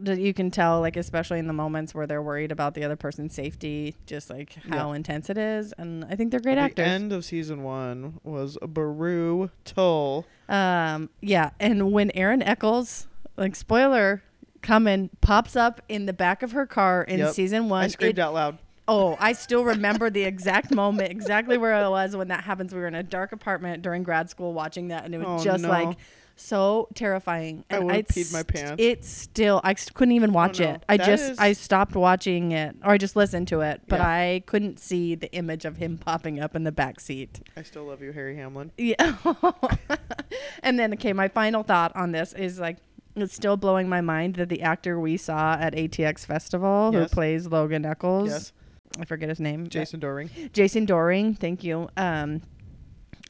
you 0.00 0.32
can 0.32 0.50
tell, 0.50 0.80
like 0.80 0.96
especially 0.96 1.38
in 1.38 1.46
the 1.46 1.52
moments 1.52 1.94
where 1.94 2.06
they're 2.06 2.22
worried 2.22 2.50
about 2.52 2.74
the 2.74 2.84
other 2.84 2.96
person's 2.96 3.34
safety, 3.34 3.94
just 4.06 4.30
like 4.30 4.54
how 4.70 4.92
intense 4.92 5.28
it 5.30 5.36
is. 5.38 5.72
And 5.76 6.04
I 6.06 6.16
think 6.16 6.30
they're 6.30 6.40
great 6.40 6.54
the 6.54 6.60
actors. 6.62 6.86
end 6.86 7.12
of 7.12 7.24
season 7.24 7.62
one 7.62 8.18
was 8.24 8.56
brutal. 8.66 10.26
Um, 10.48 11.10
yeah, 11.20 11.50
and 11.60 11.92
when 11.92 12.10
Aaron 12.14 12.42
Echolls, 12.42 13.06
like 13.36 13.54
spoiler, 13.56 14.22
coming 14.60 15.10
pops 15.20 15.56
up 15.56 15.80
in 15.88 16.06
the 16.06 16.12
back 16.12 16.42
of 16.42 16.52
her 16.52 16.66
car 16.66 17.02
in 17.02 17.18
Yep. 17.18 17.34
season 17.34 17.68
one. 17.68 17.84
I 17.84 17.88
screamed 17.88 18.18
it- 18.18 18.22
out 18.22 18.34
loud. 18.34 18.58
Oh, 18.88 19.16
I 19.20 19.32
still 19.34 19.64
remember 19.64 20.10
the 20.10 20.22
exact 20.24 20.72
moment, 20.74 21.10
exactly 21.10 21.56
where 21.56 21.74
I 21.74 21.86
was 21.88 22.16
when 22.16 22.28
that 22.28 22.44
happens. 22.44 22.74
We 22.74 22.80
were 22.80 22.86
in 22.88 22.94
a 22.94 23.02
dark 23.02 23.32
apartment 23.32 23.82
during 23.82 24.02
grad 24.02 24.28
school 24.28 24.52
watching 24.52 24.88
that, 24.88 25.04
and 25.04 25.14
it 25.14 25.18
was 25.18 25.40
Oh, 25.40 25.44
just 25.44 25.62
no. 25.62 25.68
like 25.68 25.96
so 26.36 26.88
terrifying. 26.94 27.64
I 27.70 27.76
And 27.76 27.90
it's 27.92 28.12
peed 28.16 28.32
my 28.32 28.42
pants. 28.42 28.82
It 28.82 29.04
still, 29.04 29.60
I 29.62 29.74
couldn't 29.74 30.12
even 30.12 30.32
watch 30.32 30.60
no. 30.60 30.70
it. 30.70 30.84
I 30.88 30.96
That 30.96 31.06
just, 31.06 31.30
is- 31.32 31.38
I 31.38 31.52
stopped 31.52 31.94
watching 31.94 32.52
it, 32.52 32.76
or 32.84 32.90
I 32.92 32.98
just 32.98 33.16
listened 33.16 33.48
to 33.48 33.60
it, 33.60 33.82
but 33.88 34.00
Yeah. 34.00 34.08
I 34.08 34.42
couldn't 34.46 34.78
see 34.80 35.14
the 35.14 35.32
image 35.32 35.64
of 35.64 35.76
him 35.76 35.98
popping 35.98 36.40
up 36.40 36.56
in 36.56 36.64
the 36.64 36.72
back 36.72 37.00
seat. 37.00 37.40
I 37.56 37.62
still 37.62 37.84
love 37.84 38.02
you, 38.02 38.12
Harry 38.12 38.36
Hamlin. 38.36 38.72
Yeah. 38.76 39.16
and 40.62 40.78
then, 40.78 40.92
okay, 40.94 41.12
my 41.12 41.28
final 41.28 41.62
thought 41.62 41.94
on 41.96 42.12
this 42.12 42.32
is 42.32 42.58
like, 42.58 42.78
it's 43.14 43.34
still 43.34 43.56
blowing 43.56 43.88
my 43.88 44.00
mind 44.00 44.36
that 44.36 44.48
the 44.48 44.62
actor 44.62 44.98
we 44.98 45.16
saw 45.18 45.54
at 45.54 45.74
ATX 45.74 46.24
Festival 46.24 46.90
Yes. 46.92 47.02
who 47.10 47.14
plays 47.14 47.46
Logan 47.46 47.84
Echolls, 47.84 48.28
Yes. 48.30 48.52
I 48.98 49.04
forget 49.04 49.28
his 49.28 49.40
name, 49.40 49.68
Jason 49.68 50.00
Dohring. 50.00 50.52
Jason 50.52 50.86
Dohring, 50.86 51.38
thank 51.38 51.62
you. 51.64 51.88
Um, 51.96 52.42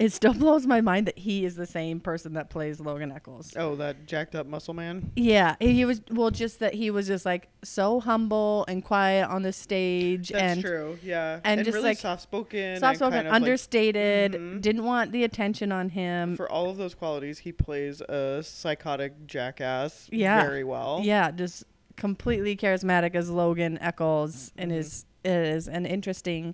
it 0.00 0.11
still 0.12 0.35
blows 0.44 0.66
my 0.66 0.81
mind 0.81 1.07
that 1.07 1.18
he 1.18 1.44
is 1.44 1.55
the 1.55 1.66
same 1.66 2.00
person 2.00 2.33
that 2.35 2.50
plays 2.50 2.81
Logan 2.81 3.12
Echolls. 3.12 3.52
Oh, 3.57 3.76
that 3.76 4.07
jacked 4.07 4.35
up 4.35 4.46
muscle 4.46 4.74
man. 4.74 5.12
Yeah, 5.16 5.57
he 5.61 5.85
was 5.85 6.00
well, 6.11 6.31
just 6.31 6.59
that 6.61 6.74
he 6.74 6.90
was 6.90 7.07
just 7.07 7.24
like 7.26 7.48
so 7.62 8.00
humble 8.00 8.64
and 8.68 8.85
quiet 8.85 9.28
on 9.28 9.42
the 9.42 9.52
stage, 9.52 10.31
That's 10.31 10.42
and 10.55 10.61
true. 10.61 10.98
Yeah. 11.02 11.40
and 11.44 11.64
just, 11.64 11.74
really 11.76 11.90
like, 11.90 11.98
soft 11.98 12.22
spoken. 12.22 12.78
soft 12.81 12.96
spoken, 12.96 13.26
understated. 13.26 14.33
Mhm. 14.33 14.61
Didn't 14.61 14.85
want 14.85 15.12
the 15.12 15.24
attention 15.24 15.72
on 15.72 15.90
him. 15.90 16.37
for 16.37 16.50
all 16.50 16.70
of 16.70 16.76
those 16.76 16.94
qualities, 16.94 17.38
he 17.38 17.52
plays 17.52 18.00
a 18.02 18.42
psychotic 18.42 19.26
jackass 19.26 20.09
Yeah. 20.11 20.42
very 20.42 20.64
well. 20.64 21.00
Yeah, 21.02 21.31
just 21.31 21.64
completely 21.96 22.57
charismatic 22.57 23.14
as 23.14 23.28
Logan 23.31 23.78
Echolls 23.81 24.52
and 24.57 24.72
Mhm. 24.72 24.76
is 24.76 25.05
is 25.24 25.68
an 25.68 25.87
interesting 25.87 26.52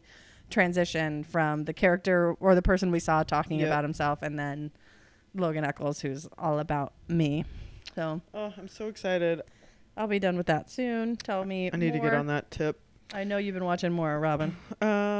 transition 0.51 1.25
from 1.25 1.65
the 1.65 1.73
character 1.73 2.35
or 2.41 2.55
the 2.55 2.63
person 2.63 2.91
we 2.91 3.01
saw 3.01 3.23
talking 3.23 3.61
Yep. 3.61 3.69
about 3.69 3.85
himself, 3.85 4.23
and 4.23 4.39
then 4.39 4.71
Logan 5.35 5.65
Echolls, 5.65 6.01
who's 6.01 6.29
all 6.39 6.59
about 6.59 6.93
me. 7.09 7.45
So 7.95 8.21
Oh, 8.35 8.53
I'm 8.57 8.69
so 8.69 8.89
excited. 8.89 9.43
I'll 9.97 10.07
be 10.07 10.19
done 10.19 10.37
with 10.37 10.47
that 10.47 10.71
soon. 10.71 11.17
Tell 11.17 11.45
me. 11.45 11.71
I 11.73 11.77
need 11.77 11.93
to 11.93 11.99
get 11.99 12.15
on 12.15 12.27
that 12.29 12.51
tip. 12.51 12.81
I 13.13 13.25
know 13.25 13.39
you've 13.39 13.55
been 13.55 13.65
watching 13.65 13.93
more, 13.93 14.19
Robin. 14.21 14.57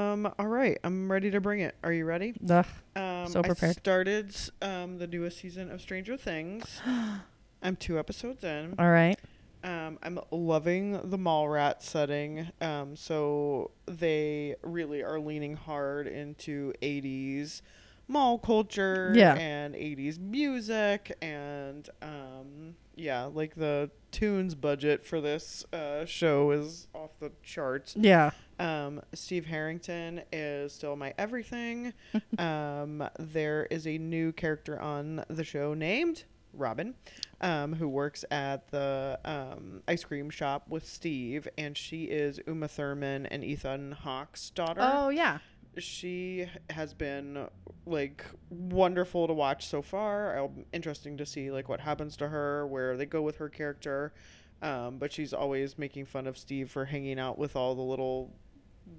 Um, 0.09 0.33
all 0.39 0.47
right, 0.47 0.79
I'm 0.83 1.13
ready 1.13 1.31
to 1.33 1.41
bring 1.41 1.61
it. 1.61 1.75
Are 1.85 1.93
you 1.93 2.07
ready? 2.07 2.33
Ugh. 2.49 2.65
Um, 2.97 3.27
So 3.29 3.41
I 3.41 3.43
prepared. 3.43 3.77
started 3.77 4.35
um, 4.63 4.97
the 4.99 5.07
newest 5.07 5.39
season 5.39 5.71
of 5.71 5.83
Stranger 5.83 6.17
Things. 6.17 6.81
I'm 7.63 7.77
two 7.77 7.99
episodes 7.99 8.43
in. 8.43 8.75
All 8.79 8.89
right. 8.91 9.19
Um, 9.65 9.99
I'm 10.03 10.19
loving 10.31 11.01
the 11.11 11.19
mall 11.19 11.49
rat 11.49 11.83
setting. 11.83 12.49
Um, 12.61 12.95
so 12.97 13.71
they 13.87 14.55
really 14.63 15.03
are 15.03 15.19
leaning 15.21 15.57
hard 15.57 16.07
into 16.07 16.73
80s 16.83 17.63
mall 18.11 18.39
culture 18.39 19.13
Yeah. 19.15 19.35
and 19.35 19.75
80s 19.75 20.19
music 20.19 21.17
and 21.21 21.89
um, 22.01 22.75
yeah, 22.97 23.25
like 23.25 23.55
the 23.55 23.91
tunes 24.11 24.55
budget 24.55 25.05
for 25.05 25.21
this 25.21 25.65
uh, 25.73 26.05
show 26.07 26.51
is 26.53 26.89
off 26.95 27.11
the 27.21 27.31
charts. 27.43 27.95
Yeah. 27.97 28.31
Um, 28.59 29.03
Steve 29.13 29.45
Harrington 29.47 30.23
is 30.33 30.73
still 30.73 30.97
my 30.97 31.13
everything. 31.19 31.93
um, 32.39 33.07
there 33.19 33.67
is 33.71 33.87
a 33.87 33.99
new 33.99 34.33
character 34.33 34.81
on 34.81 35.25
the 35.29 35.45
show 35.45 35.75
named 35.75 36.25
Robin, 36.59 36.95
um, 37.41 37.75
who 37.75 37.89
works 37.89 38.25
at 38.31 38.69
the 38.69 39.19
um, 39.25 39.83
ice 39.89 40.05
cream 40.05 40.31
shop 40.31 40.67
with 40.69 40.87
Steve, 40.87 41.49
and 41.57 41.77
she 41.77 42.05
is 42.05 42.41
Uma 42.47 42.69
Thurman 42.69 43.27
and 43.27 43.45
Ethan 43.45 43.93
Hawke's 43.93 44.51
daughter. 44.51 44.81
Oh 44.83 45.09
yeah. 45.09 45.39
She 45.77 46.47
has 46.71 46.93
been 46.93 47.47
like 47.87 48.25
wonderful 48.51 49.27
to 49.29 49.33
watch 49.33 49.67
so 49.67 49.81
far. 49.81 50.37
I'm 50.37 50.65
interesting 50.73 51.17
to 51.19 51.27
see 51.27 51.51
like 51.51 51.69
what 51.69 51.81
happens 51.81 52.17
to 52.17 52.29
her, 52.29 52.67
where 52.67 52.97
they 52.97 53.07
go 53.07 53.23
with 53.23 53.37
her 53.37 53.49
character. 53.49 54.13
Um, 54.61 54.99
but 54.99 55.13
she's 55.13 55.33
always 55.33 55.79
making 55.79 56.07
fun 56.07 56.27
of 56.27 56.37
Steve 56.37 56.71
for 56.71 56.85
hanging 56.85 57.21
out 57.21 57.39
with 57.39 57.55
all 57.55 57.77
the 57.77 57.83
little 57.83 58.33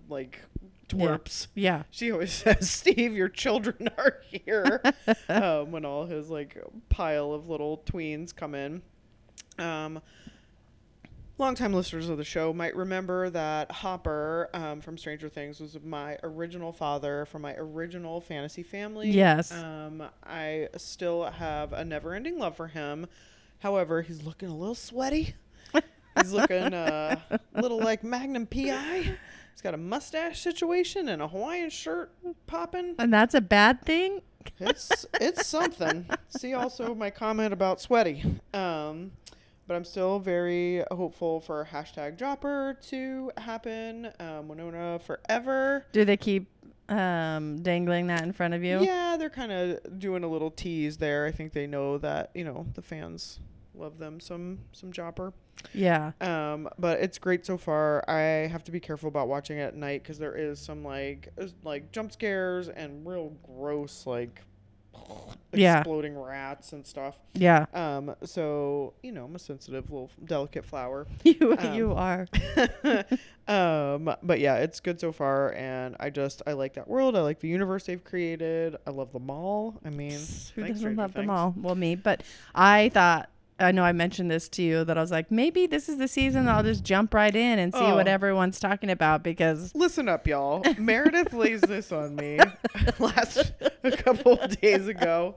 like 0.09 0.39
Yeah. 0.93 1.07
twerps. 1.07 1.47
Yeah. 1.55 1.83
She 1.91 2.11
always 2.11 2.31
says, 2.43 2.69
"Steve, 2.69 3.13
your 3.13 3.29
children 3.29 3.89
are 3.97 4.21
here." 4.29 4.81
um, 5.29 5.71
when 5.71 5.85
all 5.85 6.05
his 6.05 6.29
like 6.29 6.57
pile 6.89 7.31
of 7.33 7.49
little 7.49 7.83
tweens 7.85 8.35
come 8.35 8.55
in. 8.55 8.81
Um, 9.57 10.01
longtime 11.37 11.73
listeners 11.73 12.09
of 12.09 12.17
the 12.17 12.23
show 12.23 12.53
might 12.53 12.75
remember 12.75 13.29
that 13.29 13.71
Hopper 13.71 14.49
um, 14.53 14.81
from 14.81 14.97
Stranger 14.97 15.29
Things 15.29 15.59
was 15.59 15.77
my 15.83 16.17
original 16.23 16.71
father 16.71 17.25
from 17.25 17.41
my 17.41 17.55
original 17.55 18.19
fantasy 18.21 18.63
family. 18.63 19.09
Yes. 19.09 19.51
Um, 19.51 20.03
I 20.25 20.69
still 20.77 21.25
have 21.25 21.73
a 21.73 21.83
never-ending 21.85 22.37
love 22.37 22.55
for 22.55 22.67
him. 22.67 23.07
However, 23.59 24.01
he's 24.01 24.23
looking 24.23 24.49
a 24.49 24.55
little 24.55 24.75
sweaty. 24.75 25.35
he's 26.17 26.31
looking 26.31 26.73
uh, 26.73 27.19
a 27.31 27.61
little 27.61 27.79
like 27.79 28.03
Magnum 28.03 28.45
PI. 28.45 29.17
He's 29.59 29.63
got 29.63 29.73
a 29.73 29.77
mustache 29.77 30.39
situation 30.39 31.09
and 31.09 31.21
a 31.21 31.27
Hawaiian 31.27 31.69
shirt 31.69 32.13
popping. 32.47 32.95
And 32.97 33.11
that's 33.11 33.33
a 33.33 33.41
bad 33.41 33.81
thing. 33.81 34.21
It's 34.57 35.05
it's 35.19 35.47
something. 35.47 36.05
See 36.29 36.53
also 36.53 36.95
my 36.95 37.09
comment 37.09 37.51
about 37.51 37.81
sweaty. 37.81 38.23
Um, 38.53 39.11
but 39.67 39.75
I'm 39.75 39.83
still 39.83 40.17
very 40.17 40.85
hopeful 40.91 41.41
for 41.41 41.67
hashtag 41.73 42.15
Jopper 42.15 42.77
to 42.83 43.33
happen. 43.35 44.09
Um, 44.21 44.47
Winona 44.47 44.97
forever. 44.97 45.85
Do 45.91 46.05
they 46.05 46.15
keep 46.15 46.47
um, 46.87 47.61
dangling 47.61 48.07
that 48.07 48.23
in 48.23 48.31
front 48.31 48.53
of 48.53 48.63
you? 48.63 48.79
Yeah, 48.79 49.17
they're 49.17 49.29
kind 49.29 49.51
of 49.51 49.99
doing 49.99 50.23
a 50.23 50.29
little 50.29 50.51
tease 50.51 50.95
there. 50.95 51.25
I 51.25 51.31
think 51.31 51.51
they 51.51 51.67
know 51.67 51.97
that 51.97 52.31
you 52.33 52.45
know 52.45 52.65
the 52.75 52.81
fans 52.81 53.41
love 53.75 53.97
them 53.97 54.21
some 54.21 54.59
some 54.71 54.93
Jopper. 54.93 55.33
Yeah. 55.73 56.11
Um, 56.21 56.69
but 56.79 56.99
it's 57.01 57.17
great 57.17 57.45
so 57.45 57.57
far. 57.57 58.03
I 58.09 58.47
have 58.47 58.63
to 58.65 58.71
be 58.71 58.79
careful 58.79 59.07
about 59.09 59.27
watching 59.27 59.57
it 59.57 59.63
at 59.63 59.75
night 59.75 60.03
because 60.03 60.17
there 60.17 60.35
is 60.35 60.59
some 60.59 60.83
like 60.83 61.29
like 61.63 61.91
jump 61.91 62.11
scares 62.11 62.69
and 62.69 63.05
real 63.07 63.33
gross 63.45 64.05
like 64.07 64.41
Yeah. 65.51 65.79
exploding 65.79 66.17
rats 66.19 66.73
and 66.73 66.85
stuff. 66.85 67.15
Yeah. 67.33 67.65
Um, 67.73 68.15
so 68.23 68.93
you 69.03 69.11
know, 69.11 69.25
I'm 69.25 69.35
a 69.35 69.39
sensitive 69.39 69.85
little 69.89 70.11
delicate 70.25 70.65
flower. 70.65 71.07
You 71.23 71.55
Um, 71.57 71.73
you 71.73 71.93
are. 71.93 72.27
um, 73.47 74.13
but 74.23 74.39
yeah, 74.39 74.55
it's 74.57 74.79
good 74.79 74.99
so 74.99 75.11
far, 75.11 75.53
and 75.53 75.95
I 75.99 76.09
just 76.09 76.41
I 76.47 76.53
like 76.53 76.73
that 76.75 76.87
world. 76.87 77.15
I 77.15 77.21
like 77.21 77.39
the 77.39 77.47
universe 77.47 77.85
they've 77.85 78.03
created. 78.03 78.75
I 78.85 78.91
love 78.91 79.11
the 79.11 79.19
mall. 79.19 79.79
I 79.85 79.89
mean, 79.89 80.19
Who 80.55 80.65
doesn't 80.67 80.95
love 80.95 81.13
them 81.13 81.23
Things. 81.27 81.31
all? 81.31 81.53
Well, 81.57 81.75
me. 81.75 81.95
But 81.95 82.23
I 82.53 82.89
thought 82.89 83.29
I 83.59 83.71
know 83.71 83.83
I 83.83 83.91
mentioned 83.91 84.31
this 84.31 84.47
to 84.49 84.61
you 84.61 84.83
that 84.85 84.97
I 84.97 85.01
was 85.01 85.11
like, 85.11 85.29
maybe 85.31 85.67
this 85.67 85.89
is 85.89 85.97
the 85.97 86.07
season 86.07 86.45
that 86.45 86.55
I'll 86.55 86.63
just 86.63 86.83
jump 86.83 87.13
right 87.13 87.35
in 87.35 87.59
and 87.59 87.73
see 87.73 87.79
Oh. 87.79 87.95
what 87.95 88.07
everyone's 88.07 88.59
talking 88.59 88.89
about 88.89 89.23
because 89.23 89.73
Listen 89.75 90.07
up, 90.07 90.27
y'all. 90.27 90.63
Meredith 90.77 91.33
lays 91.33 91.61
this 91.61 91.91
on 91.91 92.15
me 92.15 92.39
last 92.99 93.51
a 93.83 93.91
couple 93.91 94.33
of 94.39 94.59
days 94.61 94.87
ago. 94.87 95.35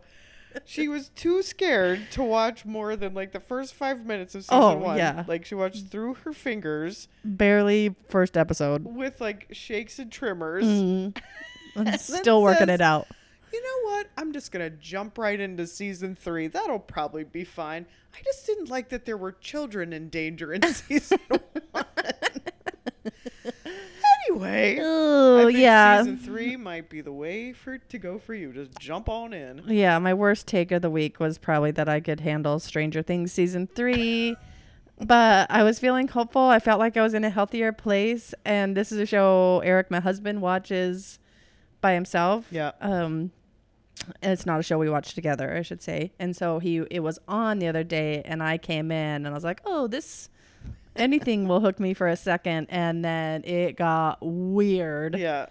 She 0.66 0.86
was 0.86 1.08
too 1.16 1.42
scared 1.42 2.10
to 2.12 2.22
watch 2.22 2.66
more 2.66 2.94
than 2.94 3.14
like 3.14 3.32
the 3.32 3.40
first 3.40 3.72
five 3.74 4.04
minutes 4.04 4.34
of 4.34 4.42
season 4.44 4.58
Oh, 4.62 4.76
one. 4.76 4.98
yeah. 4.98 5.24
Like 5.26 5.46
she 5.46 5.54
watched 5.54 5.86
through 5.88 6.14
her 6.24 6.32
fingers 6.34 7.08
barely 7.24 7.94
first 8.10 8.36
episode. 8.36 8.84
with 8.84 9.18
like 9.20 9.46
shakes 9.52 9.98
and 9.98 10.12
tremors. 10.12 10.64
Mm. 10.66 11.16
I'm 11.76 11.96
still 11.98 12.42
working 12.42 12.66
says- 12.66 12.74
it 12.74 12.80
out. 12.82 13.06
You 13.52 13.62
know 13.62 13.90
what? 13.90 14.06
I'm 14.16 14.32
just 14.32 14.50
gonna 14.52 14.70
jump 14.70 15.18
right 15.18 15.38
into 15.38 15.66
season 15.66 16.14
three. 16.14 16.46
That'll 16.46 16.78
probably 16.78 17.24
be 17.24 17.44
fine. 17.44 17.86
I 18.14 18.22
just 18.24 18.46
didn't 18.46 18.68
like 18.70 18.88
that 18.90 19.04
there 19.04 19.16
were 19.16 19.32
children 19.32 19.92
in 19.92 20.08
danger 20.08 20.52
in 20.52 20.62
season 20.74 21.18
one. 21.72 21.84
anyway. 24.28 24.78
I 24.78 24.82
Oh 24.82 25.46
think 25.46 25.58
yeah. 25.58 25.98
Season 26.02 26.18
three 26.18 26.56
might 26.56 26.88
be 26.88 27.00
the 27.00 27.12
way 27.12 27.52
for 27.52 27.78
to 27.78 27.98
go 27.98 28.18
for 28.18 28.34
you. 28.34 28.52
Just 28.52 28.78
jump 28.78 29.08
on 29.08 29.32
in. 29.32 29.62
Yeah, 29.66 29.98
my 29.98 30.14
worst 30.14 30.46
take 30.46 30.70
of 30.72 30.82
the 30.82 30.90
week 30.90 31.20
was 31.20 31.38
probably 31.38 31.70
that 31.72 31.88
I 31.88 32.00
could 32.00 32.20
handle 32.20 32.58
Stranger 32.58 33.02
Things 33.02 33.32
season 33.32 33.66
three. 33.66 34.36
But 34.98 35.50
I 35.50 35.62
was 35.64 35.78
feeling 35.78 36.06
hopeful. 36.08 36.42
I 36.42 36.58
felt 36.60 36.78
like 36.78 36.96
I 36.96 37.02
was 37.02 37.14
in 37.14 37.24
a 37.24 37.30
healthier 37.30 37.72
place. 37.72 38.34
And 38.44 38.76
this 38.76 38.92
is 38.92 38.98
a 38.98 39.06
show 39.06 39.60
Eric, 39.64 39.90
my 39.90 40.00
husband, 40.00 40.40
watches 40.42 41.18
by 41.80 41.94
himself. 41.94 42.46
Yeah. 42.50 42.72
Um, 42.80 43.32
it's 44.22 44.46
not 44.46 44.58
a 44.60 44.62
show 44.62 44.78
we 44.78 44.90
watch 44.90 45.14
together, 45.14 45.54
I 45.56 45.62
should 45.62 45.82
say. 45.82 46.12
And 46.18 46.34
so 46.36 46.58
he 46.58 46.78
it 46.90 47.00
was 47.00 47.18
on 47.28 47.58
the 47.58 47.68
other 47.68 47.84
day, 47.84 48.22
and 48.24 48.42
I 48.42 48.58
came 48.58 48.90
in, 48.90 49.24
and 49.24 49.28
I 49.28 49.32
was 49.32 49.44
like, 49.44 49.60
"Oh, 49.64 49.86
this 49.86 50.28
anything 50.96 51.48
will 51.48 51.60
hook 51.60 51.80
me 51.80 51.94
for 51.94 52.06
a 52.08 52.16
second. 52.16 52.66
And 52.70 53.04
then 53.04 53.44
it 53.44 53.76
got 53.76 54.18
weird. 54.20 55.16
Yeah. 55.18 55.46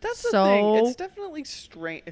That's 0.00 0.22
the 0.22 0.28
So- 0.30 0.44
thing. 0.44 0.86
It's 0.86 0.96
definitely 0.96 1.44
strange. 1.44 2.02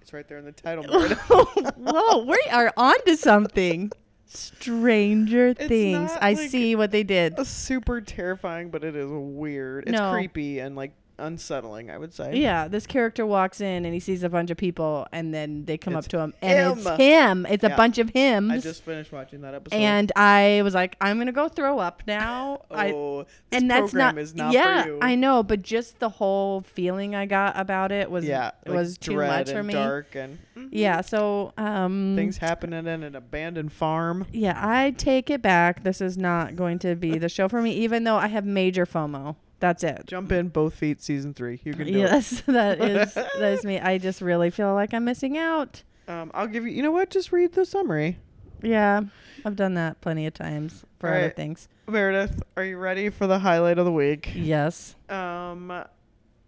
It's 0.00 0.12
right 0.12 0.26
there 0.28 0.38
in 0.38 0.44
the 0.44 0.52
title. 0.52 0.84
Whoa, 1.78 2.24
we 2.24 2.38
are 2.50 2.72
on 2.76 2.94
to 3.06 3.16
something. 3.16 3.90
Stranger 4.26 5.48
It's 5.48 5.66
Things. 5.66 6.10
I 6.20 6.32
like- 6.34 6.50
see 6.50 6.74
what 6.74 6.90
they 6.90 7.02
did. 7.04 7.34
It's 7.38 7.48
super 7.50 8.00
terrifying, 8.00 8.70
but 8.70 8.82
it 8.84 8.96
is 8.96 9.08
weird. 9.10 9.84
It's 9.88 9.92
No. 9.98 10.12
creepy 10.12 10.58
and 10.58 10.74
like 10.76 10.92
unsettling. 11.18 11.90
I 11.90 11.98
would 11.98 12.12
say. 12.12 12.36
Yeah, 12.36 12.68
this 12.68 12.86
character 12.86 13.24
walks 13.26 13.60
in 13.60 13.84
and 13.84 13.94
he 13.94 14.00
sees 14.00 14.22
a 14.22 14.28
bunch 14.28 14.50
of 14.50 14.56
people, 14.56 15.06
and 15.12 15.32
then 15.34 15.64
they 15.64 15.78
come 15.78 15.96
It's 15.96 16.06
up 16.06 16.10
to 16.10 16.18
him, 16.20 16.34
and 16.42 16.78
it's 16.78 16.86
him. 16.86 16.96
him. 16.98 17.46
It's 17.48 17.64
a 17.64 17.70
bunch 17.70 17.98
of 17.98 18.10
him. 18.10 18.50
I 18.50 18.58
just 18.58 18.82
finished 18.82 19.12
watching 19.12 19.40
that 19.42 19.54
episode. 19.54 19.76
and 19.76 20.12
I 20.16 20.60
was 20.62 20.74
like, 20.74 20.96
I'm 21.00 21.18
gonna 21.18 21.32
go 21.32 21.48
throw 21.48 21.78
up 21.78 22.02
now. 22.06 22.62
I, 22.70 22.92
oh, 22.92 23.24
this 23.50 23.60
and 23.62 23.70
that's 23.70 23.92
program 23.92 24.14
not, 24.16 24.22
is 24.22 24.34
not 24.34 24.52
yeah, 24.52 24.82
for 24.84 24.88
you. 24.88 24.98
I 25.02 25.14
know, 25.14 25.42
but 25.42 25.62
just 25.62 25.98
the 25.98 26.08
whole 26.08 26.62
feeling 26.62 27.14
I 27.14 27.26
got 27.26 27.58
about 27.58 27.92
it 27.92 28.10
was 28.10 28.24
yeah, 28.24 28.52
it 28.64 28.70
like 28.70 28.76
was 28.76 28.98
too 28.98 29.14
dread 29.14 29.46
much 29.46 29.50
for 29.52 29.58
and 29.58 29.66
me. 29.68 29.74
Dark 29.74 30.14
and 30.14 30.38
Mhm. 30.56 30.68
Yeah, 30.70 31.00
so 31.00 31.52
um, 31.58 32.14
things 32.16 32.38
happening 32.38 32.86
in 32.86 33.02
an 33.02 33.16
abandoned 33.16 33.72
farm. 33.72 34.26
Yeah, 34.32 34.54
I 34.56 34.92
take 34.92 35.28
it 35.28 35.42
back. 35.42 35.82
This 35.82 36.00
is 36.00 36.16
not 36.16 36.54
going 36.54 36.78
to 36.80 36.94
be 36.94 37.18
the 37.18 37.28
show 37.28 37.48
for 37.48 37.60
me, 37.60 37.72
even 37.72 38.04
though 38.04 38.14
I 38.16 38.28
have 38.28 38.44
major 38.44 38.86
FOMO. 38.86 39.34
That's 39.64 39.82
it. 39.82 40.02
Jump 40.06 40.30
in 40.30 40.48
both 40.48 40.74
feet, 40.74 41.00
season 41.00 41.32
three. 41.32 41.58
You 41.64 41.72
can 41.72 41.86
do 41.86 41.92
Yes, 41.92 42.42
that 42.46 42.82
is 42.84 43.14
that 43.14 43.40
is 43.40 43.64
me. 43.70 43.80
I 43.80 43.96
just 43.96 44.20
really 44.20 44.50
feel 44.50 44.74
like 44.74 44.92
I'm 44.92 45.06
missing 45.06 45.38
out. 45.38 45.82
Um, 46.06 46.30
I'll 46.34 46.46
give 46.46 46.64
you. 46.66 46.72
You 46.72 46.82
know 46.82 46.90
what? 46.90 47.08
Just 47.08 47.32
read 47.32 47.54
the 47.54 47.64
summary. 47.64 48.18
Yeah, 48.62 49.00
I've 49.42 49.56
done 49.56 49.72
that 49.74 50.02
plenty 50.02 50.26
of 50.26 50.34
times 50.34 50.84
for 50.98 51.08
other 51.08 51.16
Alright. 51.16 51.36
things. 51.36 51.68
Meredith, 51.88 52.42
are 52.58 52.64
you 52.64 52.76
ready 52.76 53.08
for 53.08 53.26
the 53.26 53.38
highlight 53.38 53.78
of 53.78 53.86
the 53.86 53.92
week? 53.92 54.32
Yes, 54.34 54.96
Um, 55.08 55.84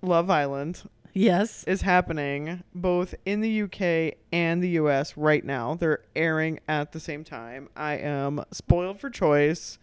Love 0.03 0.29
Island 0.29 0.83
yes. 1.15 1.65
is 1.65 1.81
happening 1.83 2.63
both 2.75 3.15
in 3.25 3.41
the 3.41 3.63
UK 3.63 4.19
and 4.31 4.63
the 4.63 4.69
US 4.81 5.17
right 5.17 5.43
now. 5.45 5.75
They're 5.75 6.01
airing 6.15 6.61
at 6.69 6.93
the 6.93 7.01
same 7.01 7.25
time. 7.25 7.71
I 7.75 7.95
am 7.95 8.45
spoiled 8.53 9.01
for 9.01 9.09
choice. 9.09 9.79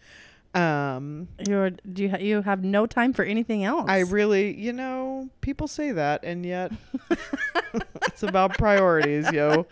Um, 0.54 1.28
You're 1.48 1.70
do 1.70 2.02
you 2.04 2.10
ha- 2.10 2.18
you 2.18 2.42
have 2.42 2.62
no 2.62 2.86
time 2.86 3.12
for 3.12 3.24
anything 3.24 3.64
else? 3.64 3.86
I 3.88 4.00
really, 4.00 4.54
you 4.58 4.72
know, 4.72 5.28
people 5.40 5.66
say 5.68 5.90
that, 5.92 6.22
and 6.24 6.46
yet 6.46 6.70
it's 8.06 8.22
about 8.22 8.56
priorities, 8.56 9.30
yo. 9.32 9.66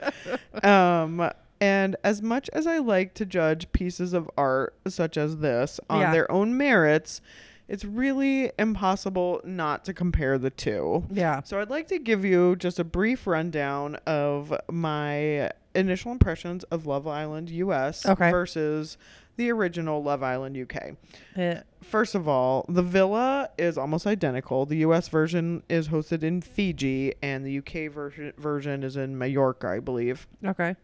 Um, 0.63 1.31
and 1.61 1.95
as 2.03 2.21
much 2.23 2.51
as 2.53 2.67
I 2.67 2.79
like 2.79 3.15
to 3.15 3.25
judge 3.27 3.71
pieces 3.73 4.13
of 4.13 4.29
art 4.37 4.75
such 4.89 5.17
as 5.17 5.39
this 5.39 5.79
on 5.89 6.01
Yeah. 6.01 6.13
their 6.13 6.31
own 6.33 6.57
merits, 6.57 7.21
it's 7.69 7.85
really 7.85 8.51
impossible 8.59 9.41
not 9.45 9.85
to 9.85 9.95
compare 9.95 10.37
the 10.39 10.51
two. 10.51 11.05
yeah. 11.11 11.43
So 11.45 11.61
I'd 11.61 11.71
like 11.71 11.87
to 11.89 11.99
give 12.01 12.25
you 12.25 12.57
just 12.57 12.79
a 12.81 12.85
brief 12.85 13.27
rundown 13.27 13.97
of 14.07 14.53
my 14.71 15.51
initial 15.75 16.13
impressions 16.13 16.65
of 16.65 16.85
Love 16.87 17.07
Island 17.07 17.49
US 17.51 18.05
Okay. 18.05 18.31
versus 18.31 18.99
the 19.37 19.51
original 19.51 20.03
Love 20.03 20.23
Island 20.23 20.57
UK. 20.57 20.97
Uh, 21.37 21.63
First 21.83 22.15
of 22.15 22.29
all, 22.29 22.65
the 22.69 22.83
villa 22.83 23.51
is 23.59 23.77
almost 23.77 24.07
identical. 24.07 24.67
The 24.67 24.79
US 24.79 25.09
version 25.09 25.63
is 25.69 25.89
hosted 25.89 26.23
in 26.23 26.41
Fiji 26.41 27.15
and 27.23 27.45
the 27.45 27.59
UK 27.59 27.93
version 27.93 28.33
version 28.39 28.85
is 28.85 28.97
in 28.97 29.19
Mallorca, 29.19 29.69
I 29.69 29.81
believe, 29.81 30.27
okay. 30.45 30.77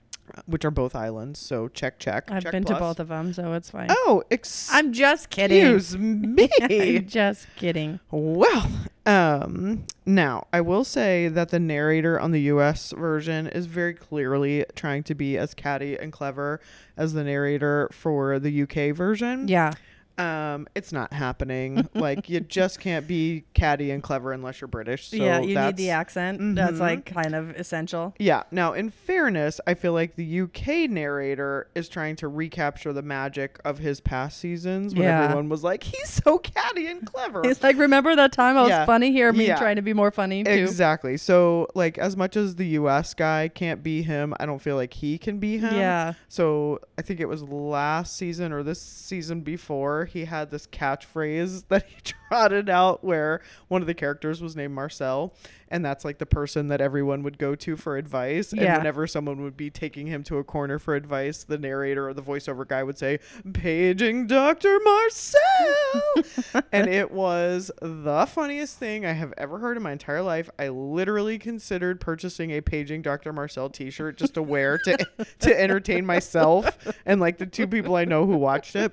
Which 0.47 0.65
are 0.65 0.71
both 0.71 0.95
islands. 0.95 1.39
So 1.39 1.69
check 1.69 1.99
check. 1.99 2.31
I've 2.31 2.43
check 2.43 2.53
been 2.53 2.65
to 2.65 2.75
both 2.77 3.01
of 3.01 3.09
them, 3.09 3.33
so 3.33 3.53
it's 3.53 3.71
fine. 3.71 3.89
Oh, 3.91 4.23
excuse 4.31 4.71
I'm 4.73 4.93
just 4.93 5.31
kidding. 5.31 5.59
me. 5.99 6.49
I'm 6.61 7.07
just 7.07 7.47
kidding. 7.57 8.01
Well, 8.11 8.71
um, 9.07 9.87
now 10.05 10.47
I 10.53 10.61
will 10.61 10.85
say 10.85 11.29
that 11.29 11.49
the 11.49 11.59
narrator 11.59 12.21
on 12.21 12.33
the 12.33 12.43
US 12.43 12.93
version 12.93 13.47
is 13.47 13.67
very 13.67 13.95
clearly 13.95 14.65
trying 14.75 15.03
to 15.05 15.15
be 15.15 15.39
as 15.39 15.55
catty 15.55 15.97
and 15.97 16.13
clever 16.13 16.61
as 16.97 17.13
the 17.13 17.25
narrator 17.25 17.89
for 17.93 18.39
the 18.39 18.63
UK 18.63 18.95
version. 18.95 19.49
Yeah. 19.49 19.73
Um, 20.19 20.67
it's 20.75 20.93
not 20.93 21.13
happening. 21.13 21.89
like 21.95 22.29
you 22.29 22.41
just 22.41 22.81
can't 22.81 23.07
be 23.07 23.45
catty 23.55 23.91
and 23.91 24.03
clever 24.03 24.33
unless 24.33 24.61
you're 24.61 24.69
British. 24.69 25.09
So 25.09 25.17
yeah, 25.17 25.41
you 25.41 25.59
need 25.59 25.77
the 25.77 25.91
accent. 25.91 26.57
That's 26.57 26.79
Mhm. 26.79 26.81
like 26.81 27.05
kind 27.07 27.35
of 27.35 27.51
essential. 27.51 28.15
Yeah. 28.19 28.43
Now, 28.51 28.73
in 28.73 28.91
fairness, 28.91 29.61
I 29.67 29.75
feel 29.75 29.93
like 29.93 30.17
the 30.17 30.25
UK 30.43 30.89
narrator 30.89 31.69
is 31.75 31.89
trying 31.89 32.17
to 32.17 32.29
recapture 32.29 32.93
the 32.93 33.03
magic 33.03 33.59
of 33.65 33.79
his 33.79 34.01
past 34.01 34.39
seasons 34.39 34.95
when 34.95 35.05
Yeah. 35.05 35.25
everyone 35.25 35.49
was 35.49 35.63
like, 35.63 35.83
"He's 35.85 36.09
so 36.11 36.39
catty 36.39 36.87
and 36.89 37.07
clever." 37.07 37.43
It's 37.45 37.63
like 37.63 37.77
remember 37.79 38.17
that 38.17 38.33
time 38.33 38.57
I 38.57 38.63
was 38.63 38.71
Yeah. 38.71 38.85
funny 38.87 39.13
here, 39.13 39.33
me 39.33 39.47
Yeah. 39.47 39.57
trying 39.59 39.77
to 39.77 39.83
be 39.83 39.93
more 39.93 40.11
funny 40.11 40.43
too. 40.45 40.51
Exactly. 40.51 41.17
So, 41.17 41.69
like, 41.75 41.97
as 41.99 42.17
much 42.17 42.37
as 42.37 42.57
the 42.57 42.67
US 42.79 43.15
guy 43.15 43.49
can't 43.49 43.83
be 43.83 44.03
him, 44.03 44.35
I 44.41 44.47
don't 44.47 44.61
feel 44.61 44.77
like 44.77 44.93
he 44.95 45.19
can 45.19 45.39
be 45.39 45.59
him. 45.59 45.75
Yeah. 45.75 46.15
So, 46.29 46.81
I 46.99 47.03
think 47.03 47.21
it 47.21 47.29
was 47.29 47.43
last 47.43 48.17
season 48.17 48.53
or 48.53 48.63
this 48.63 48.81
season 48.81 49.41
before, 49.43 50.07
he 50.09 50.25
had 50.25 50.51
this 50.51 50.67
catchphrase 50.67 51.65
that 51.69 51.87
he 51.87 51.97
trotted 52.29 52.69
out 52.69 53.03
where 53.03 53.41
one 53.69 53.81
of 53.81 53.87
the 53.87 53.95
characters 53.95 54.43
was 54.43 54.57
named 54.57 54.75
Marcel. 54.75 55.35
And 55.71 55.85
that's 55.85 56.05
like 56.05 56.17
the 56.17 56.27
person 56.27 56.69
that 56.69 56.81
everyone 56.81 57.23
would 57.25 57.39
go 57.39 57.55
to 57.55 57.77
for 57.77 57.99
advice. 57.99 58.53
And 58.53 58.61
whenever 58.61 59.07
someone 59.07 59.43
would 59.43 59.57
be 59.57 59.69
taking 59.69 60.07
him 60.07 60.23
to 60.25 60.39
a 60.39 60.45
corner 60.45 60.79
for 60.79 60.95
advice, 60.95 61.45
the 61.45 61.59
narrator 61.59 62.09
or 62.09 62.15
the 62.15 62.23
voiceover 62.23 62.67
guy 62.67 62.83
would 62.83 62.97
say, 62.97 63.19
Paging 63.53 64.27
Dr. 64.27 64.79
Marcel. 64.83 66.63
and 66.73 66.89
it 66.89 67.11
was 67.11 67.71
the 67.83 68.27
funniest 68.27 68.79
thing 68.79 69.05
I 69.05 69.13
have 69.13 69.35
ever 69.37 69.59
heard 69.59 69.77
in 69.77 69.83
my 69.83 69.93
entire 69.93 70.23
life. 70.23 70.49
I 70.59 70.69
literally 70.69 71.39
considered 71.39 72.01
purchasing 72.01 72.51
a 72.53 72.63
Paging 72.63 73.03
Dr. 73.03 73.35
Marcel 73.35 73.69
t 73.69 73.91
shirt 73.91 74.17
just 74.17 74.35
to 74.35 74.43
wear 74.43 74.79
to, 74.79 74.97
to 75.41 75.61
entertain 75.61 76.07
myself 76.07 76.79
and 77.05 77.21
like 77.21 77.37
the 77.37 77.47
two 77.47 77.67
people 77.67 77.97
I 77.97 78.07
know 78.07 78.25
who 78.25 78.37
watched 78.37 78.75
it. 78.75 78.93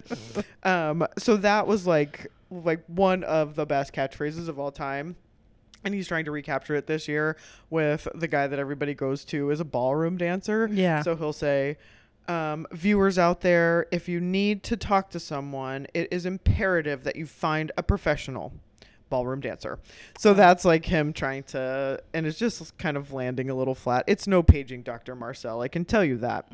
Um, 0.64 1.05
so 1.18 1.38
that 1.38 1.68
was 1.68 1.88
like 1.88 2.28
like 2.52 2.84
one 2.88 3.24
of 3.24 3.56
the 3.56 3.66
best 3.66 3.94
catchphrases 3.94 4.48
of 4.48 4.60
all 4.60 4.72
time. 4.72 5.16
And 5.84 5.94
he's 5.94 6.08
trying 6.08 6.26
to 6.26 6.32
recapture 6.32 6.74
it 6.76 6.88
this 6.88 7.08
year 7.08 7.38
with 7.70 8.08
the 8.16 8.28
guy 8.28 8.48
that 8.48 8.58
everybody 8.58 8.96
goes 8.96 9.24
to 9.26 9.52
as 9.52 9.60
a 9.60 9.66
ballroom 9.66 10.18
dancer. 10.18 10.68
Yeah. 10.72 11.04
So 11.04 11.16
he'll 11.16 11.32
say, 11.32 11.78
um, 12.28 12.66
viewers 12.72 13.20
out 13.20 13.42
there, 13.42 13.86
if 13.92 14.10
you 14.10 14.20
need 14.20 14.64
to 14.64 14.78
talk 14.78 15.12
to 15.12 15.20
someone, 15.20 15.86
it 15.94 16.08
is 16.10 16.26
imperative 16.26 17.04
that 17.04 17.16
you 17.16 17.28
find 17.28 17.72
a 17.78 17.84
professional 17.84 18.52
ballroom 19.10 19.40
dancer. 19.40 19.80
So 20.18 20.34
that's 20.34 20.66
like 20.66 20.86
him 20.86 21.14
trying 21.14 21.44
to, 21.44 22.02
and 22.14 22.26
it's 22.26 22.38
just 22.40 22.78
kind 22.78 22.98
of 22.98 23.14
landing 23.14 23.50
a 23.50 23.56
little 23.56 23.76
flat. 23.76 24.04
It's 24.08 24.28
no 24.28 24.44
paging 24.44 24.82
Dr. 24.84 25.16
Marcel, 25.16 25.62
I 25.62 25.68
can 25.68 25.86
tell 25.86 26.04
you 26.04 26.18
that. 26.18 26.48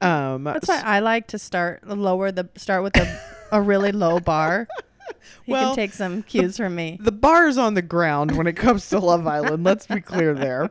Um, 0.00 0.44
That's 0.44 0.68
why 0.68 0.82
I 0.84 0.98
like 1.00 1.28
to 1.28 1.38
start 1.38 1.86
lower 1.86 2.30
the 2.32 2.48
start 2.56 2.82
with 2.82 2.96
a, 2.96 3.20
a 3.52 3.60
really 3.62 3.92
low 3.92 4.20
bar. 4.20 4.68
He 5.44 5.52
Well, 5.52 5.68
can 5.74 5.76
take 5.76 5.92
some 5.92 6.22
cues 6.22 6.56
from 6.56 6.74
me. 6.74 6.98
the 7.00 7.12
bar's 7.12 7.58
on 7.58 7.74
the 7.74 7.82
ground 7.82 8.36
when 8.36 8.46
it 8.46 8.54
comes 8.54 8.88
to 8.88 8.98
Love 8.98 9.26
Island. 9.26 9.62
Let's 9.62 9.86
be 9.86 10.00
clear 10.00 10.32
there. 10.32 10.70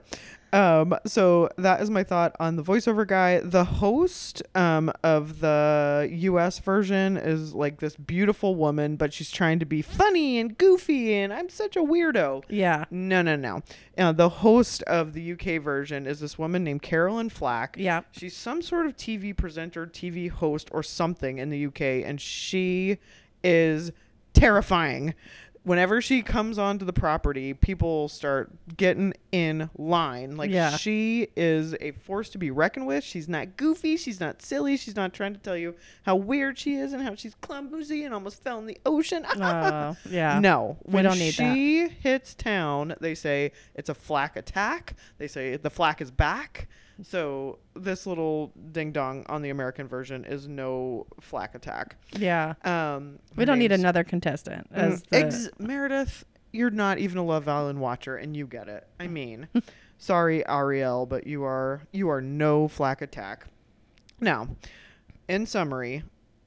Um, 0.53 0.95
so 1.05 1.49
that 1.57 1.81
is 1.81 1.89
my 1.89 2.03
thought 2.03 2.35
on 2.39 2.57
the 2.57 2.63
voiceover 2.63 3.07
guy. 3.07 3.39
The 3.39 3.63
host 3.63 4.43
um, 4.53 4.91
of 5.03 5.39
the 5.39 6.07
U.S. 6.11 6.59
version 6.59 7.17
is 7.17 7.55
like 7.55 7.79
this 7.79 7.95
beautiful 7.95 8.53
woman, 8.53 8.95
but 8.95 9.13
she's 9.13 9.31
trying 9.31 9.57
to 9.59 9.65
be 9.65 9.81
funny 9.81 10.37
and 10.37 10.55
goofy, 10.55 11.15
and 11.15 11.33
I'm 11.33 11.49
such 11.49 11.75
a 11.75 11.81
weirdo. 11.81 12.43
Yeah. 12.49 12.85
No, 12.91 13.23
no, 13.23 13.35
no. 13.35 13.63
Uh, 13.97 14.11
the 14.11 14.29
host 14.29 14.83
of 14.83 15.13
the 15.13 15.33
UK 15.33 15.59
version 15.61 16.05
is 16.05 16.19
this 16.19 16.37
woman 16.37 16.63
named 16.63 16.83
Caroline 16.83 17.29
Flack. 17.29 17.75
Yeah. 17.79 18.01
She's 18.11 18.37
some 18.37 18.61
sort 18.61 18.85
of 18.85 18.95
TV 18.95 19.35
presenter, 19.35 19.87
TV 19.87 20.29
host, 20.29 20.69
or 20.71 20.83
something 20.83 21.39
in 21.39 21.49
the 21.49 21.65
UK, 21.65 21.81
and 22.05 22.21
she 22.21 22.99
is 23.43 23.91
terrifying. 24.33 25.15
Whenever 25.63 26.01
she 26.01 26.21
comes 26.21 26.57
onto 26.57 26.83
the 26.83 26.91
property, 26.91 27.53
people 27.53 28.09
start 28.09 28.51
getting 28.75 29.13
in 29.31 29.69
line. 29.77 30.35
Like 30.35 30.51
Yeah. 30.51 30.75
she 30.75 31.29
is 31.37 31.73
a 31.79 31.91
force 31.91 32.27
to 32.31 32.37
be 32.37 32.51
reckoned 32.51 32.85
with. 32.85 33.01
She's 33.03 33.29
not 33.29 33.55
goofy. 33.55 33.95
She's 33.95 34.19
not 34.19 34.41
silly. 34.41 34.75
She's 34.75 34.97
not 34.97 35.13
trying 35.13 35.33
to 35.33 35.39
tell 35.39 35.55
you 35.55 35.75
how 36.03 36.17
weird 36.17 36.59
she 36.59 36.75
is 36.75 36.91
and 36.91 37.01
how 37.01 37.15
she's 37.15 37.33
clumsy 37.35 38.03
and 38.03 38.13
almost 38.13 38.43
fell 38.43 38.59
in 38.59 38.65
the 38.65 38.77
ocean. 38.85 39.25
Oh, 39.35 39.95
yeah. 40.09 40.39
No, 40.39 40.77
We 40.83 40.95
when 40.95 41.05
don't 41.05 41.17
need 41.17 41.33
that. 41.35 41.53
she 41.55 41.87
hits 41.87 42.33
town, 42.35 42.95
they 42.99 43.15
say 43.15 43.51
it's 43.73 43.87
a 43.89 43.93
Flack 43.93 44.35
attack. 44.35 44.95
They 45.17 45.27
say 45.29 45.55
the 45.55 45.69
Flack 45.69 46.01
is 46.01 46.11
back. 46.11 46.67
So 47.01 47.59
this 47.75 48.05
little 48.05 48.51
ding 48.71 48.91
dong 48.91 49.25
on 49.27 49.41
the 49.41 49.49
American 49.49 49.87
version 49.87 50.25
is 50.25 50.47
no 50.47 51.07
Flack 51.19 51.55
attack. 51.55 51.95
Yeah. 52.17 52.53
Um, 52.63 53.19
We 53.35 53.45
don't 53.45 53.59
need 53.59 53.71
another 53.71 54.03
contestant 54.03 54.71
Mm, 54.71 54.77
as 54.77 55.03
the, 55.03 55.17
ex- 55.17 55.49
Meredith. 55.57 56.23
You're 56.51 56.69
not 56.69 56.99
even 56.99 57.17
a 57.17 57.23
Love 57.23 57.47
Island 57.47 57.79
watcher, 57.81 58.15
and 58.15 58.37
you 58.37 58.45
get 58.45 58.67
it. 58.67 58.87
I 58.99 59.07
mean, 59.07 59.47
sorry, 59.97 60.43
Arielle, 60.47 61.09
but 61.09 61.25
you 61.25 61.43
are 61.43 61.81
you 61.91 62.09
are 62.09 62.21
no 62.21 62.67
Flack 62.67 63.01
attack. 63.01 63.47
Now, 64.21 64.49
in 65.27 65.47
summary, 65.47 66.03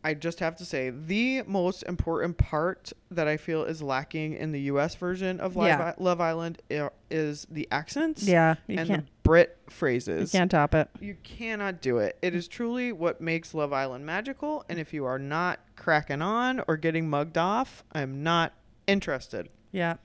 I 0.06 0.14
just 0.14 0.38
have 0.38 0.54
to 0.58 0.64
say 0.64 0.90
the 0.90 1.42
most 1.48 1.82
important 1.82 2.38
part 2.38 2.92
that 3.10 3.26
I 3.26 3.36
feel 3.36 3.64
is 3.64 3.82
lacking 3.82 4.34
in 4.34 4.52
the 4.52 4.60
U.S. 4.72 4.94
version 4.94 5.40
of 5.40 5.56
Live 5.56 5.80
Yeah. 5.80 5.92
I- 5.98 6.02
Love 6.02 6.20
Island 6.20 6.62
i- 6.70 6.90
is 7.10 7.44
the 7.50 7.66
accents 7.72 8.22
yeah. 8.22 8.54
You 8.68 8.78
and 8.78 8.88
can't. 8.88 9.06
the 9.06 9.12
Brit 9.24 9.58
phrases. 9.68 10.32
You 10.32 10.38
can't 10.38 10.50
top 10.50 10.76
it. 10.76 10.88
You 11.00 11.16
cannot 11.24 11.80
do 11.82 11.98
it. 11.98 12.16
It 12.22 12.36
is 12.36 12.46
truly 12.46 12.92
what 12.92 13.20
makes 13.20 13.52
Love 13.52 13.72
Island 13.72 14.06
magical. 14.06 14.64
And 14.68 14.78
if 14.78 14.94
you 14.94 15.04
are 15.06 15.18
not 15.18 15.58
cracking 15.74 16.22
on 16.22 16.62
or 16.68 16.76
getting 16.76 17.10
mugged 17.10 17.36
off, 17.36 17.82
I'm 17.92 18.22
not 18.22 18.52
interested. 18.86 19.48
Yeah. 19.72 19.90
And 19.92 19.98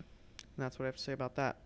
that's 0.65 0.79
what 0.79 0.85
I 0.85 0.87
have 0.87 0.95
to 0.97 1.03
say 1.03 1.13
about 1.13 1.35
that. 1.35 1.57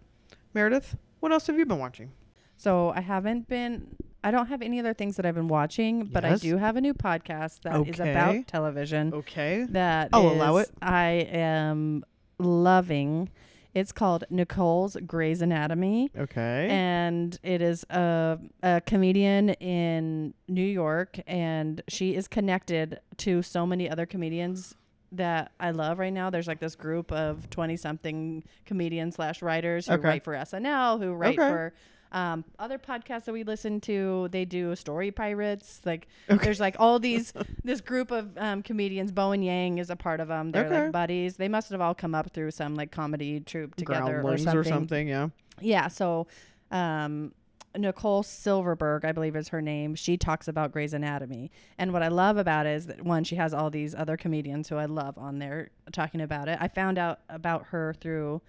Meredith, 0.53 0.97
what 1.21 1.31
else 1.31 1.47
have 1.47 1.57
you 1.57 1.65
been 1.65 1.79
watching? 1.79 2.11
So 2.57 2.89
I 2.89 2.99
haven't 2.99 3.47
been. 3.47 3.95
I 4.25 4.31
don't 4.31 4.47
have 4.47 4.61
any 4.63 4.79
other 4.79 4.93
things 4.95 5.17
that 5.17 5.25
I've 5.25 5.35
been 5.35 5.47
watching, 5.47 6.05
but 6.05 6.25
I 6.25 6.35
do 6.38 6.57
have 6.57 6.75
a 6.75 6.81
new 6.81 6.93
podcast 6.95 7.61
that 7.61 7.88
is 7.88 7.99
Okay. 7.99 8.09
about 8.11 8.47
television. 8.47 9.13
Okay. 9.13 9.65
That 9.69 10.09
I'll 10.11 10.27
allow 10.29 10.57
it. 10.57 10.69
I 10.81 11.27
am 11.31 12.03
loving. 12.39 13.29
It's 13.75 13.91
called 13.91 14.23
Nicole's 14.29 14.95
Grey's 15.05 15.41
Anatomy. 15.41 16.09
Okay. 16.17 16.67
and 16.71 17.38
it 17.43 17.61
is 17.61 17.83
a, 17.89 18.39
a 18.63 18.81
comedian 18.85 19.49
in 19.49 20.33
New 20.47 20.65
York, 20.65 21.19
and 21.27 21.81
she 21.88 22.15
is 22.15 22.27
connected 22.27 22.99
to 23.17 23.41
so 23.41 23.65
many 23.67 23.89
other 23.89 24.05
comedians 24.05 24.75
that 25.11 25.51
I 25.59 25.71
love 25.71 25.99
right 25.99 26.11
now. 26.13 26.29
There's 26.29 26.47
like 26.47 26.59
this 26.59 26.75
group 26.75 27.11
of 27.11 27.49
twenty 27.49 27.77
something 27.77 28.43
comedians 28.65 29.15
slash 29.15 29.41
writers 29.41 29.88
who 29.88 29.93
Okay. 29.93 30.07
write 30.07 30.23
for 30.23 30.33
SNL, 30.33 30.99
who 30.99 31.13
write 31.13 31.38
Okay. 31.39 31.49
for 31.49 31.73
um, 32.11 32.45
other 32.59 32.77
podcasts 32.77 33.25
that 33.25 33.33
we 33.33 33.43
listen 33.43 33.81
to. 33.81 34.27
They 34.31 34.45
do 34.45 34.75
Story 34.75 35.11
Pirates. 35.11 35.81
Like 35.85 36.07
Okay. 36.29 36.43
there's 36.45 36.59
like 36.59 36.75
all 36.79 36.99
these 36.99 37.33
this 37.63 37.81
group 37.81 38.11
of 38.11 38.37
um, 38.37 38.61
comedians. 38.63 39.11
Bowen 39.11 39.41
Yang 39.43 39.79
is 39.79 39.89
a 39.89 39.95
part 39.95 40.19
of 40.19 40.27
them. 40.27 40.51
They're 40.51 40.65
Okay. 40.65 40.83
like 40.83 40.91
buddies. 40.91 41.35
They 41.37 41.49
must 41.49 41.69
have 41.71 41.81
all 41.81 41.95
come 41.95 42.15
up 42.15 42.31
through 42.31 42.51
some 42.51 42.75
like 42.75 42.91
comedy 42.91 43.39
troupe 43.41 43.75
together 43.75 44.21
or 44.23 44.37
something. 44.37 44.57
or 44.57 44.63
something, 44.63 45.07
yeah. 45.07 45.29
Yeah. 45.59 45.87
So, 45.89 46.27
um, 46.71 47.33
Nicole 47.77 48.23
Silverberg, 48.23 49.03
I 49.03 49.11
believe 49.11 49.35
is 49.35 49.49
her 49.49 49.61
name. 49.61 49.95
She 49.95 50.15
talks 50.15 50.47
about 50.47 50.71
Grey's 50.71 50.93
Anatomy. 50.93 51.51
And 51.77 51.91
what 51.91 52.03
I 52.03 52.07
love 52.07 52.37
about 52.37 52.65
it 52.65 52.69
is 52.75 52.85
that 52.87 53.03
one, 53.03 53.25
she 53.25 53.35
has 53.35 53.53
all 53.53 53.69
these 53.69 53.93
other 53.93 54.15
comedians 54.15 54.69
who 54.69 54.77
I 54.77 54.85
love 54.85 55.17
on 55.17 55.39
there 55.39 55.71
talking 55.91 56.21
about 56.21 56.47
it. 56.47 56.57
I 56.61 56.69
found 56.69 56.97
out 56.97 57.19
about 57.27 57.65
her 57.67 57.93
through 57.99 58.41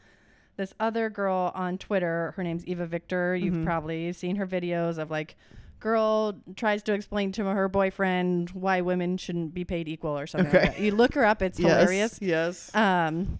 this 0.56 0.72
other 0.80 1.10
girl 1.10 1.52
on 1.54 1.78
Twitter. 1.78 2.32
Her 2.36 2.42
name's 2.42 2.64
Eva 2.66 2.86
Victor. 2.86 3.36
You've 3.36 3.54
Mhm. 3.54 3.64
probably 3.64 4.12
seen 4.12 4.36
her 4.36 4.46
videos 4.46 4.98
of 4.98 5.10
like 5.10 5.36
girl 5.80 6.34
tries 6.56 6.82
to 6.84 6.94
explain 6.94 7.30
to 7.32 7.44
her 7.44 7.68
boyfriend 7.68 8.50
why 8.50 8.80
women 8.80 9.16
shouldn't 9.18 9.52
be 9.52 9.64
paid 9.64 9.88
equal 9.88 10.18
or 10.18 10.26
something 10.26 10.48
Okay. 10.48 10.66
like 10.68 10.76
that. 10.76 10.82
You 10.82 10.92
look 10.92 11.14
her 11.14 11.24
up, 11.24 11.42
it's 11.42 11.58
yes, 11.60 11.70
hilarious. 11.80 12.18
Yes. 12.22 12.74
Um, 12.74 13.38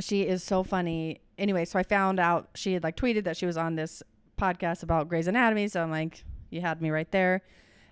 she 0.00 0.22
is 0.22 0.42
so 0.42 0.62
funny. 0.64 1.20
Anyway, 1.38 1.64
so 1.64 1.78
I 1.78 1.82
found 1.84 2.18
out 2.18 2.50
she 2.54 2.72
had 2.74 2.82
like 2.82 2.96
tweeted 2.96 3.24
that 3.24 3.36
she 3.36 3.46
was 3.46 3.56
on 3.56 3.76
this 3.76 4.02
podcast 4.36 4.82
about 4.82 5.08
Grey's 5.08 5.28
Anatomy. 5.28 5.68
So 5.68 5.82
I'm 5.82 5.90
like, 5.90 6.24
you 6.50 6.60
had 6.60 6.82
me 6.82 6.90
right 6.90 7.10
there. 7.12 7.42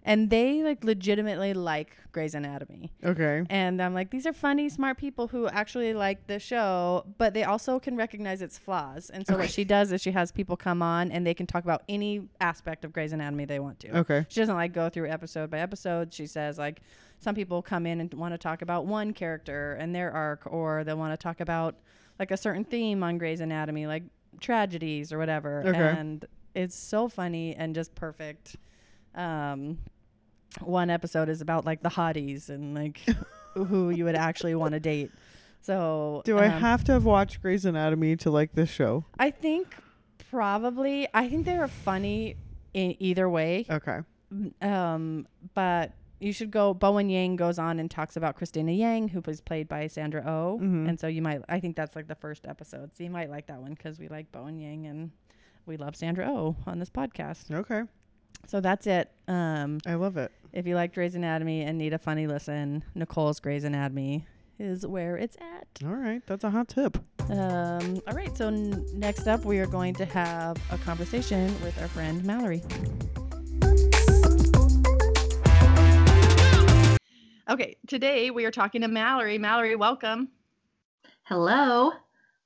And 0.03 0.31
they 0.31 0.63
like 0.63 0.83
legitimately 0.83 1.53
like 1.53 1.95
Grey's 2.13 2.35
Anatomy. 2.35 2.91
Okay. 3.05 3.45
And 3.51 3.83
I'm 3.83 3.93
like, 3.93 4.11
these 4.11 4.27
are 4.27 4.33
funny, 4.33 4.69
smart 4.71 4.97
people 4.97 5.29
who 5.29 5.47
actually 5.49 5.93
like 5.93 6.27
the 6.27 6.39
show, 6.39 7.05
but 7.19 7.35
they 7.35 7.45
also 7.45 7.79
can 7.79 7.97
recognize 7.97 8.41
its 8.41 8.57
flaws. 8.57 9.11
And 9.11 9.27
so 9.27 9.35
Okay. 9.35 9.43
what 9.43 9.51
she 9.51 9.63
does 9.63 9.93
is 9.93 10.01
she 10.01 10.13
has 10.13 10.33
people 10.33 10.57
come 10.57 10.81
on 10.81 11.13
and 11.13 11.27
they 11.27 11.35
can 11.35 11.47
talk 11.47 11.65
about 11.65 11.83
any 11.89 12.23
aspect 12.41 12.85
of 12.87 12.93
Grey's 12.95 13.13
Anatomy 13.13 13.45
they 13.45 13.61
want 13.61 13.79
to. 13.81 13.99
Okay. 13.99 14.25
She 14.31 14.41
doesn't 14.41 14.55
like 14.57 14.73
go 14.73 14.89
through 14.89 15.11
episode 15.11 15.51
by 15.51 15.59
episode. 15.59 16.15
She 16.15 16.27
says 16.27 16.57
like 16.57 16.81
some 17.19 17.35
people 17.35 17.61
come 17.61 17.85
in 17.87 18.01
and 18.01 18.13
want 18.15 18.33
to 18.33 18.39
talk 18.39 18.63
about 18.63 18.87
one 18.87 19.13
character 19.13 19.75
and 19.75 19.95
their 19.95 20.11
arc, 20.11 20.51
or 20.51 20.83
they 20.83 20.95
want 20.95 21.13
to 21.13 21.23
talk 21.23 21.41
about 21.41 21.77
like 22.19 22.31
a 22.31 22.37
certain 22.39 22.65
theme 22.65 23.03
on 23.03 23.19
Grey's 23.19 23.41
Anatomy, 23.43 23.87
like 23.87 24.05
tragedies 24.41 25.13
or 25.13 25.19
whatever. 25.19 25.63
Okay. 25.67 25.79
And 25.79 26.25
it's 26.55 26.75
so 26.75 27.09
funny 27.09 27.55
and 27.55 27.75
just 27.75 27.95
perfect. 27.95 28.57
Um, 29.15 29.79
one 30.61 30.91
episode 30.91 31.29
is 31.29 31.41
about 31.41 31.65
like 31.65 31.83
the 31.83 31.89
hotties 31.91 32.49
and 32.49 32.75
like 32.75 33.01
who 33.55 33.91
you 33.91 34.05
would 34.05 34.17
actually 34.17 34.55
want 34.55 34.73
to 34.75 34.81
date. 34.81 35.11
So 35.63 36.23
Do 36.25 36.39
I 36.39 36.47
um, 36.47 36.61
have 36.61 36.85
to 36.85 36.93
have 36.93 37.05
watched 37.05 37.43
Grey's 37.43 37.65
Anatomy 37.65 38.17
to 38.17 38.31
like 38.31 38.53
this 38.55 38.71
show? 38.71 39.05
I 39.19 39.31
think 39.31 39.75
probably. 40.31 41.07
I 41.13 41.29
think 41.29 41.45
they're 41.45 41.69
funny 41.69 42.37
in 42.75 42.97
either 42.99 43.29
way. 43.29 43.67
Okay. 43.69 43.99
Um, 44.63 45.27
but 45.55 45.93
you 46.21 46.33
should 46.33 46.51
go. 46.51 46.73
Bowen 46.75 47.09
Yang 47.11 47.37
goes 47.37 47.59
on 47.59 47.79
and 47.81 47.91
talks 47.91 48.17
about 48.17 48.37
Cristina 48.37 48.73
Yang, 48.73 49.09
who 49.09 49.23
was 49.27 49.41
played 49.41 49.69
by 49.69 49.87
Sandra 49.87 50.23
Oh, 50.27 50.59
Mhm. 50.63 50.89
and 50.89 51.01
so 51.01 51.07
you 51.07 51.21
might. 51.23 51.43
I 51.49 51.61
think 51.61 51.77
that's 51.77 51.97
like 51.97 52.07
the 52.09 52.15
first 52.15 52.47
episode, 52.47 52.91
so 52.97 53.03
you 53.05 53.11
might 53.11 53.31
like 53.31 53.47
that 53.49 53.61
one 53.61 53.75
because 53.75 53.99
we 53.99 54.09
like 54.09 54.31
Bowen 54.33 54.59
Yang 54.59 54.87
and 54.87 55.11
we 55.67 55.77
love 55.77 55.97
Sandra 55.97 56.27
Oh 56.31 56.57
on 56.67 56.79
this 56.79 56.91
podcast. 56.91 57.51
Okay. 57.51 57.83
So 58.47 58.61
that's 58.61 58.87
it. 58.87 59.11
Um, 59.29 59.79
I 59.87 59.95
love 59.95 60.17
it. 60.17 60.33
if 60.53 60.67
you 60.67 60.75
like 60.75 60.93
Grey's 60.95 61.15
Anatomy 61.15 61.63
and 61.63 61.79
need 61.79 61.93
a 61.93 61.99
funny 61.99 62.27
listen, 62.27 62.83
Nicole's 62.95 63.39
Grey's 63.41 63.65
Anatomy 63.65 64.27
is 64.59 64.85
where 64.87 65.17
it's 65.17 65.37
at. 65.41 65.67
All 65.87 65.95
right. 65.95 66.21
That's 66.27 66.45
a 66.45 66.51
hot 66.51 66.69
tip. 66.69 66.99
Um, 67.31 68.01
all 68.09 68.15
right. 68.15 68.37
So 68.37 68.49
n- 68.49 68.85
next 68.93 69.27
up, 69.29 69.45
we 69.45 69.59
are 69.61 69.67
going 69.67 69.95
to 69.95 70.05
have 70.05 70.57
a 70.71 70.79
conversation 70.79 71.47
with 71.63 71.81
our 71.81 71.89
friend 71.89 72.23
Malorie. 72.23 72.65
Okay, 77.49 77.77
today 77.89 78.31
we 78.31 78.45
are 78.45 78.51
talking 78.53 78.81
to 78.83 78.89
Malorie. 78.89 79.39
Malorie, 79.39 79.77
welcome. 79.77 80.29
Hello. 81.25 81.91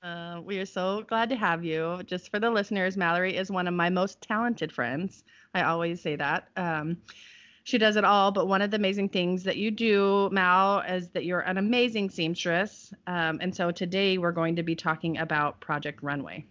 Uh, 0.03 0.41
we 0.43 0.59
are 0.59 0.67
so 0.67 1.03
glad 1.03 1.29
to 1.31 1.37
have 1.37 1.63
you. 1.65 2.01
Just 2.07 2.31
for 2.31 2.39
the 2.39 2.51
listeners, 2.51 2.97
Malorie 2.97 3.35
is 3.39 3.51
one 3.51 3.69
of 3.69 3.75
my 3.75 3.91
most 3.91 4.21
talented 4.23 4.73
friends. 4.73 5.25
I 5.55 5.63
always 5.63 6.01
say 6.01 6.17
that. 6.17 6.49
Um, 6.57 6.99
she 7.63 7.79
does 7.79 7.97
it 7.97 8.05
all, 8.05 8.31
but 8.31 8.47
one 8.47 8.61
of 8.61 8.71
the 8.71 8.77
amazing 8.77 9.09
things 9.09 9.43
that 9.45 9.57
you 9.57 9.71
do, 9.71 10.29
Mal, 10.31 10.81
is 10.81 11.09
that 11.11 11.25
you're 11.25 11.41
an 11.41 11.57
amazing 11.57 12.11
seamstress. 12.11 12.93
Um, 13.07 13.39
and 13.41 13.55
so 13.55 13.71
today 13.71 14.19
we're 14.19 14.33
going 14.33 14.57
to 14.57 14.63
be 14.63 14.77
talking 14.77 15.17
about 15.17 15.61
Project 15.61 16.03
Runway. 16.03 16.45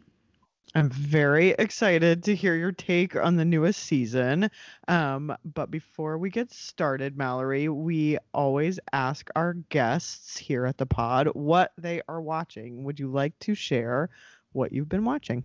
I'm 0.76 0.90
very 0.90 1.50
excited 1.50 2.24
to 2.24 2.36
hear 2.36 2.56
your 2.56 2.72
take 2.72 3.16
on 3.16 3.36
the 3.36 3.46
newest 3.46 3.84
season. 3.84 4.50
Um, 4.88 5.36
but 5.46 5.70
before 5.70 6.18
we 6.18 6.32
get 6.32 6.52
started, 6.52 7.16
Malorie, 7.16 7.70
we 7.70 8.18
always 8.34 8.80
ask 8.92 9.30
our 9.36 9.54
guests 9.54 10.36
here 10.36 10.66
at 10.66 10.80
the 10.80 10.88
pod 10.88 11.28
what 11.34 11.74
they 11.78 12.02
are 12.08 12.22
watching. 12.22 12.84
Would 12.86 13.00
you 13.00 13.12
like 13.12 13.38
to 13.42 13.54
share 13.54 14.10
what 14.52 14.72
you've 14.72 14.90
been 14.90 15.06
watching? 15.06 15.44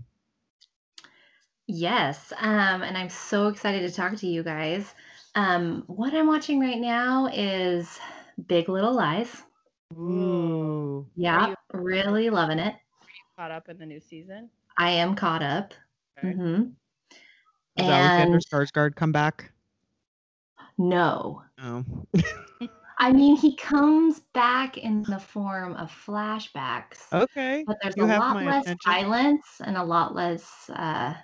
Yes. 1.68 2.32
Um, 2.38 2.82
and 2.82 2.96
I'm 2.96 3.10
so 3.10 3.48
excited 3.48 3.88
to 3.88 3.94
talk 3.94 4.16
to 4.16 4.26
you 4.26 4.42
guys. 4.42 4.94
Um, 5.34 5.84
what 5.86 6.14
I'm 6.14 6.26
watching 6.26 6.58
right 6.60 6.78
now 6.80 7.28
is 7.32 7.98
Big 8.46 8.68
Little 8.68 8.94
Lies. 8.94 9.42
Ooh. 9.96 11.06
Yeah, 11.14 11.48
you- 11.48 11.54
really 11.74 12.30
loving 12.30 12.58
it. 12.58 12.74
Caught 13.36 13.50
up 13.52 13.68
in 13.68 13.78
the 13.78 13.86
new 13.86 14.00
season. 14.00 14.48
I 14.78 14.90
am 14.90 15.14
caught 15.14 15.42
up. 15.42 15.74
Okay. 16.18 16.32
hmm 16.32 16.62
Does 17.76 17.88
Alexander 17.88 18.38
Skarsgård 18.38 18.96
come 18.96 19.12
back? 19.12 19.52
no. 20.78 21.42
Oh. 21.62 21.84
I 23.00 23.12
mean, 23.12 23.36
he 23.36 23.54
comes 23.56 24.20
back 24.34 24.76
in 24.78 25.02
the 25.04 25.20
form 25.20 25.74
of 25.74 25.88
flashbacks, 25.90 27.12
Okay. 27.12 27.62
but 27.66 27.76
there's 27.80 27.94
you 27.96 28.04
a 28.04 28.06
lot 28.06 28.36
less 28.44 28.64
attention. 28.64 28.78
violence 28.84 29.46
and 29.64 29.76
a 29.76 29.84
lot 29.84 30.16
less. 30.16 30.68
Uh, 30.70 31.14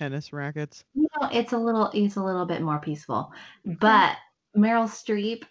Tennis 0.00 0.32
rackets. 0.32 0.82
you 0.94 1.06
know, 1.20 1.28
it's 1.30 1.52
a 1.52 1.58
little, 1.58 1.90
it's 1.92 2.16
a 2.16 2.22
little 2.22 2.46
bit 2.46 2.62
more 2.62 2.78
peaceful. 2.78 3.34
But 3.66 4.16
Meryl 4.56 4.88
Streep 4.88 5.44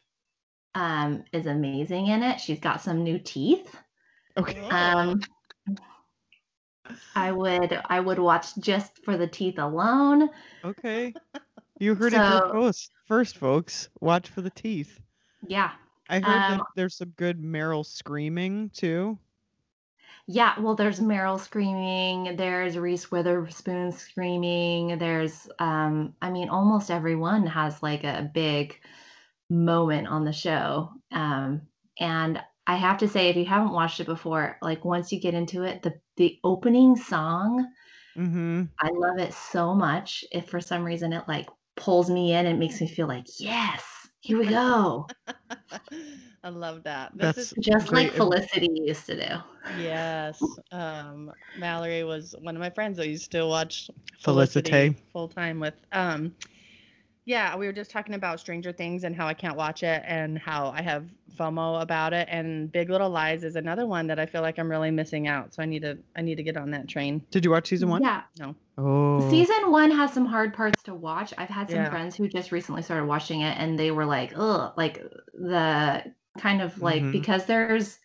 um, 0.74 1.24
is 1.32 1.46
amazing 1.46 2.08
in 2.08 2.24
it. 2.24 2.40
She's 2.40 2.60
got 2.60 2.82
some 2.82 3.04
new 3.04 3.20
teeth. 3.20 3.76
Okay. 4.38 4.68
Um, 4.70 5.22
I 7.16 7.32
would 7.32 7.80
I 7.86 8.00
would 8.00 8.18
watch 8.18 8.58
just 8.58 9.04
for 9.04 9.18
the 9.18 9.28
teeth 9.28 9.60
alone. 9.60 10.30
Okay. 10.66 11.14
You 11.80 11.94
heard 11.94 12.14
it 12.14 12.52
first, 12.52 12.92
first, 13.06 13.38
folks. 13.38 13.90
Watch 14.02 14.30
for 14.30 14.42
the 14.42 14.50
teeth. 14.50 15.00
Yeah. 15.46 15.72
I 16.10 16.16
heard 16.16 16.24
that 16.24 16.60
Um, 16.60 16.64
there's 16.76 16.96
some 16.96 17.14
good 17.18 17.40
Meryl 17.40 17.86
screaming 17.86 18.72
too. 18.72 19.20
Yeah, 20.32 20.60
well 20.60 20.76
there's 20.76 21.00
Meryl 21.00 21.40
screaming, 21.40 22.36
there's 22.36 22.78
Reese 22.78 23.10
Witherspoon 23.10 23.92
screaming, 23.92 25.00
there's 25.00 25.50
um 25.58 26.16
I 26.22 26.30
mean 26.30 26.50
almost 26.50 26.92
everyone 26.92 27.48
has 27.48 27.82
like 27.82 28.04
a 28.04 28.30
big 28.32 28.80
moment 29.50 30.08
on 30.08 30.26
the 30.26 30.34
show. 30.34 30.92
Um 31.12 31.68
and 32.00 32.44
I 32.68 32.76
have 32.78 33.00
to 33.00 33.08
say 33.08 33.30
if 33.30 33.38
you 33.38 33.46
haven't 33.46 33.74
watched 33.74 34.00
it 34.02 34.06
before, 34.08 34.58
like 34.62 34.86
once 34.86 35.12
you 35.12 35.20
get 35.20 35.34
into 35.34 35.64
it, 35.64 35.82
the 35.82 36.00
the 36.18 36.40
opening 36.44 36.96
song 36.96 37.68
Mm-hmm. 38.18 38.64
I 38.80 38.90
love 38.92 39.20
it 39.20 39.34
so 39.34 39.74
much. 39.74 40.24
If 40.32 40.50
for 40.50 40.62
some 40.62 40.84
reason 40.84 41.14
it 41.14 41.28
like 41.28 41.50
pulls 41.76 42.10
me 42.10 42.34
in, 42.34 42.46
it 42.46 42.58
makes 42.58 42.80
me 42.82 42.88
feel 42.88 43.08
like, 43.08 43.28
yes, 43.40 43.84
here 44.22 44.38
we 44.38 44.48
go. 44.48 45.08
I 46.44 46.50
love 46.50 46.84
that. 46.84 47.12
This 47.16 47.36
That's 47.36 47.52
is 47.52 47.54
Just 47.60 47.88
Great. 47.88 48.06
like 48.08 48.14
Felicity 48.14 48.70
used 48.74 49.06
to 49.08 49.16
do. 49.16 49.36
yes. 49.82 50.42
Um, 50.72 51.32
Malorie 51.60 52.08
was 52.08 52.34
one 52.42 52.56
of 52.56 52.60
my 52.62 52.70
friends 52.70 52.98
that 52.98 53.08
used 53.08 53.32
to 53.32 53.46
watch 53.46 53.90
Felicity. 54.20 54.96
full 55.12 55.28
time 55.28 55.60
with. 55.60 55.74
Um, 55.92 56.34
yeah, 57.26 57.56
we 57.56 57.68
were 57.68 57.74
just 57.74 57.92
talking 57.92 58.16
about 58.16 58.40
Stranger 58.40 58.72
Things 58.72 59.04
and 59.04 59.16
how 59.16 59.28
I 59.28 59.34
can't 59.36 59.56
watch 59.56 59.84
it 59.84 60.02
and 60.08 60.40
how 60.40 60.70
I 60.70 60.82
have 60.82 61.06
FOMO 61.38 61.82
about 61.82 62.12
it. 62.14 62.28
And 62.32 62.72
Big 62.72 62.90
Little 62.90 63.10
Lies 63.10 63.44
is 63.44 63.56
another 63.56 63.86
one 63.86 64.08
that 64.08 64.18
I 64.18 64.26
feel 64.26 64.42
like 64.42 64.58
I'm 64.58 64.70
really 64.72 64.90
missing 64.90 65.28
out. 65.28 65.54
So 65.54 65.62
I 65.62 65.66
need 65.66 65.84
to 65.84 65.98
I 66.16 66.22
need 66.22 66.36
to 66.36 66.44
get 66.44 66.58
on 66.58 66.72
that 66.72 66.88
train. 66.88 67.22
Did 67.30 67.46
you 67.46 67.52
watch 67.52 67.68
season 67.68 67.90
one? 67.90 68.02
Yeah. 68.02 68.24
No. 68.40 68.56
Oh. 68.80 69.30
Season 69.30 69.70
one 69.72 69.92
has 69.92 70.12
some 70.12 70.26
hard 70.26 70.56
parts 70.56 70.82
to 70.84 70.96
watch. 70.96 71.34
I've 71.38 71.50
had 71.50 71.70
some 71.70 71.80
Yeah. 71.82 71.90
friends 71.92 72.16
who 72.16 72.28
just 72.30 72.52
recently 72.52 72.82
started 72.82 73.06
watching 73.06 73.42
it 73.42 73.56
and 73.60 73.78
they 73.78 73.92
were 73.92 74.06
like, 74.06 74.34
ugh, 74.36 74.74
like 74.76 75.04
the 75.34 76.04
kind 76.40 76.62
of 76.62 76.82
like 76.82 77.04
Mhm. 77.04 77.12
because 77.12 77.46
there's 77.46 78.00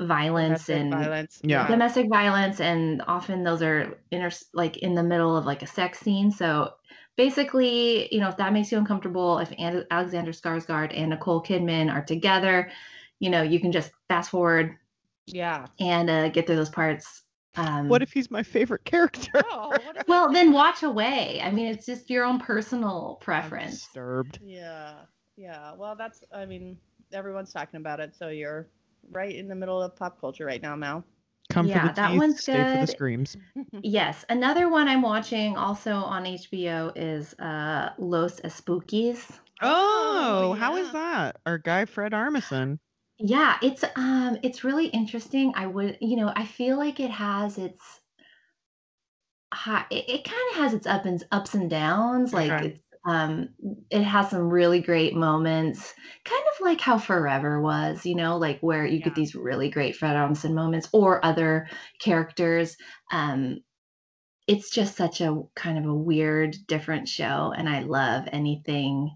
violence 0.00 0.66
Domestic 0.66 0.76
and 0.80 0.90
violence. 0.90 1.40
Yeah. 1.44 1.68
domestic 1.68 2.08
violence 2.08 2.60
and 2.60 3.02
often 3.06 3.44
those 3.44 3.62
are 3.62 3.98
inter 4.10 4.30
like 4.52 4.78
in 4.78 4.94
the 4.94 5.02
middle 5.02 5.36
of 5.36 5.44
like 5.46 5.62
a 5.62 5.66
sex 5.66 6.00
scene 6.00 6.30
so 6.32 6.70
basically 7.16 8.12
you 8.12 8.20
know 8.20 8.28
if 8.28 8.36
that 8.38 8.52
makes 8.52 8.72
you 8.72 8.78
uncomfortable 8.78 9.38
if 9.38 9.52
An- 9.58 9.86
alexander 9.90 10.32
skarsgård 10.32 10.92
and 10.98 11.10
nicole 11.10 11.42
kidman 11.42 11.92
are 11.92 12.02
together 12.04 12.70
you 13.20 13.30
know 13.30 13.42
you 13.42 13.60
can 13.60 13.70
just 13.70 13.92
fast 14.08 14.30
forward 14.30 14.76
Yeah. 15.26 15.66
and 15.78 16.10
uh, 16.10 16.28
get 16.30 16.46
through 16.46 16.56
those 16.56 16.70
parts 16.70 17.22
um, 17.56 17.86
What 17.88 18.00
if 18.02 18.12
he's 18.12 18.30
my 18.30 18.42
favorite 18.42 18.84
character? 18.84 19.44
Oh, 19.52 19.72
if 19.94 20.08
well 20.08 20.32
then 20.32 20.52
watch 20.52 20.82
away 20.82 21.40
i 21.44 21.50
mean 21.50 21.66
it's 21.66 21.86
just 21.86 22.10
your 22.10 22.24
own 22.24 22.40
personal 22.40 23.18
I'm 23.20 23.24
preference 23.24 23.74
disturbed. 23.82 24.38
Yeah. 24.42 24.94
Yeah. 25.36 25.74
Well, 25.74 25.96
that's, 25.96 26.22
I 26.32 26.46
mean, 26.46 26.78
everyone's 27.12 27.52
talking 27.52 27.78
about 27.78 28.00
it. 28.00 28.14
So 28.14 28.28
you're 28.28 28.68
right 29.10 29.34
in 29.34 29.48
the 29.48 29.54
middle 29.54 29.80
of 29.82 29.96
pop 29.96 30.20
culture 30.20 30.44
right 30.46 30.62
now, 30.62 30.76
Mal. 30.76 31.04
Come 31.50 31.68
Yeah, 31.68 31.68
for 31.68 31.78
the 31.78 31.90
that 31.94 32.14
teeth, 32.14 32.24
one's 32.24 32.40
stay 32.40 32.64
for 32.64 32.78
the 32.78 32.86
screams. 32.86 33.36
Yes, 33.82 34.24
another 34.28 34.68
one 34.68 34.88
I'm 34.88 35.02
watching 35.02 35.56
also 35.56 35.94
on 35.94 36.26
HBO 36.26 36.92
is 36.96 37.34
uh, 37.40 37.92
Los 37.98 38.40
Espookys. 38.40 39.38
Oh, 39.62 40.52
Oh, 40.52 40.52
how 40.52 40.76
is 40.76 40.90
that? 40.92 41.40
Our 41.46 41.56
guy 41.58 41.84
Fred 41.86 42.12
Armisen. 42.12 42.78
Yeah, 43.18 43.58
it's 43.62 43.84
um 43.96 44.36
it's 44.42 44.64
really 44.64 44.86
interesting. 44.88 45.52
I 45.54 45.66
would, 45.66 45.96
you 46.02 46.16
know, 46.16 46.30
I 46.34 46.44
feel 46.44 46.76
like 46.76 47.00
it 47.00 47.10
has 47.10 47.56
its 47.58 48.00
high 49.52 49.86
it, 49.90 50.08
it 50.08 50.24
kind 50.24 50.50
of 50.52 50.56
has 50.56 50.74
its 50.74 50.86
up 50.86 51.04
and 51.04 51.22
ups 51.30 51.54
and 51.54 51.70
downs. 51.70 52.32
Like 52.32 52.60
Okay. 52.60 52.81
It's 53.04 53.12
um 53.12 53.48
it 53.90 54.02
has 54.02 54.30
some 54.30 54.48
really 54.48 54.80
great 54.80 55.14
moments, 55.14 55.94
kind 56.24 56.44
of 56.54 56.60
like 56.64 56.80
how 56.80 56.98
Forever 56.98 57.60
was, 57.60 58.06
you 58.06 58.14
know, 58.14 58.36
like 58.38 58.60
where 58.60 58.86
you 58.86 59.00
Yeah. 59.00 59.02
get 59.02 59.14
these 59.14 59.34
really 59.34 59.70
great 59.70 59.96
Fred 59.96 60.16
Armisen 60.16 60.54
moments 60.54 60.88
or 60.92 61.24
other 61.24 61.68
characters. 62.00 62.76
Um 63.12 63.58
it's 64.48 64.70
just 64.70 64.96
such 64.96 65.20
a 65.20 65.40
kind 65.56 65.78
of 65.78 65.86
a 65.86 65.94
weird, 65.94 66.56
different 66.68 67.08
show, 67.08 67.52
and 67.56 67.68
I 67.68 67.80
love 67.82 68.24
anything 68.32 69.10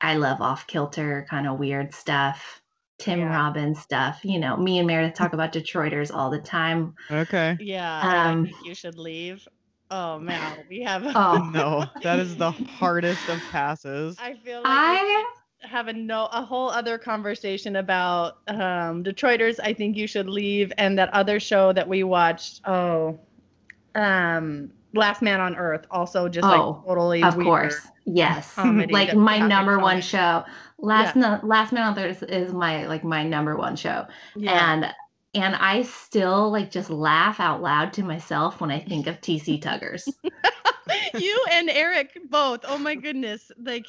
I 0.00 0.16
love 0.16 0.40
off 0.40 0.66
kilter, 0.66 1.26
kind 1.30 1.46
of 1.48 1.58
weird 1.58 1.94
stuff, 1.94 2.62
Tim 2.98 3.20
Yeah. 3.20 3.30
Robbins 3.30 3.80
stuff. 3.80 4.24
You 4.24 4.38
know, 4.40 4.56
me 4.56 4.78
and 4.78 4.86
Meredith 4.86 5.14
talk 5.14 5.32
about 5.32 5.52
Detroiters 5.52 6.14
all 6.14 6.30
the 6.30 6.40
time. 6.40 6.94
Okay. 7.10 7.58
Yeah, 7.58 8.06
and 8.10 8.26
I 8.26 8.34
Um, 8.34 8.46
think 8.46 8.62
you 8.62 8.74
should 8.74 8.96
leave. 8.98 9.46
Oh 9.90 10.18
man, 10.18 10.64
we 10.68 10.82
have. 10.82 11.02
Oh, 11.06 11.50
No, 11.52 11.86
that 12.02 12.18
is 12.18 12.36
the 12.36 12.50
hardest 12.50 13.28
of 13.28 13.40
passes. 13.50 14.16
I 14.20 14.34
feel 14.34 14.58
like 14.58 14.66
I 14.66 15.24
have 15.62 15.88
a 15.88 15.92
no 15.92 16.26
a 16.26 16.42
whole 16.42 16.68
other 16.70 16.98
conversation 16.98 17.76
about 17.76 18.38
um, 18.48 19.02
Detroiters. 19.02 19.58
I 19.62 19.72
think 19.72 19.96
you 19.96 20.06
should 20.06 20.28
leave, 20.28 20.72
and 20.78 20.98
that 20.98 21.12
other 21.14 21.40
show 21.40 21.72
that 21.72 21.88
we 21.88 22.02
watched. 22.04 22.60
Oh, 22.66 23.18
um, 23.94 24.70
Last 24.94 25.22
Man 25.22 25.40
on 25.40 25.56
Earth. 25.56 25.86
Also, 25.90 26.28
just 26.28 26.46
Oh, 26.46 26.50
like 26.50 26.84
totally 26.86 27.22
of 27.22 27.36
weird 27.36 27.46
course, 27.46 27.86
yes, 28.04 28.56
like 28.58 29.14
my 29.14 29.38
got 29.38 29.44
me 29.44 29.48
number 29.48 29.78
one 29.78 30.00
show. 30.02 30.44
Last 30.78 31.16
no, 31.16 31.40
Last 31.42 31.72
Man 31.72 31.82
on 31.82 31.98
Earth 31.98 32.22
is 32.22 32.52
my 32.52 32.86
like 32.86 33.04
my 33.04 33.22
number 33.24 33.56
one 33.56 33.74
show, 33.76 34.06
Yeah. 34.36 34.72
and 34.72 34.94
and 35.38 35.54
I 35.56 35.82
still 35.82 36.50
like 36.50 36.70
just 36.70 36.90
laugh 36.90 37.40
out 37.40 37.62
loud 37.62 37.92
to 37.94 38.02
myself 38.02 38.60
when 38.60 38.70
I 38.70 38.80
think 38.80 39.06
of 39.06 39.20
TC 39.20 39.60
Tuggers. 39.62 40.08
you 41.14 41.44
and 41.52 41.70
Eric 41.70 42.18
both. 42.30 42.60
Oh 42.64 42.78
my 42.78 42.94
goodness! 42.94 43.50
Like 43.58 43.86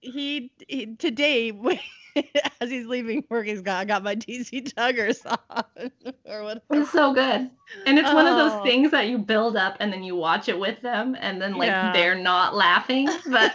he, 0.00 0.52
he 0.68 0.96
today 0.96 1.52
as 2.60 2.70
he's 2.70 2.86
leaving 2.86 3.24
work, 3.30 3.46
he's 3.46 3.62
got 3.62 3.80
I 3.80 3.84
got 3.84 4.02
my 4.02 4.14
TC 4.16 4.72
Tuggers 4.72 5.24
on 5.50 5.90
or 6.26 6.42
whatever. 6.42 6.62
It's 6.72 6.90
so 6.90 7.12
good. 7.14 7.50
And 7.86 7.98
it's 7.98 8.12
one 8.12 8.26
of 8.26 8.34
Oh. 8.34 8.48
those 8.48 8.62
things 8.62 8.90
that 8.90 9.08
you 9.08 9.18
build 9.18 9.56
up 9.56 9.76
and 9.80 9.92
then 9.92 10.02
you 10.02 10.16
watch 10.16 10.48
it 10.48 10.58
with 10.58 10.80
them 10.82 11.16
and 11.20 11.40
then 11.40 11.54
like 11.54 11.68
Yeah. 11.68 11.92
they're 11.92 12.14
not 12.18 12.54
laughing. 12.54 13.08
But 13.28 13.54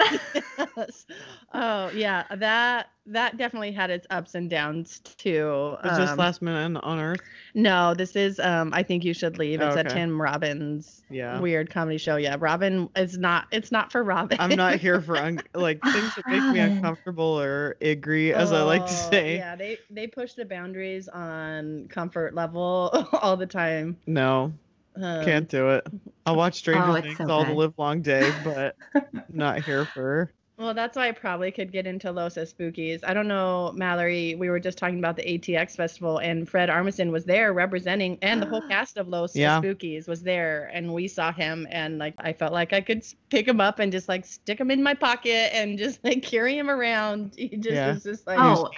Yes. 0.78 1.06
Oh 1.54 1.90
yeah, 1.94 2.24
that 2.36 2.88
that 3.08 3.38
definitely 3.38 3.72
had 3.72 3.90
its 3.90 4.06
ups 4.10 4.36
and 4.36 4.50
downs 4.50 5.00
too. 5.00 5.76
Was 5.84 5.98
this 5.98 6.10
Um, 6.12 6.18
last 6.18 6.42
minute 6.42 6.80
on 6.84 7.00
Earth? 7.00 7.22
no, 7.54 7.94
this 7.94 8.16
is 8.16 8.40
um 8.40 8.72
I 8.74 8.84
think 8.84 9.04
you 9.04 9.14
should 9.14 9.38
leave. 9.38 9.62
It's 9.62 9.76
Oh, 9.76 9.80
a. 9.80 9.84
Tim 9.84 10.22
Robbins 10.22 11.04
Yeah. 11.10 11.40
weird 11.40 11.70
comedy 11.70 11.98
show. 11.98 12.18
Yeah, 12.18 12.36
Robin 12.40 12.90
is 12.96 13.18
not. 13.18 13.46
It's 13.52 13.72
not 13.72 13.92
for 13.92 14.04
Robin. 14.04 14.38
I'm 14.40 14.56
not 14.56 14.76
here 14.76 15.02
for 15.02 15.18
un- 15.18 15.42
like 15.56 15.82
things 15.82 16.16
that 16.16 16.26
make 16.28 16.44
me 16.52 16.60
uncomfortable 16.60 17.40
or 17.40 17.78
agree, 17.82 18.34
as 18.34 18.52
I 18.52 18.62
like 18.64 18.86
to 18.86 18.94
Oh, 18.94 19.10
say. 19.12 19.38
Yeah, 19.38 19.56
they 19.56 19.80
they 19.90 20.08
push 20.08 20.34
the 20.34 20.46
boundaries 20.46 21.08
on 21.08 21.88
comfort 21.90 22.36
level 22.36 23.08
all 23.22 23.38
the 23.38 23.48
time. 23.48 23.98
No, 24.06 24.54
Um, 24.96 25.24
can't 25.24 25.48
do 25.48 25.70
it. 25.70 25.88
I'll 26.26 26.36
watch 26.36 26.56
Stranger 26.56 26.90
Oh, 26.90 27.02
Things 27.02 27.18
so 27.18 27.30
all 27.30 27.42
the 27.46 27.52
good. 27.52 27.58
live 27.58 27.74
long 27.78 28.02
day, 28.02 28.32
but 28.32 28.76
not 29.30 29.60
here 29.64 29.86
for. 29.94 30.32
Well, 30.58 30.74
that's 30.74 30.98
why 30.98 31.08
I 31.08 31.12
probably 31.12 31.52
could 31.52 31.72
get 31.72 31.86
into 31.86 32.12
Los 32.12 32.34
Spookies. 32.34 33.02
I 33.04 33.14
don't 33.14 33.28
know, 33.28 33.74
Malorie. 33.78 34.36
We 34.36 34.50
were 34.50 34.60
just 34.60 34.80
talking 34.80 34.98
about 34.98 35.16
the 35.16 35.22
ATX 35.22 35.76
festival, 35.76 36.18
and 36.18 36.50
Fred 36.50 36.68
Armisen 36.70 37.12
was 37.12 37.26
there 37.26 37.54
representing, 37.54 38.18
and 38.24 38.42
the 38.42 38.48
whole 38.48 38.62
cast 38.68 38.98
of 38.98 39.08
Los 39.08 39.36
Yeah. 39.36 39.62
Spookies 39.62 40.08
was 40.08 40.24
there, 40.24 40.72
and 40.74 40.92
we 40.92 41.08
saw 41.08 41.32
him, 41.32 41.68
and 41.70 42.00
like 42.00 42.16
I 42.18 42.34
felt 42.34 42.54
like 42.54 42.74
I 42.74 42.82
could 42.82 43.06
pick 43.30 43.48
him 43.48 43.62
up 43.62 43.78
and 43.78 43.92
just 43.92 44.10
like 44.10 44.26
stick 44.26 44.60
him 44.60 44.72
in 44.72 44.82
my 44.82 44.96
pocket 44.96 45.54
and 45.54 45.78
just 45.84 46.04
like 46.04 46.24
carry 46.24 46.58
him 46.58 46.72
around. 46.72 47.36
He 47.38 47.50
just 47.50 47.76
Yeah. 47.76 47.92
was 47.94 48.02
just 48.04 48.26
like, 48.26 48.40
Oh. 48.40 48.72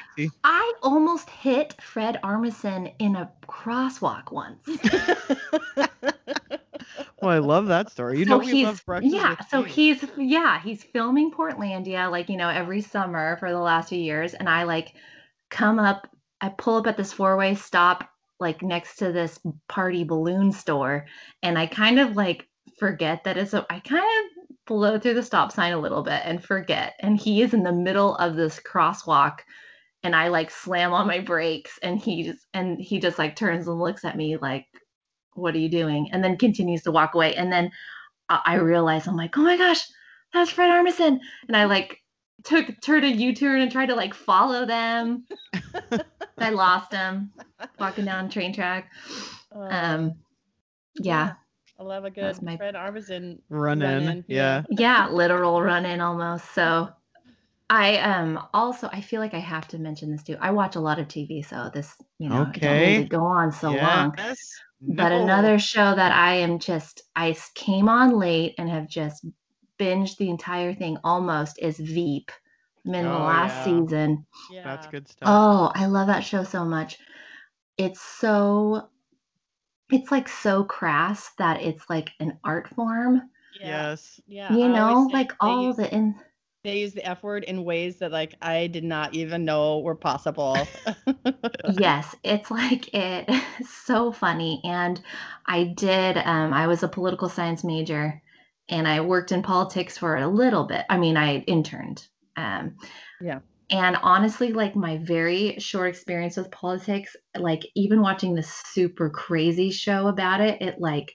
I 0.44 0.74
almost 0.84 1.30
hit 1.30 1.76
Fred 1.82 2.20
Armisen 2.26 2.92
in 3.00 3.16
a 3.16 3.32
crosswalk 3.48 4.34
once. 4.34 4.68
Well, 7.22 7.32
I 7.32 7.40
love 7.40 7.68
that 7.68 7.92
story. 7.92 8.20
You 8.20 8.26
so 8.26 8.38
know 8.38 8.38
we 8.38 8.48
he's 8.48 8.66
love 8.66 8.86
breakfast. 8.86 9.14
yeah, 9.14 9.36
so 9.50 9.64
he's 9.64 10.04
yeah, 10.18 10.62
he's 10.62 10.84
filming 10.84 11.32
Portlandia 11.32 12.10
like, 12.10 12.30
you 12.30 12.38
know, 12.38 12.50
every 12.50 12.82
summer 12.82 13.38
for 13.38 13.52
the 13.52 13.60
last 13.60 13.90
few 13.90 14.00
years 14.00 14.34
and 14.34 14.50
I 14.50 14.64
like 14.64 14.94
come 15.50 15.80
up, 15.80 16.08
I 16.42 16.50
pull 16.50 16.78
up 16.78 16.88
at 16.88 16.98
this 16.98 17.12
four-way 17.14 17.56
stop 17.56 18.10
like 18.40 18.62
next 18.62 18.98
to 18.98 19.12
this 19.12 19.40
party 19.68 20.04
balloon 20.06 20.52
store 20.54 21.08
and 21.44 21.58
I 21.60 21.68
kind 21.68 22.00
of 22.00 22.16
like 22.16 22.48
forget 22.78 23.26
that 23.26 23.38
it's 23.38 23.54
a 23.54 23.66
I 23.70 23.80
kind 23.82 24.04
of 24.04 24.48
blow 24.66 24.98
through 25.00 25.16
the 25.16 25.24
stop 25.24 25.52
sign 25.52 25.74
a 25.74 25.80
little 25.80 26.04
bit 26.04 26.22
and 26.24 26.44
forget 26.44 26.94
and 27.02 27.20
he 27.20 27.42
is 27.42 27.54
in 27.54 27.64
the 27.64 27.74
middle 27.74 28.16
of 28.16 28.36
this 28.36 28.60
crosswalk 28.60 29.40
and 30.04 30.16
I 30.16 30.30
like 30.30 30.52
slam 30.52 30.94
on 30.94 31.08
my 31.08 31.20
brakes 31.20 31.78
and 31.84 32.00
he 32.00 32.24
just 32.24 32.46
and 32.54 32.80
he 32.80 33.00
just 33.00 33.20
like 33.20 33.36
turns 33.36 33.68
and 33.68 33.80
looks 33.80 34.06
at 34.06 34.16
me 34.16 34.38
like 34.38 34.68
what 35.40 35.56
are 35.56 35.60
you 35.60 35.70
doing 35.70 36.10
and 36.12 36.24
then 36.24 36.38
continues 36.38 36.82
to 36.84 36.92
walk 36.92 37.16
away 37.16 37.36
and 37.36 37.52
then 37.52 37.72
I, 38.30 38.42
I 38.46 38.54
realize 38.56 39.08
I'm 39.08 39.16
like 39.18 39.38
oh 39.38 39.42
my 39.42 39.58
gosh 39.58 39.82
that's 40.34 40.52
Fred 40.52 40.70
Armisen 40.70 41.20
and 41.48 41.58
I 41.58 41.66
like 41.66 41.98
took 42.44 42.66
turned 42.82 43.04
a 43.06 43.10
U-turn 43.10 43.62
and 43.62 43.72
tried 43.72 43.88
to 43.88 43.96
like 43.96 44.14
follow 44.14 44.66
them 44.66 45.26
I 46.38 46.52
lost 46.52 46.94
him 46.94 47.32
walking 47.80 48.06
down 48.06 48.30
train 48.30 48.54
track 48.54 48.92
oh, 49.54 49.62
um 49.62 50.14
yeah 51.02 51.34
I 51.80 51.84
love 51.84 52.04
a 52.06 52.10
good 52.12 52.42
my- 52.42 52.58
Fred 52.58 52.76
Armisen. 52.76 53.40
run 53.50 53.82
in. 53.82 53.88
Run-in, 54.04 54.26
Yeah. 54.28 54.64
yeah 54.70 55.08
literal 55.10 55.62
run 55.62 55.86
in 55.86 56.02
almost 56.02 56.54
so 56.54 56.90
i 57.70 57.98
um 57.98 58.40
also 58.54 58.90
i 58.92 59.00
feel 59.02 59.22
like 59.22 59.34
i 59.34 59.40
have 59.40 59.68
to 59.68 59.78
mention 59.78 60.12
this 60.12 60.24
too 60.24 60.36
i 60.42 60.50
watch 60.52 60.76
a 60.76 60.80
lot 60.80 60.98
of 61.00 61.08
tv 61.08 61.46
so 61.46 61.70
this 61.74 61.94
you 62.18 62.28
know 62.30 62.36
I 62.38 62.44
don't 62.46 62.52
Okay. 62.52 62.98
need 62.98 63.04
to 63.04 63.10
go 63.10 63.24
on 63.24 63.52
so 63.52 63.72
long 63.72 64.14
Yes. 64.18 64.40
But 64.88 65.12
No. 65.12 65.14
another 65.14 65.60
show 65.60 65.94
that 65.96 66.12
i 66.12 66.36
am 66.36 66.60
just, 66.60 67.02
I 67.16 67.36
came 67.56 67.90
on 67.90 68.18
late 68.18 68.56
and 68.58 68.70
have 68.70 68.88
just 68.88 69.26
binged 69.80 70.18
the 70.18 70.30
entire 70.30 70.74
thing 70.74 70.98
almost 71.04 71.60
is 71.62 71.78
veep 71.80 72.32
i'm 72.86 72.94
in 72.96 73.10
the 73.10 73.18
Oh, 73.18 73.20
last 73.20 73.62
yeah. 73.62 73.64
season 73.64 74.26
Yeah. 74.50 74.64
That's 74.64 74.88
good 74.88 75.08
stuff. 75.08 75.28
oh 75.28 75.72
i 75.76 75.86
love 75.86 76.08
that 76.08 76.22
show 76.24 76.44
so 76.44 76.66
much 76.66 76.98
it's 77.78 78.02
so 78.02 78.90
it's 79.92 80.12
like 80.12 80.28
so 80.28 80.64
crass 80.64 81.32
that 81.38 81.62
it's 81.62 81.90
like 81.90 82.10
an 82.20 82.38
art 82.44 82.68
form 82.70 83.22
Yes. 83.52 84.20
Yeah. 84.28 84.56
you 84.56 84.70
know 84.70 85.10
like 85.14 85.34
all 85.40 85.74
the 85.74 85.94
in 85.94 86.16
they 86.64 86.80
use 86.80 86.94
the 86.94 87.06
F 87.06 87.24
word 87.24 87.44
in 87.44 87.64
ways 87.64 88.00
that 88.00 88.12
like 88.12 88.36
I 88.42 88.68
did 88.68 88.84
not 88.84 89.14
even 89.14 89.46
know 89.46 89.80
were 89.80 89.96
possible. 89.96 90.74
yes 91.66 92.16
it's 92.24 92.50
like 92.52 92.94
it 92.94 93.30
so 93.68 94.12
funny 94.12 94.62
and 94.64 95.02
i 95.46 95.64
did 95.64 96.18
um, 96.18 96.54
i 96.54 96.68
was 96.68 96.84
a 96.84 96.88
political 96.88 97.30
science 97.30 97.64
major 97.64 98.22
and 98.70 98.88
i 98.88 99.02
worked 99.02 99.32
in 99.32 99.42
politics 99.42 99.98
for 99.98 100.16
a 100.16 100.28
little 100.28 100.66
bit 100.66 100.86
i 100.90 100.98
mean 100.98 101.18
i 101.18 101.38
interned 101.40 102.06
um, 102.38 102.76
Yeah. 103.20 103.40
and 103.70 103.98
honestly 104.02 104.54
like 104.54 104.76
my 104.76 104.98
very 104.98 105.58
short 105.60 105.90
experience 105.90 106.38
with 106.38 106.52
politics 106.52 107.16
like 107.38 107.64
even 107.76 108.02
watching 108.02 108.36
this 108.36 108.52
super 108.68 109.10
crazy 109.10 109.72
show 109.72 110.08
about 110.08 110.42
it 110.42 110.62
it 110.62 110.80
like 110.80 111.14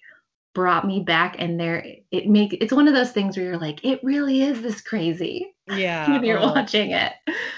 brought 0.55 0.87
me 0.87 1.01
back 1.01 1.37
and 1.39 1.59
there 1.59 1.85
it 2.11 2.29
make 2.29 2.53
it's 2.55 2.73
one 2.73 2.87
of 2.89 2.95
those 2.95 3.11
things 3.11 3.37
where 3.37 3.47
you're 3.47 3.59
like 3.59 3.85
it 3.85 4.01
really 4.03 4.43
is 4.43 4.63
this 4.63 4.81
crazy 4.81 5.55
yeah. 5.69 6.09
when 6.11 6.25
you're 6.25 6.39
oh, 6.39 6.53
watching 6.53 6.93
it 6.93 7.13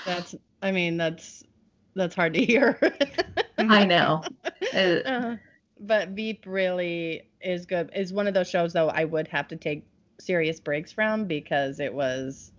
That's 0.05 0.35
I 0.63 0.73
mean 0.73 0.97
that's 0.97 1.45
that's 1.95 2.15
hard 2.15 2.35
to 2.35 2.45
hear. 2.45 2.79
i 3.59 3.85
know 3.85 4.23
Uh, 4.75 5.01
Uh, 5.05 5.37
but 5.81 6.09
Veep 6.11 6.45
really 6.47 7.23
is 7.41 7.67
good. 7.67 7.91
Is 7.95 8.13
one 8.13 8.27
of 8.27 8.35
those 8.35 8.49
shows 8.49 8.73
though 8.73 8.89
I 8.89 9.05
would 9.05 9.29
have 9.29 9.49
to 9.49 9.57
take 9.57 9.87
serious 10.19 10.61
breaks 10.61 10.93
from 10.93 11.27
because 11.27 11.81
it 11.81 11.93
was 11.93 12.53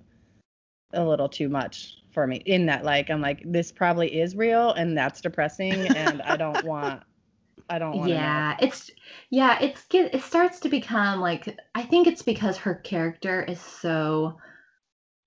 a 0.93 1.03
little 1.03 1.27
too 1.27 1.49
much 1.49 1.97
for 2.13 2.27
me. 2.27 2.37
In 2.45 2.65
that 2.67 2.83
like 2.85 3.09
I'm 3.09 3.21
like 3.21 3.41
this 3.45 3.71
probably 3.71 4.19
is 4.19 4.35
real 4.35 4.71
and 4.73 4.97
that's 4.97 5.21
depressing 5.21 5.73
and 5.73 6.21
I 6.21 6.37
don't 6.37 6.63
want 6.63 7.03
I 7.69 7.79
don't 7.79 7.97
want 7.97 8.11
yeah 8.11 8.57
it's 8.61 8.89
yeah 9.29 9.59
it's 9.61 9.85
get 9.85 10.13
it 10.13 10.21
starts 10.21 10.59
to 10.61 10.69
become 10.69 11.19
like 11.19 11.57
i 11.75 11.83
think 11.83 12.07
it's 12.07 12.21
because 12.21 12.57
her 12.57 12.75
character 12.75 13.43
is 13.43 13.59
so 13.59 14.37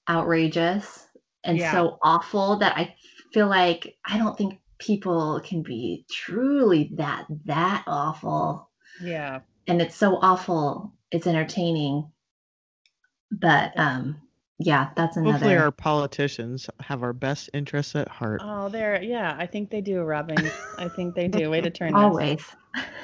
outrageous 0.08 1.06
and 1.44 1.58
Yeah. 1.58 1.72
so 1.72 1.98
awful 2.02 2.58
that 2.58 2.76
i 2.76 2.94
feel 3.32 3.48
like 3.48 3.96
i 4.04 4.18
don't 4.18 4.36
think 4.36 4.60
people 4.78 5.40
can 5.44 5.62
be 5.62 6.04
truly 6.10 6.90
that 6.94 7.26
that 7.44 7.84
awful 7.86 8.70
Yeah. 9.00 9.40
and 9.66 9.80
it's 9.82 9.96
so 9.96 10.16
awful 10.16 10.94
it's 11.10 11.26
entertaining 11.26 12.10
but 13.30 13.78
um 13.78 14.20
yeah 14.60 14.90
that's 14.96 15.16
another 15.16 15.32
Hopefully, 15.32 15.56
our 15.56 15.72
politicians 15.72 16.70
have 16.80 17.02
our 17.02 17.12
best 17.12 17.50
interests 17.54 17.96
at 17.96 18.08
heart. 18.08 18.40
Oh, 18.44 18.68
there. 18.68 19.02
Yeah, 19.02 19.36
I 19.38 19.46
think 19.46 19.70
they 19.70 19.80
do, 19.80 20.02
Robin. 20.02 20.36
I 20.78 20.88
think 20.88 21.14
they 21.14 21.28
do. 21.28 21.50
Way 21.50 21.60
to 21.62 21.70
turn. 21.70 21.92
this. 21.94 22.02
always 22.02 22.46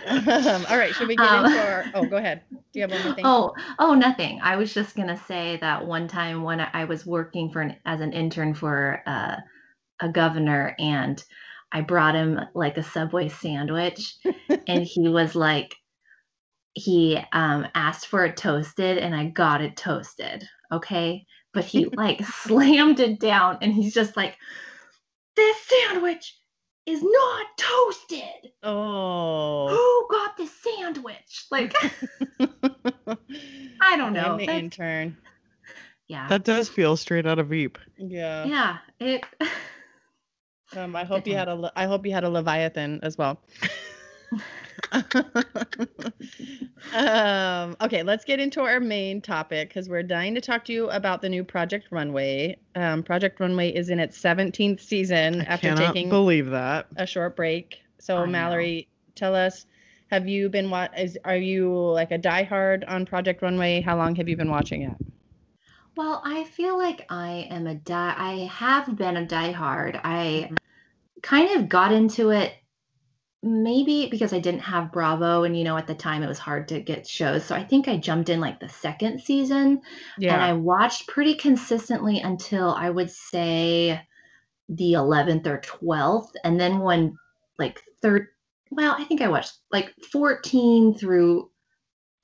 Um, 0.06 0.66
all 0.70 0.78
right. 0.78 0.94
Should 0.94 1.08
we 1.08 1.16
get 1.16 1.26
Um, 1.26 1.46
into 1.46 1.58
our? 1.58 1.84
Oh, 1.94 2.06
go 2.06 2.16
ahead. 2.16 2.42
Do 2.50 2.58
you 2.74 2.82
have 2.82 2.92
one 2.92 3.02
more 3.04 3.14
thing? 3.14 3.24
Oh, 3.26 3.52
oh, 3.78 3.94
nothing. 3.94 4.40
I 4.42 4.56
was 4.56 4.72
just 4.72 4.96
gonna 4.96 5.16
say 5.16 5.58
that 5.60 5.86
one 5.86 6.08
time 6.08 6.42
when 6.42 6.60
I 6.60 6.84
was 6.84 7.06
working 7.06 7.50
for 7.50 7.62
an, 7.62 7.76
as 7.84 8.00
an 8.00 8.12
intern 8.12 8.54
for 8.54 9.02
uh, 9.06 9.36
a 10.00 10.08
governor, 10.08 10.74
and 10.78 11.22
I 11.72 11.80
brought 11.80 12.14
him 12.14 12.40
like 12.54 12.78
a 12.78 12.82
Subway 12.82 13.28
sandwich, 13.28 14.16
and 14.68 14.84
he 14.84 15.08
was 15.08 15.34
like, 15.34 15.74
he 16.74 17.18
um, 17.32 17.66
asked 17.74 18.06
for 18.06 18.24
it 18.24 18.36
toasted, 18.36 18.98
and 18.98 19.14
I 19.14 19.26
got 19.26 19.60
it 19.62 19.76
toasted. 19.76 20.46
Okay, 20.70 21.26
but 21.56 21.64
he 21.64 21.86
like 21.96 22.22
slammed 22.24 23.00
it 23.00 23.18
down, 23.18 23.58
and 23.62 23.72
he's 23.72 23.92
just 23.94 24.16
like, 24.16 24.36
this 25.34 25.56
sandwich 25.66 26.36
is 26.84 27.02
not 27.02 27.46
toasted. 27.56 28.52
Oh. 28.62 29.68
Who 29.68 30.14
got 30.16 30.36
this 30.36 30.52
sandwich? 30.62 31.46
Like, 31.50 31.74
I 33.80 33.96
don't 33.96 34.12
know. 34.12 34.32
I'm 34.32 34.38
the 34.38 34.46
That's- 34.46 34.62
intern. 34.62 35.16
yeah. 36.08 36.28
That 36.28 36.44
does 36.44 36.68
feel 36.68 36.96
straight 36.96 37.26
out 37.26 37.38
of 37.38 37.48
Veep. 37.48 37.78
Yeah. 37.96 38.44
yeah. 38.44 38.76
It. 39.00 39.24
Um, 40.76 40.94
I 40.94 41.04
hope 41.10 41.24
Good 41.24 41.30
you 41.30 41.36
had 41.36 41.48
a. 41.48 41.72
I 41.74 41.86
hope 41.86 42.06
you 42.06 42.12
had 42.12 42.24
a 42.24 42.30
Leviathan 42.30 43.00
as 43.02 43.16
well. 43.18 43.40
Um, 46.92 47.76
okay, 47.80 48.02
let's 48.02 48.24
get 48.24 48.38
into 48.38 48.60
our 48.60 48.78
main 48.80 49.20
topic 49.20 49.68
because 49.68 49.88
we're 49.88 50.02
dying 50.04 50.34
to 50.36 50.40
talk 50.40 50.64
to 50.66 50.72
you 50.72 50.88
about 50.90 51.20
the 51.20 51.28
new 51.28 51.42
Project 51.44 51.88
Runway. 51.90 52.56
Um, 52.74 53.02
Project 53.02 53.40
Runway 53.40 53.70
is 53.70 53.90
in 53.90 53.98
its 53.98 54.16
17th 54.18 54.80
season 54.80 55.40
I 55.40 55.44
after 55.44 55.68
cannot 55.68 55.92
taking 55.94 56.08
believe 56.08 56.50
that. 56.50 56.86
a 56.96 57.06
short 57.06 57.36
break. 57.36 57.78
So 57.98 58.18
I 58.18 58.26
know. 58.26 58.32
Malorie, 58.32 58.86
tell 59.14 59.34
us, 59.34 59.66
have 60.10 60.28
you 60.28 60.48
been 60.48 60.70
what 60.70 60.96
is 60.98 61.18
are 61.24 61.36
you 61.36 61.72
like 61.74 62.12
a 62.12 62.18
diehard 62.18 62.84
on 62.88 63.04
Project 63.04 63.42
Runway? 63.42 63.80
How 63.80 63.96
long 63.96 64.14
have 64.16 64.28
you 64.28 64.36
been 64.36 64.50
watching 64.50 64.82
it? 64.82 64.96
Well, 65.96 66.20
I 66.24 66.44
feel 66.44 66.76
like 66.78 67.06
I 67.10 67.48
am 67.50 67.66
a 67.66 67.74
die. 67.74 68.14
I 68.16 68.32
have 68.52 68.96
been 68.96 69.16
a 69.16 69.26
diehard. 69.26 70.00
I 70.04 70.50
Mhm. 70.50 70.58
kind 71.22 71.50
of 71.56 71.68
got 71.68 71.92
into 71.92 72.30
it 72.30 72.54
maybe 73.42 74.08
because 74.10 74.32
I 74.32 74.40
didn't 74.40 74.60
have 74.62 74.92
Bravo, 74.92 75.44
and 75.44 75.56
you 75.56 75.64
know, 75.64 75.76
at 75.76 75.86
the 75.86 75.94
time 75.94 76.22
it 76.22 76.28
was 76.28 76.38
hard 76.38 76.68
to 76.68 76.80
get 76.80 77.06
shows. 77.06 77.44
So 77.44 77.54
I 77.54 77.64
think 77.64 77.88
I 77.88 77.96
jumped 77.96 78.28
in 78.28 78.40
like 78.40 78.60
the 78.60 78.68
second 78.68 79.20
season, 79.20 79.82
and 80.28 80.42
I 80.42 80.52
watched 80.54 81.08
pretty 81.08 81.34
consistently 81.34 82.20
until 82.20 82.70
I 82.72 82.90
would 82.90 83.10
say 83.10 84.00
the 84.68 84.94
11th 84.94 85.46
or 85.46 85.60
12th. 85.60 86.32
And 86.44 86.60
then 86.60 86.80
when 86.80 87.18
like 87.58 87.82
third, 88.02 88.28
well, 88.70 88.96
I 88.98 89.04
think 89.04 89.20
I 89.22 89.28
watched 89.28 89.58
like 89.72 89.94
14 90.12 90.94
through 90.94 91.50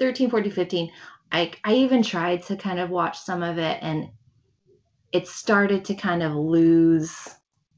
13, 0.00 0.30
14, 0.30 0.52
15. 0.52 0.92
I, 1.32 1.52
I 1.64 1.74
even 1.74 2.02
tried 2.02 2.42
to 2.44 2.56
kind 2.56 2.80
of 2.80 2.90
watch 2.90 3.18
some 3.20 3.42
of 3.42 3.58
it 3.58 3.78
and 3.82 4.10
it 5.12 5.28
started 5.28 5.84
to 5.86 5.94
kind 5.94 6.22
of 6.22 6.32
lose 6.34 7.28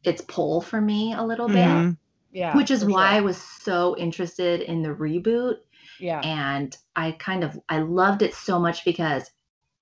its 0.05 0.22
pull 0.22 0.61
for 0.61 0.80
me 0.80 1.12
a 1.14 1.22
little 1.22 1.49
bit, 1.49 1.85
Mhm. 1.85 1.97
Yeah, 2.35 2.57
which 2.57 2.70
is 2.70 2.85
why 2.85 3.16
I 3.16 3.20
was 3.22 3.39
so 3.39 3.97
interested 3.97 4.61
in 4.62 4.82
the 4.82 4.91
reboot 4.91 5.57
yeah, 5.99 6.20
and 6.22 6.76
I 6.97 7.12
kind 7.12 7.45
of 7.45 7.59
I 7.68 7.78
loved 7.80 8.22
it 8.22 8.35
so 8.35 8.59
much 8.61 8.85
because 8.85 9.30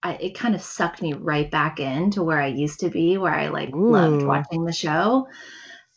I, 0.03 0.14
it 0.16 0.34
kind 0.38 0.55
of 0.55 0.62
sucked 0.62 1.03
me 1.03 1.14
right 1.14 1.50
back 1.50 1.80
into 1.80 2.22
where 2.24 2.40
I 2.40 2.48
used 2.48 2.80
to 2.80 2.90
be, 2.90 3.18
where 3.18 3.34
I 3.34 3.48
like 3.48 3.70
loved 3.88 4.24
watching 4.24 4.64
the 4.64 4.72
show. 4.72 5.28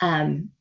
Um, 0.01 0.51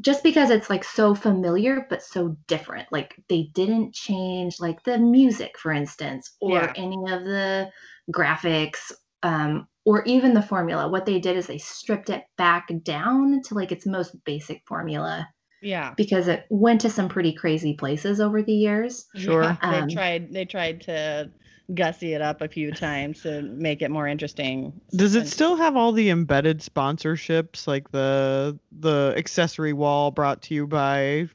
just 0.00 0.22
because 0.22 0.50
it's 0.50 0.70
like 0.70 0.84
so 0.84 1.14
familiar 1.14 1.86
but 1.90 2.02
so 2.02 2.36
different. 2.46 2.90
Like 2.92 3.16
they 3.28 3.50
didn't 3.54 3.94
change 3.94 4.60
like 4.60 4.82
the 4.84 4.98
music, 4.98 5.58
for 5.58 5.72
instance, 5.72 6.36
or 6.40 6.52
Yeah. 6.52 6.72
any 6.76 6.96
of 7.12 7.24
the 7.24 7.70
graphics, 8.12 8.92
um, 9.22 9.68
or 9.88 10.02
even 10.04 10.34
the 10.34 10.42
formula. 10.42 10.86
What 10.86 11.06
they 11.06 11.18
did 11.18 11.38
is 11.38 11.46
they 11.46 11.56
stripped 11.56 12.10
it 12.10 12.24
back 12.36 12.68
down 12.82 13.40
to 13.44 13.54
like 13.54 13.72
its 13.72 13.86
most 13.86 14.22
basic 14.24 14.60
formula 14.66 15.26
yeah. 15.62 15.94
because 15.96 16.28
it 16.28 16.44
went 16.50 16.82
to 16.82 16.90
some 16.90 17.08
pretty 17.08 17.32
crazy 17.32 17.72
places 17.72 18.20
over 18.20 18.42
the 18.42 18.52
years. 18.52 19.06
Sure. 19.16 19.44
Yeah, 19.44 19.56
they 19.62 19.78
Um, 19.78 19.88
tried. 19.88 20.30
They 20.30 20.44
tried 20.44 20.82
to 20.82 21.30
gussy 21.74 22.12
it 22.12 22.20
up 22.20 22.42
a 22.42 22.48
few 22.48 22.70
times 22.70 23.22
to 23.22 23.40
make 23.40 23.80
it 23.80 23.90
more 23.90 24.06
interesting. 24.06 24.78
Does 24.94 25.14
it 25.14 25.26
still 25.26 25.56
have 25.56 25.74
all 25.74 25.92
the 25.92 26.10
embedded 26.10 26.60
sponsorships, 26.60 27.66
like 27.66 27.90
the 27.90 28.58
the 28.80 29.14
accessory 29.16 29.72
wall 29.72 30.10
brought 30.10 30.42
to 30.42 30.54
you 30.54 30.66
by 30.66 31.28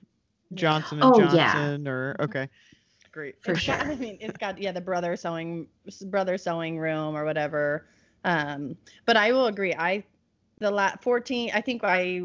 Johnson 0.53 1.01
and 1.01 1.11
Oh, 1.11 1.19
yeah. 1.33 1.53
Johnson? 1.53 1.87
Or 1.87 2.15
okay, 2.19 2.49
great. 3.11 3.35
For 3.43 3.53
It's 3.53 3.65
got- 3.65 3.81
sure. 3.81 3.91
I 3.91 3.95
mean, 3.95 4.19
it's 4.21 4.37
got 4.37 4.59
yeah 4.61 4.71
the 4.73 4.81
brother 4.81 5.15
sewing 5.15 5.65
brother 6.05 6.37
sewing 6.37 6.77
room 6.77 7.17
or 7.17 7.25
whatever. 7.25 7.87
Um, 8.23 8.77
but 9.05 9.17
I 9.17 9.31
will 9.31 9.47
agree. 9.47 9.73
I 9.73 10.03
the 10.59 10.71
last 10.71 11.01
14. 11.01 11.51
I 11.53 11.61
think 11.61 11.83
I 11.83 12.21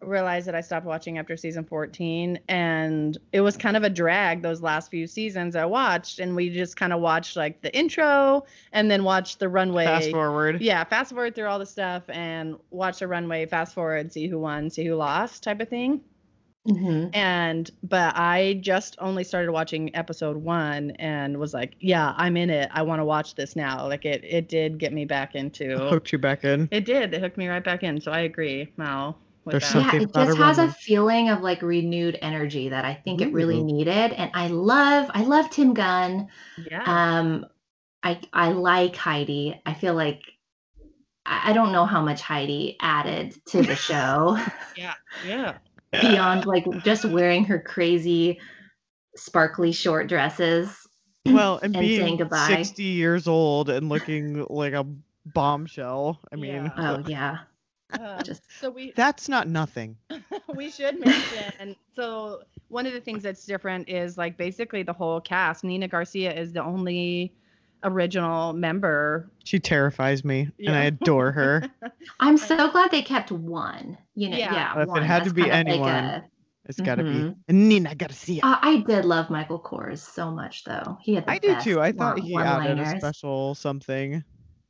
realized 0.00 0.46
that 0.46 0.54
I 0.54 0.60
stopped 0.60 0.84
watching 0.84 1.18
after 1.18 1.36
season 1.36 1.64
14, 1.64 2.38
and 2.48 3.16
it 3.32 3.40
was 3.40 3.56
kind 3.56 3.76
of 3.76 3.84
a 3.84 3.90
drag 3.90 4.42
those 4.42 4.60
last 4.60 4.90
few 4.90 5.06
seasons 5.06 5.56
I 5.56 5.64
watched, 5.64 6.18
and 6.18 6.36
we 6.36 6.50
just 6.50 6.76
kind 6.76 6.92
of 6.92 7.00
watched 7.00 7.36
like 7.36 7.62
the 7.62 7.74
intro 7.76 8.44
and 8.72 8.90
then 8.90 9.04
watched 9.04 9.38
the 9.38 9.48
runway. 9.48 9.84
Fast 9.84 10.10
forward. 10.10 10.60
Yeah, 10.60 10.84
fast 10.84 11.12
forward 11.12 11.34
through 11.34 11.46
all 11.46 11.58
the 11.58 11.66
stuff 11.66 12.02
and 12.08 12.56
watch 12.70 12.98
the 12.98 13.08
runway. 13.08 13.46
Fast 13.46 13.74
forward, 13.74 14.12
see 14.12 14.28
who 14.28 14.38
won, 14.38 14.68
see 14.70 14.84
who 14.84 14.94
lost, 14.94 15.42
type 15.42 15.60
of 15.60 15.68
thing 15.68 16.02
hmm 16.66 17.06
and 17.12 17.70
but 17.82 18.16
i 18.16 18.58
just 18.62 18.96
only 18.98 19.22
started 19.22 19.52
watching 19.52 19.94
episode 19.94 20.36
one 20.36 20.92
and 20.92 21.38
was 21.38 21.52
like 21.52 21.74
yeah 21.80 22.14
i'm 22.16 22.36
in 22.38 22.48
it 22.48 22.70
i 22.72 22.80
want 22.82 23.00
to 23.00 23.04
watch 23.04 23.34
this 23.34 23.54
now 23.54 23.86
like 23.86 24.04
it 24.06 24.24
it 24.24 24.48
did 24.48 24.78
get 24.78 24.92
me 24.92 25.04
back 25.04 25.34
into 25.34 25.72
It 25.72 25.78
Hooked 25.90 26.10
you 26.12 26.18
back 26.18 26.42
in. 26.44 26.68
it 26.70 26.86
did 26.86 27.12
it 27.12 27.20
hooked 27.20 27.36
me 27.36 27.48
right 27.48 27.62
back 27.62 27.82
in 27.82 28.00
so 28.00 28.10
i 28.12 28.20
agree 28.20 28.72
mal 28.78 29.18
There's 29.44 29.62
that. 29.62 29.70
some- 29.72 29.82
Yeah, 29.82 29.96
it 30.00 30.14
just 30.14 30.38
a 30.38 30.42
has 30.42 30.58
a 30.58 30.72
feeling 30.72 31.28
of 31.28 31.42
like 31.42 31.60
renewed 31.60 32.18
energy 32.22 32.70
that 32.70 32.86
I 32.86 32.94
think 32.94 33.20
it 33.20 33.30
really 33.34 33.62
needed. 33.62 34.12
And 34.14 34.30
I 34.32 34.46
love, 34.48 35.10
I 35.12 35.22
love 35.24 35.50
Tim 35.50 35.74
Gunn. 35.74 36.28
yeah 36.56 36.82
Um, 36.86 37.44
I 38.02 38.20
I 38.32 38.52
like 38.52 38.96
Heidi. 38.96 39.60
I 39.66 39.74
feel 39.74 39.92
like 39.92 40.22
I 41.26 41.50
I 41.50 41.52
don't 41.52 41.72
know 41.72 41.84
how 41.84 42.00
much 42.02 42.22
Heidi 42.22 42.78
added 42.80 43.34
to 43.48 43.60
the 43.62 43.76
show 43.88 44.38
yeah 44.76 44.94
yeah 45.26 45.58
beyond 46.00 46.46
like 46.46 46.64
just 46.84 47.04
wearing 47.04 47.44
her 47.44 47.58
crazy, 47.58 48.40
sparkly 49.16 49.72
short 49.72 50.08
dresses. 50.08 50.76
Well, 51.26 51.56
and, 51.62 51.74
and 51.74 51.86
saying 51.86 52.04
being 52.04 52.16
goodbye. 52.18 52.48
60 52.48 52.82
years 52.82 53.26
old 53.26 53.70
and 53.70 53.88
looking 53.88 54.44
like 54.50 54.74
a 54.74 54.86
bombshell. 55.26 56.20
I 56.32 56.36
mean, 56.36 56.52
Yeah. 56.54 56.70
Oh 56.76 57.02
yeah, 57.08 57.38
Um, 57.92 58.22
Just- 58.24 58.42
so 58.60 58.70
we 58.70 58.92
that's 58.94 59.28
not 59.28 59.48
nothing. 59.48 59.96
we 60.54 60.70
should 60.70 61.00
mention 61.00 61.76
so 61.96 62.42
one 62.68 62.86
of 62.86 62.92
the 62.92 63.00
things 63.00 63.22
that's 63.22 63.44
different 63.46 63.88
is 63.88 64.18
like 64.18 64.36
basically 64.36 64.82
the 64.82 64.92
whole 64.92 65.20
cast 65.20 65.64
nina 65.64 65.88
garcia 65.88 66.32
is 66.32 66.52
the 66.52 66.62
only 66.62 67.32
original 67.84 68.52
member 68.52 69.30
She 69.44 69.58
terrifies 69.60 70.24
me, 70.24 70.48
and 70.66 70.74
I 70.74 70.84
adore 70.84 71.30
her. 71.32 71.62
I'm 72.20 72.36
so 72.36 72.70
glad 72.70 72.90
they 72.90 73.02
kept 73.02 73.30
one. 73.30 73.96
You 74.14 74.30
know, 74.30 74.36
Yeah. 74.36 74.52
yeah, 74.54 74.72
If 74.72 74.78
it 74.82 74.88
one. 74.88 75.02
had 75.02 75.24
to 75.24 75.30
That's 75.30 75.32
be 75.34 75.42
kind 75.50 75.68
of 75.68 75.76
like 75.80 75.88
anyone. 75.92 76.04
a- 76.04 76.24
It's 76.66 76.80
got 76.80 76.94
to 76.94 77.02
Mhm. 77.02 77.36
be 77.46 77.52
Nina 77.54 77.94
Garcia. 77.94 78.40
Uh, 78.42 78.56
I 78.62 78.78
did 78.78 79.04
love 79.04 79.28
Michael 79.28 79.60
Kors 79.60 79.98
so 79.98 80.30
much, 80.30 80.64
though. 80.64 80.96
He 81.02 81.14
had 81.14 81.26
the 81.26 81.32
I 81.32 81.38
do 81.38 81.60
too. 81.60 81.78
I 81.80 81.92
thought 81.92 82.16
one- 82.16 82.22
he 82.26 82.34
added 82.36 82.78
a 82.78 82.98
special 82.98 83.54
something. 83.54 84.24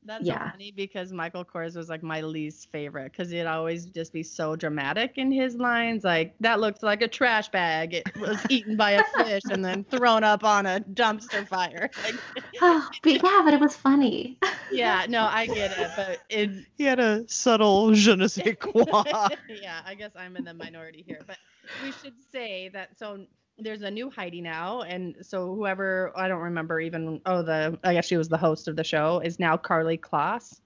That's 0.05 0.27
Yeah. 0.27 0.39
so 0.45 0.51
funny 0.53 0.71
because 0.71 1.13
Michael 1.13 1.45
Kors 1.45 1.77
was 1.77 1.89
like 1.89 2.03
my 2.03 2.21
least 2.21 2.71
favorite 2.71 3.13
because 3.13 3.31
he'd 3.31 3.47
always 3.47 3.87
just 3.87 4.13
be 4.13 4.23
so 4.23 4.55
dramatic 4.57 5.17
in 5.17 5.31
his 5.31 5.57
lines. 5.57 6.05
Like 6.05 6.35
that 6.41 6.61
looks 6.61 6.83
like 6.83 7.03
a 7.03 7.09
trash 7.09 7.49
bag. 7.49 7.95
It 7.95 8.09
was 8.17 8.45
eaten 8.51 8.77
by 8.77 8.93
a 8.93 9.05
fish 9.05 9.43
and 9.51 9.65
then 9.65 9.85
thrown 9.85 10.23
up 10.25 10.45
on 10.45 10.67
a 10.67 10.81
dumpster 10.81 11.47
fire. 11.47 11.91
Like, 12.05 12.17
Oh, 12.61 12.89
but 13.03 13.23
yeah, 13.23 13.43
but 13.45 13.55
it 13.55 13.61
was 13.61 13.77
funny. 13.77 14.39
yeah, 14.71 15.07
no, 15.09 15.25
I 15.25 15.47
get 15.47 15.73
it, 15.79 15.91
but 15.97 16.19
it. 16.29 16.51
He 16.77 16.85
had 16.85 17.01
a 17.01 17.27
subtle 17.29 17.93
je 17.95 18.15
ne 18.17 18.27
sais 18.29 18.57
quoi. 18.59 19.05
yeah, 19.49 19.81
I 19.85 19.95
guess 19.95 20.13
I'm 20.17 20.37
in 20.37 20.45
the 20.45 20.55
minority 20.55 21.03
here, 21.07 21.23
but 21.27 21.39
we 21.79 21.93
should 21.93 22.15
say 22.33 22.69
that 22.71 22.97
so 22.99 23.27
there's 23.59 23.83
a 23.83 23.91
new 23.91 24.11
Heidi 24.11 24.41
now, 24.41 24.83
and 24.83 25.15
so 25.23 25.55
whoever 25.55 26.13
I 26.17 26.29
don't 26.29 26.43
remember 26.43 26.81
even 26.81 27.21
oh 27.27 27.43
the 27.43 27.79
I 27.85 27.95
guess 27.95 28.07
she 28.07 28.17
was 28.17 28.29
the 28.29 28.37
host 28.37 28.69
of 28.69 28.77
the 28.77 28.85
show 28.85 29.21
is 29.21 29.39
now 29.39 29.57
Karlie 29.57 29.99
Kloss, 30.01 30.61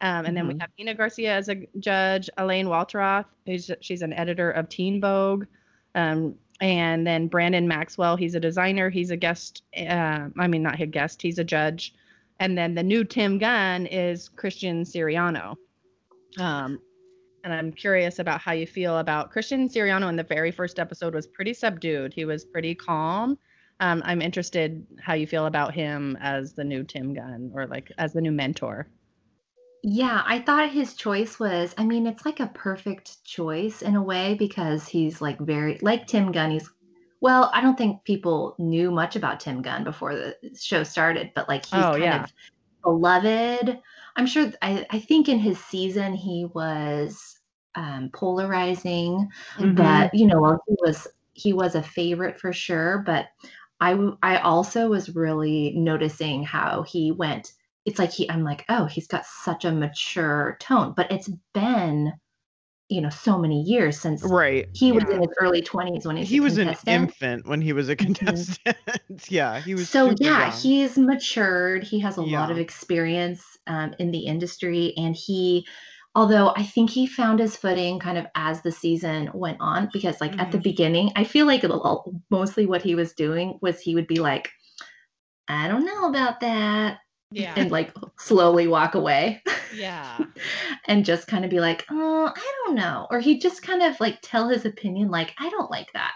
Um, 0.00 0.24
and 0.24 0.34
then 0.36 0.48
we 0.48 0.54
Mhm. 0.54 0.60
have 0.60 0.70
Nina 0.78 0.94
Garcia 0.94 1.34
as 1.34 1.48
a 1.50 1.66
judge, 1.78 2.30
Elaine 2.38 2.66
Welteroth, 2.66 3.26
who's 3.46 3.70
she's 3.82 4.00
an 4.02 4.14
editor 4.14 4.50
of 4.50 4.68
Teen 4.70 5.00
Vogue, 5.00 5.44
um, 5.94 6.34
and 6.62 7.06
then 7.06 7.26
Brandon 7.28 7.68
Maxwell, 7.68 8.16
he's 8.16 8.34
a 8.34 8.40
designer, 8.40 8.88
he's 8.90 9.10
a 9.10 9.16
guest. 9.16 9.62
Uh, 9.76 10.28
I 10.38 10.46
mean, 10.46 10.62
not 10.62 10.80
a 10.80 10.86
guest, 10.86 11.20
he's 11.22 11.38
a 11.38 11.44
judge. 11.44 11.94
And 12.38 12.56
then 12.56 12.74
the 12.74 12.82
new 12.82 13.04
Tim 13.04 13.36
Gunn 13.38 13.84
is 13.86 14.30
Christian 14.30 14.84
Siriano. 14.84 15.56
Um, 16.38 16.80
and 17.44 17.52
I'm 17.52 17.72
curious 17.72 18.18
about 18.18 18.40
how 18.40 18.52
you 18.52 18.66
feel 18.66 18.98
about 18.98 19.30
Christian 19.30 19.68
Siriano 19.68 20.08
in 20.08 20.16
the 20.16 20.22
very 20.22 20.50
first 20.50 20.78
episode 20.78 21.14
was 21.14 21.26
pretty 21.26 21.54
subdued. 21.54 22.12
He 22.14 22.24
was 22.24 22.44
pretty 22.44 22.74
calm. 22.74 23.38
Um, 23.80 24.02
I'm 24.04 24.20
interested 24.20 24.86
how 25.00 25.14
you 25.14 25.26
feel 25.26 25.46
about 25.46 25.72
him 25.74 26.18
as 26.20 26.52
the 26.52 26.64
new 26.64 26.84
Tim 26.84 27.14
Gunn 27.14 27.50
or 27.54 27.66
like 27.66 27.90
as 27.98 28.12
the 28.12 28.20
new 28.20 28.32
mentor. 28.32 28.86
Yeah, 29.82 30.22
I 30.26 30.40
thought 30.40 30.70
his 30.70 30.94
choice 30.94 31.40
was, 31.40 31.74
I 31.78 31.84
mean, 31.84 32.06
it's 32.06 32.26
like 32.26 32.40
a 32.40 32.48
perfect 32.48 33.24
choice 33.24 33.80
in 33.80 33.96
a 33.96 34.02
way 34.02 34.34
because 34.34 34.86
he's 34.86 35.22
like 35.22 35.38
very, 35.38 35.78
like 35.80 36.06
Tim 36.06 36.32
Gunn. 36.32 36.50
He's, 36.50 36.68
well, 37.22 37.50
I 37.54 37.62
don't 37.62 37.78
think 37.78 38.04
people 38.04 38.54
knew 38.58 38.90
much 38.90 39.16
about 39.16 39.40
Tim 39.40 39.62
Gunn 39.62 39.84
before 39.84 40.14
the 40.14 40.36
show 40.58 40.82
started, 40.82 41.32
but 41.34 41.48
like 41.48 41.64
he's 41.64 41.86
Oh, 41.86 41.92
kind 41.92 42.02
yeah. 42.02 42.24
of 42.24 42.32
beloved. 42.82 43.78
I'm 44.16 44.26
sure, 44.26 44.52
I, 44.62 44.86
I 44.90 44.98
think 45.00 45.28
in 45.28 45.38
his 45.38 45.58
season 45.64 46.14
he 46.14 46.46
was 46.54 47.38
um, 47.74 48.10
polarizing, 48.12 49.28
Mhm. 49.58 49.76
but 49.76 50.14
you 50.14 50.26
know, 50.26 50.58
he 50.66 50.76
was 50.80 51.06
he 51.32 51.52
was 51.52 51.74
a 51.74 51.82
favorite 51.82 52.38
for 52.40 52.52
sure. 52.52 52.98
But 53.06 53.28
I 53.80 53.98
I 54.22 54.38
also 54.38 54.88
was 54.88 55.14
really 55.14 55.72
noticing 55.76 56.42
how 56.44 56.82
he 56.82 57.12
went. 57.12 57.52
It's 57.86 57.98
like 57.98 58.10
he 58.12 58.30
I'm 58.30 58.44
like, 58.44 58.64
oh, 58.68 58.86
he's 58.86 59.06
got 59.06 59.24
such 59.26 59.64
a 59.64 59.72
mature 59.72 60.56
tone, 60.60 60.92
but 60.96 61.10
it's 61.12 61.30
been 61.54 62.12
you 62.90 63.00
know 63.00 63.08
so 63.08 63.38
many 63.38 63.62
years 63.62 63.98
since 63.98 64.22
Right. 64.24 64.68
he 64.74 64.92
was 64.92 65.04
Yeah. 65.08 65.14
in 65.14 65.20
his 65.22 65.30
early 65.40 65.62
20s 65.62 66.06
when 66.06 66.16
he 66.16 66.22
was 66.22 66.30
He 66.30 66.40
was 66.40 66.58
an 66.58 66.76
infant 66.86 67.46
when 67.46 67.60
he 67.60 67.72
was 67.72 67.88
a 67.88 67.96
contestant. 67.96 68.76
yeah, 69.30 69.60
he 69.60 69.74
was 69.74 69.88
so 69.88 70.14
yeah 70.18 70.50
young. 70.50 70.60
he's 70.60 70.98
matured 70.98 71.84
he 71.84 72.00
has 72.00 72.16
a 72.16 72.22
lot 72.22 72.50
of 72.50 72.58
experience 72.58 73.42
um, 73.66 73.94
in 73.98 74.10
the 74.10 74.18
industry 74.26 74.92
and 74.96 75.16
he 75.16 75.66
although 76.14 76.52
i 76.56 76.62
think 76.62 76.90
he 76.90 77.06
found 77.06 77.38
his 77.38 77.56
footing 77.56 77.98
kind 78.00 78.18
of 78.18 78.26
as 78.34 78.62
the 78.62 78.72
season 78.72 79.30
went 79.32 79.58
on 79.60 79.88
because 79.92 80.20
like 80.20 80.38
at 80.40 80.50
the 80.50 80.58
Mhm. 80.58 80.62
beginning 80.64 81.12
i 81.16 81.24
feel 81.24 81.46
like 81.46 81.64
mostly 82.30 82.66
what 82.66 82.82
he 82.82 82.94
was 82.94 83.12
doing 83.12 83.58
was 83.62 83.80
he 83.80 83.94
would 83.94 84.06
be 84.08 84.18
like 84.18 84.50
i 85.48 85.68
don't 85.68 85.84
know 85.84 86.08
about 86.08 86.40
that 86.40 86.98
Yeah. 87.32 87.54
and 87.56 87.70
like 87.70 87.92
slowly 88.18 88.66
walk 88.66 88.94
away 88.96 89.42
yeah. 89.74 90.18
and 90.88 91.04
just 91.04 91.28
kind 91.28 91.44
of 91.44 91.50
be 91.50 91.60
like 91.60 91.84
oh 91.90 92.32
i 92.34 92.52
don't 92.66 92.74
know 92.74 93.06
or 93.10 93.20
he'd 93.20 93.40
just 93.40 93.62
kind 93.62 93.82
of 93.82 93.98
like 94.00 94.18
tell 94.20 94.48
his 94.48 94.64
opinion 94.66 95.10
like 95.10 95.32
i 95.38 95.48
don't 95.48 95.70
like 95.70 95.92
that 95.92 96.12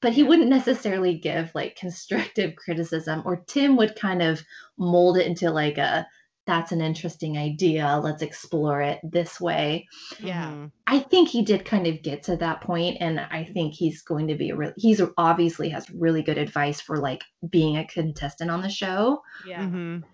but 0.00 0.12
he 0.14 0.22
Yeah. 0.22 0.28
wouldn't 0.28 0.48
necessarily 0.48 1.18
give 1.18 1.50
like 1.54 1.76
constructive 1.76 2.56
criticism 2.56 3.22
or 3.26 3.44
tim 3.46 3.76
would 3.76 3.94
kind 3.94 4.22
of 4.22 4.42
mold 4.78 5.18
it 5.18 5.26
into 5.26 5.50
like 5.50 5.76
a 5.76 6.06
that's 6.46 6.72
an 6.72 6.80
interesting 6.82 7.36
idea 7.38 8.00
let's 8.02 8.22
explore 8.22 8.80
it 8.80 9.00
this 9.02 9.38
way 9.40 9.86
Yeah. 10.18 10.46
Mhm. 10.50 10.70
i 10.86 10.98
think 10.98 11.28
he 11.28 11.42
did 11.42 11.66
kind 11.66 11.86
of 11.86 12.02
get 12.02 12.22
to 12.24 12.36
that 12.36 12.62
point 12.62 12.98
and 13.00 13.20
i 13.20 13.44
think 13.44 13.74
he's 13.74 14.00
going 14.02 14.28
to 14.28 14.34
be 14.34 14.48
a 14.50 14.56
real 14.56 14.72
he's 14.78 15.02
obviously 15.18 15.68
has 15.70 15.90
really 15.90 16.22
good 16.22 16.38
advice 16.38 16.80
for 16.80 16.96
like 16.98 17.22
being 17.50 17.76
a 17.76 17.86
contestant 17.86 18.50
on 18.50 18.62
the 18.62 18.70
show 18.70 19.20
Yeah. 19.46 19.62
Mhm. 19.62 20.04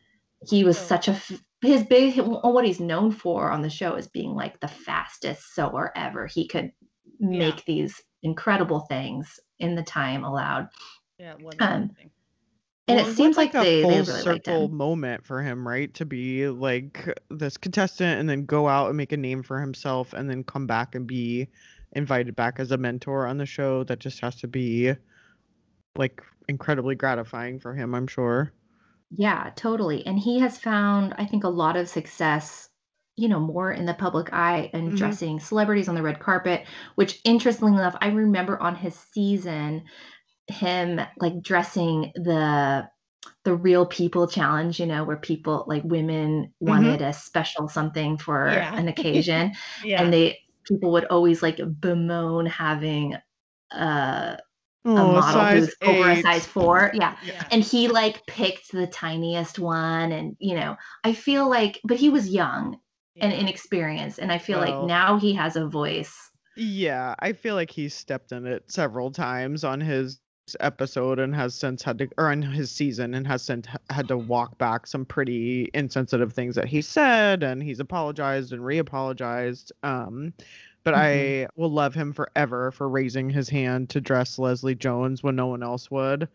He 0.48 0.64
was 0.64 0.78
So- 0.78 0.86
such 0.86 1.08
a 1.08 1.20
his 1.62 1.82
big 1.84 2.16
what 2.16 2.64
he's 2.64 2.80
known 2.80 3.12
for 3.12 3.50
on 3.50 3.60
the 3.60 3.68
show 3.68 3.94
is 3.94 4.08
being 4.08 4.34
like 4.34 4.58
the 4.60 4.68
fastest 4.68 5.54
sewer 5.54 5.92
ever 5.94 6.26
he 6.26 6.46
could 6.48 6.72
make 7.18 7.64
these 7.66 8.00
incredible 8.22 8.80
things 8.80 9.38
in 9.58 9.74
the 9.74 9.82
time 9.82 10.24
allowed 10.24 10.68
Yeah. 11.18 11.34
it 11.34 11.56
Um, 11.60 11.90
and 12.88 12.96
Well, 12.96 12.98
it 12.98 13.08
was 13.08 13.16
seems 13.16 13.36
like, 13.36 13.54
a 13.54 13.60
they, 13.60 13.82
full 13.82 13.90
they 13.90 13.96
really 14.00 14.12
liked 14.12 14.24
circle 14.46 14.64
him 14.64 14.76
moment 14.76 15.24
for 15.26 15.42
him, 15.42 15.68
right? 15.68 15.92
To 15.94 16.06
be 16.06 16.48
like 16.48 17.06
this 17.28 17.58
contestant 17.58 18.18
and 18.18 18.28
then 18.28 18.46
go 18.46 18.66
out 18.66 18.88
and 18.88 18.96
make 18.96 19.12
a 19.12 19.16
name 19.18 19.42
for 19.42 19.60
himself 19.60 20.14
and 20.14 20.28
then 20.30 20.42
come 20.42 20.66
back 20.66 20.94
and 20.94 21.06
be 21.06 21.46
invited 21.92 22.34
back 22.34 22.58
as 22.58 22.72
a 22.72 22.78
mentor 22.78 23.26
on 23.26 23.36
the 23.36 23.46
show. 23.46 23.84
That 23.84 23.98
just 24.00 24.20
has 24.20 24.34
to 24.36 24.48
be 24.48 24.94
like 25.94 26.22
incredibly 26.48 26.94
gratifying 26.94 27.60
for 27.60 27.74
him, 27.74 27.94
I'm 27.94 28.06
sure. 28.06 28.52
Yeah 29.10 29.50
totally 29.56 30.06
and 30.06 30.18
he 30.18 30.38
has 30.38 30.58
found 30.58 31.14
i 31.18 31.24
think 31.24 31.44
a 31.44 31.48
lot 31.48 31.76
of 31.76 31.88
success 31.88 32.68
you 33.16 33.28
know 33.28 33.40
more 33.40 33.72
in 33.72 33.84
the 33.84 33.94
public 33.94 34.32
eye 34.32 34.70
and 34.72 34.90
Mhm. 34.90 34.94
dressing 34.94 35.40
celebrities 35.40 35.88
on 35.88 35.94
the 35.94 36.02
red 36.02 36.20
carpet 36.20 36.64
which 36.94 37.20
interestingly 37.24 37.72
enough 37.74 37.96
i 38.00 38.08
remember 38.08 38.60
on 38.60 38.76
his 38.76 38.94
season 38.94 39.82
him 40.48 41.00
like 41.18 41.42
dressing 41.42 42.12
the 42.16 42.88
the 43.44 43.54
real 43.54 43.86
people 43.86 44.28
challenge 44.28 44.80
you 44.80 44.86
know 44.86 45.04
where 45.04 45.18
people 45.18 45.64
like 45.68 45.84
women 45.84 46.52
wanted 46.60 47.02
a 47.02 47.12
special 47.12 47.68
something 47.68 48.18
for 48.18 48.70
Yeah. 48.70 48.74
an 48.76 48.88
occasion 48.88 49.52
Yeah. 49.82 49.98
and 49.98 50.12
they 50.12 50.38
people 50.66 50.92
would 50.92 51.06
always 51.06 51.42
like 51.42 51.60
bemoan 51.80 52.46
having 52.46 53.16
uh, 53.72 54.36
a 54.84 54.88
Oh, 54.88 55.12
model 55.12 55.22
size 55.22 55.74
who's 55.82 55.88
over 55.88 56.10
a 56.10 56.22
size 56.22 56.46
four 56.46 56.90
yeah 56.94 57.16
yeah. 57.24 57.46
and 57.52 57.62
he 57.62 57.88
like 57.88 58.24
picked 58.26 58.72
the 58.72 58.86
tiniest 58.86 59.58
one 59.58 60.10
and 60.10 60.36
you 60.38 60.54
know 60.54 60.76
i 61.04 61.12
feel 61.12 61.50
like 61.50 61.80
but 61.84 61.98
he 61.98 62.08
was 62.08 62.28
young 62.30 62.78
and 63.20 63.32
inexperienced 63.32 64.18
and 64.18 64.32
i 64.32 64.38
feel 64.38 64.58
like 64.58 64.86
now 64.86 65.18
he 65.18 65.34
has 65.34 65.56
a 65.56 65.66
voice 65.66 66.16
Yeah, 66.56 67.14
I 67.20 67.32
feel 67.32 67.54
like 67.54 67.70
he 67.70 67.88
stepped 67.88 68.32
in 68.32 68.46
it 68.46 68.64
several 68.70 69.10
times 69.12 69.64
on 69.64 69.80
his 69.80 70.18
episode 70.58 71.18
and 71.20 71.34
has 71.34 71.54
since 71.54 71.82
had 71.82 71.98
to, 71.98 72.08
or 72.18 72.30
on 72.30 72.42
his 72.42 72.70
season 72.72 73.14
and 73.14 73.26
has 73.26 73.42
since 73.42 73.66
had 73.88 74.08
to 74.08 74.18
walk 74.18 74.58
back 74.58 74.86
some 74.86 75.04
pretty 75.04 75.70
insensitive 75.74 76.32
things 76.32 76.56
that 76.56 76.66
he 76.66 76.82
said, 76.82 77.42
and 77.44 77.62
he's 77.62 77.78
apologized 77.80 78.52
and 78.52 78.64
re-apologized. 78.64 79.72
Um, 79.84 80.32
but 80.84 80.94
mm-hmm. 80.94 81.44
I 81.44 81.48
will 81.56 81.70
love 81.70 81.94
him 81.94 82.12
forever 82.12 82.70
for 82.70 82.88
raising 82.88 83.30
his 83.30 83.48
hand 83.48 83.90
to 83.90 84.00
dress 84.00 84.38
Leslie 84.38 84.74
Jones 84.74 85.22
when 85.22 85.36
no 85.36 85.46
one 85.46 85.62
else 85.62 85.90
would. 85.90 86.28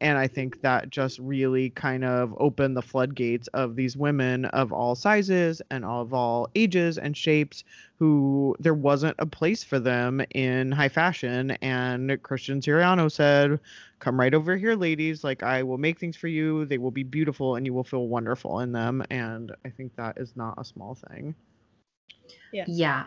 And 0.00 0.16
I 0.16 0.28
think 0.28 0.60
that 0.60 0.90
just 0.90 1.18
really 1.18 1.70
kind 1.70 2.04
of 2.04 2.32
opened 2.38 2.76
the 2.76 2.82
floodgates 2.82 3.48
of 3.48 3.74
these 3.74 3.96
women 3.96 4.44
of 4.46 4.72
all 4.72 4.94
sizes 4.94 5.60
and 5.70 5.84
of 5.84 6.14
all 6.14 6.48
ages 6.54 6.98
and 6.98 7.16
shapes 7.16 7.64
who 7.98 8.54
there 8.60 8.74
wasn't 8.74 9.16
a 9.18 9.26
place 9.26 9.64
for 9.64 9.80
them 9.80 10.22
in 10.30 10.70
high 10.70 10.88
fashion. 10.88 11.52
And 11.62 12.22
Christian 12.22 12.60
Siriano 12.60 13.10
said, 13.10 13.58
Come 13.98 14.20
right 14.20 14.34
over 14.34 14.56
here, 14.56 14.76
ladies. 14.76 15.24
Like, 15.24 15.42
I 15.42 15.64
will 15.64 15.78
make 15.78 15.98
things 15.98 16.16
for 16.16 16.28
you. 16.28 16.64
They 16.64 16.78
will 16.78 16.92
be 16.92 17.02
beautiful 17.02 17.56
and 17.56 17.66
you 17.66 17.74
will 17.74 17.82
feel 17.82 18.06
wonderful 18.06 18.60
in 18.60 18.70
them. 18.70 19.02
And 19.10 19.50
I 19.64 19.70
think 19.70 19.96
that 19.96 20.18
is 20.18 20.36
not 20.36 20.54
a 20.58 20.64
small 20.64 20.94
thing. 20.94 21.34
yeah 22.68 23.04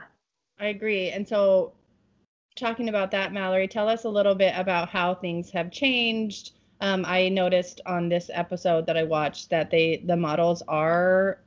I 0.61 0.67
agree. 0.67 1.09
And 1.09 1.27
so, 1.27 1.73
talking 2.55 2.87
about 2.87 3.09
that, 3.11 3.31
Malorie, 3.31 3.69
tell 3.69 3.89
us 3.89 4.05
a 4.05 4.09
little 4.09 4.35
bit 4.35 4.53
about 4.55 4.89
how 4.89 5.15
things 5.15 5.49
have 5.49 5.71
changed. 5.71 6.51
Um, 6.81 7.03
I 7.07 7.29
noticed 7.29 7.81
on 7.85 8.09
this 8.09 8.29
episode 8.31 8.85
that 8.85 8.95
I 8.95 9.03
watched 9.03 9.49
that 9.49 9.71
they 9.71 10.03
the 10.05 10.15
models 10.15 10.61
are 10.67 11.39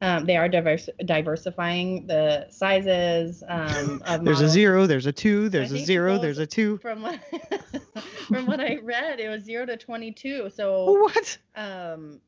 um, 0.00 0.24
they 0.26 0.36
are 0.36 0.48
diverse, 0.48 0.88
diversifying 1.04 2.06
the 2.06 2.46
sizes. 2.50 3.42
Um, 3.48 4.02
of 4.06 4.24
There's 4.24 4.40
a 4.40 4.48
zero, 4.48 4.86
there's 4.86 5.06
a 5.06 5.12
two, 5.12 5.48
there's 5.48 5.72
a 5.72 5.78
zero, 5.78 6.18
there's 6.18 6.38
a 6.38 6.46
two. 6.46 6.78
From 6.78 7.02
what 7.02 7.20
from 8.28 8.46
what 8.46 8.60
I 8.60 8.78
read, 8.82 9.20
it 9.20 9.28
was 9.28 9.44
zero 9.44 9.66
to 9.66 9.76
twenty 9.76 10.10
two. 10.10 10.50
So 10.50 10.92
What? 11.02 11.38
um, 11.54 12.20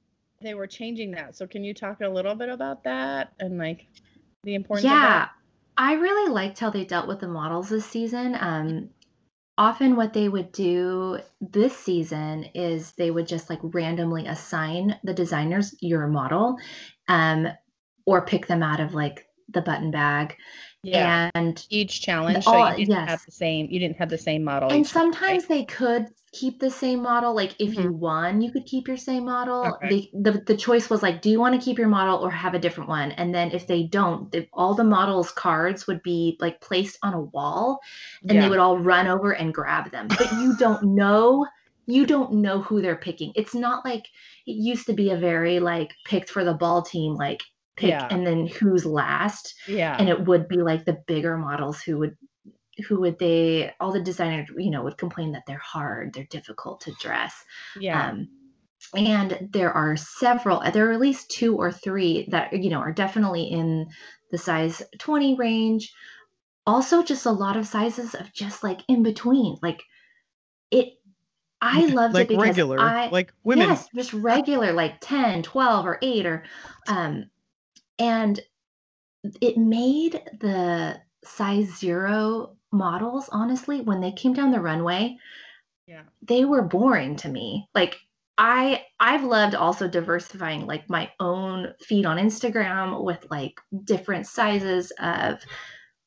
they 0.43 0.55
were 0.55 0.67
changing 0.67 1.13
that. 1.13 1.35
So 1.35 1.47
can 1.47 1.65
you 1.65 1.73
talk 1.73 2.03
a 2.03 2.09
little 2.09 2.35
bit 2.35 2.51
about 2.51 2.85
that 2.85 3.33
and 3.41 3.59
like 3.59 3.87
the 4.45 4.55
importance 4.55 4.85
of 4.85 4.91
yeah 4.91 5.01
that? 5.01 5.31
I 5.77 5.95
really 5.95 6.31
liked 6.33 6.59
how 6.59 6.71
they 6.71 6.85
dealt 6.85 7.09
with 7.09 7.21
the 7.21 7.29
models 7.29 7.69
this 7.69 7.87
season. 7.87 8.37
Um 8.39 8.91
often 9.59 9.97
what 9.97 10.13
they 10.13 10.29
would 10.29 10.53
do 10.53 11.19
this 11.41 11.75
season 11.75 12.45
is 12.55 12.93
they 12.93 13.11
would 13.11 13.27
just 13.27 13.49
like 13.49 13.61
randomly 13.63 14.27
assign 14.27 14.99
the 15.03 15.15
designers 15.15 15.75
your 15.81 16.07
model 16.07 16.57
um 17.09 17.49
or 18.05 18.27
pick 18.27 18.47
them 18.47 18.63
out 18.63 18.81
of 18.81 18.95
like 18.95 19.27
the 19.49 19.63
button 19.63 19.91
bag 19.91 20.37
Yeah. 20.91 21.31
and 21.35 21.65
each 21.71 22.01
challenge, 22.01 22.45
The- 22.45 22.51
so 22.53 22.77
you 22.77 22.87
didn't 22.87 23.09
have 23.09 23.25
the 23.25 23.33
same. 23.33 23.69
You 23.71 23.79
didn't 23.79 23.97
have 23.97 24.11
the 24.11 24.19
same 24.19 24.45
model. 24.45 24.71
and 24.71 24.81
each 24.81 24.93
time, 24.93 25.11
right? 25.11 25.15
sometimes 25.15 25.47
they 25.47 25.65
could 25.65 26.09
keep 26.33 26.61
the 26.61 26.71
same 26.71 27.03
model 27.03 27.35
like 27.35 27.55
if 27.59 27.75
you 27.75 27.85
mm-hmm. 27.85 27.99
won 27.99 28.41
you 28.43 28.53
could 28.53 28.67
keep 28.67 28.87
your 28.87 28.97
same 28.97 29.25
model 29.25 29.67
Okay. 29.67 29.89
they, 29.89 30.11
the, 30.13 30.33
the 30.47 30.57
choice 30.57 30.91
was 30.91 31.03
like 31.03 31.23
do 31.23 31.31
you 31.31 31.41
want 31.41 31.59
to 31.59 31.65
keep 31.65 31.79
your 31.79 31.89
model 31.89 32.19
or 32.19 32.31
have 32.31 32.53
a 32.53 32.59
different 32.59 32.91
one 32.91 33.13
and 33.13 33.35
then 33.35 33.53
if 33.53 33.67
they 33.67 33.85
don't 33.85 34.31
the, 34.33 34.47
all 34.53 34.75
the 34.75 34.85
models 34.85 35.31
cards 35.31 35.87
would 35.87 36.03
be 36.03 36.37
like 36.39 36.61
placed 36.61 36.99
on 37.03 37.15
a 37.15 37.21
wall 37.21 37.81
and 38.23 38.33
Yeah. 38.33 38.43
they 38.43 38.49
would 38.51 38.59
all 38.59 38.79
run 38.79 39.07
over 39.07 39.33
and 39.33 39.55
grab 39.55 39.91
them 39.91 40.09
but 40.09 40.31
you 40.33 40.57
don't 40.59 40.83
know 40.83 41.47
you 41.87 42.05
don't 42.05 42.35
know 42.35 42.61
who 42.61 42.83
they're 42.83 42.97
picking 42.97 43.33
it's 43.35 43.55
not 43.55 43.85
like 43.85 44.05
it 44.47 44.57
used 44.57 44.87
to 44.87 44.93
be 44.93 45.11
a 45.11 45.17
very 45.17 45.59
like 45.59 45.95
picked 46.05 46.29
for 46.29 46.45
the 46.45 46.55
ball 46.55 46.83
team 46.83 47.15
like 47.15 47.43
pick 47.77 47.91
Yeah. 47.91 48.09
and 48.11 48.27
then 48.27 48.47
who's 48.47 48.85
last 48.87 49.55
Yeah. 49.69 49.97
and 49.99 50.09
it 50.09 50.25
would 50.25 50.49
be 50.49 50.59
like 50.59 50.85
the 50.85 51.03
bigger 51.07 51.37
models 51.37 51.81
who 51.81 51.99
would 51.99 52.17
who 52.89 53.01
would 53.01 53.19
they 53.19 53.73
all 53.81 53.93
the 53.93 54.01
designers 54.01 54.49
you 54.57 54.71
know 54.71 54.83
would 54.83 54.99
complain 54.99 55.33
that 55.33 55.45
they're 55.47 55.59
hard 55.59 56.13
they're 56.13 56.25
difficult 56.25 56.81
to 56.83 56.93
dress 57.01 57.35
yeah. 57.79 58.11
um, 58.11 58.29
and 58.95 59.49
there 59.53 59.73
are 59.73 59.97
several 59.97 60.61
there 60.73 60.91
are 60.91 60.93
at 60.93 61.01
least 61.01 61.31
two 61.31 61.57
or 61.57 61.73
three 61.73 62.27
that 62.31 62.53
you 62.53 62.71
know 62.71 62.79
are 62.81 62.93
definitely 62.93 63.45
in 63.45 63.87
the 64.31 64.39
size 64.39 64.83
20 64.99 65.35
range 65.37 65.93
also 66.67 67.03
just 67.03 67.27
a 67.27 67.31
lot 67.31 67.57
of 67.57 67.67
sizes 67.67 68.15
of 68.15 68.33
just 68.33 68.63
like 68.63 68.81
in 68.89 69.03
between 69.03 69.57
like 69.63 69.83
it 70.71 70.95
i 71.63 71.87
loved 71.87 72.15
like 72.15 72.25
it 72.25 72.29
because 72.29 72.45
regular, 72.45 72.79
I, 72.79 73.09
like 73.09 73.33
women. 73.45 73.69
Yes, 73.69 73.89
just 73.95 74.13
regular, 74.13 74.73
like 74.73 74.97
10, 75.01 75.43
12, 75.43 75.87
or 75.87 75.99
8, 76.03 76.27
or 76.27 76.45
um, 76.89 77.31
and 77.99 78.41
it 79.41 79.57
made 79.57 80.13
the 80.41 81.01
size 81.25 81.77
zero 81.79 82.57
models, 82.73 83.29
honestly, 83.31 83.81
when 83.81 84.01
they 84.01 84.13
came 84.13 84.35
down 84.35 84.51
the 84.51 84.61
runway, 84.61 85.17
yeah. 85.87 86.03
they 86.23 86.45
were 86.45 86.63
boring 86.63 87.17
to 87.17 87.29
me. 87.29 87.69
Like 87.75 87.99
I 88.39 88.85
I've 89.01 89.25
loved 89.25 89.55
also 89.55 89.89
diversifying 89.89 90.67
like 90.67 90.91
my 90.91 91.11
own 91.21 91.75
feed 91.81 92.07
on 92.07 92.19
Instagram 92.19 93.03
with 93.03 93.27
like 93.31 93.61
different 93.85 94.27
sizes 94.27 94.93
of 94.99 95.43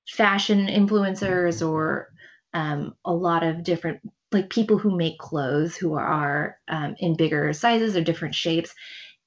fashion 0.08 0.68
influencers 0.68 1.68
or 1.68 2.10
um, 2.54 2.96
a 3.06 3.14
lot 3.14 3.44
of 3.44 3.64
different 3.64 4.00
like 4.32 4.50
people 4.50 4.78
who 4.78 4.96
make 4.96 5.18
clothes 5.18 5.76
who 5.76 5.96
are 5.96 6.58
um, 6.68 6.96
in 7.00 7.16
bigger 7.16 7.52
sizes 7.54 7.96
or 7.96 8.02
different 8.02 8.36
shapes 8.36 8.74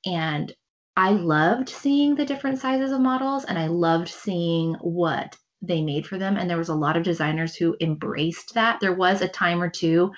and 0.07 0.53
i 0.97 1.11
loved 1.11 1.69
seeing 1.69 2.15
the 2.15 2.27
different 2.27 2.59
sizes 2.59 2.93
of 2.93 3.01
models 3.01 3.45
and 3.45 3.59
i 3.59 3.67
loved 3.67 4.09
seeing 4.09 4.75
what 4.81 5.37
they 5.63 5.81
made 5.81 6.07
for 6.07 6.19
them 6.19 6.37
and 6.37 6.51
there 6.51 6.59
was 6.59 6.69
a 6.69 6.75
lot 6.75 6.97
of 6.97 7.05
designers 7.05 7.55
who 7.55 7.77
embraced 7.81 8.55
that. 8.55 8.81
There 8.81 8.95
was 8.95 9.23
a 9.23 9.29
time 9.29 9.63
or 9.63 9.71
two 9.71 10.13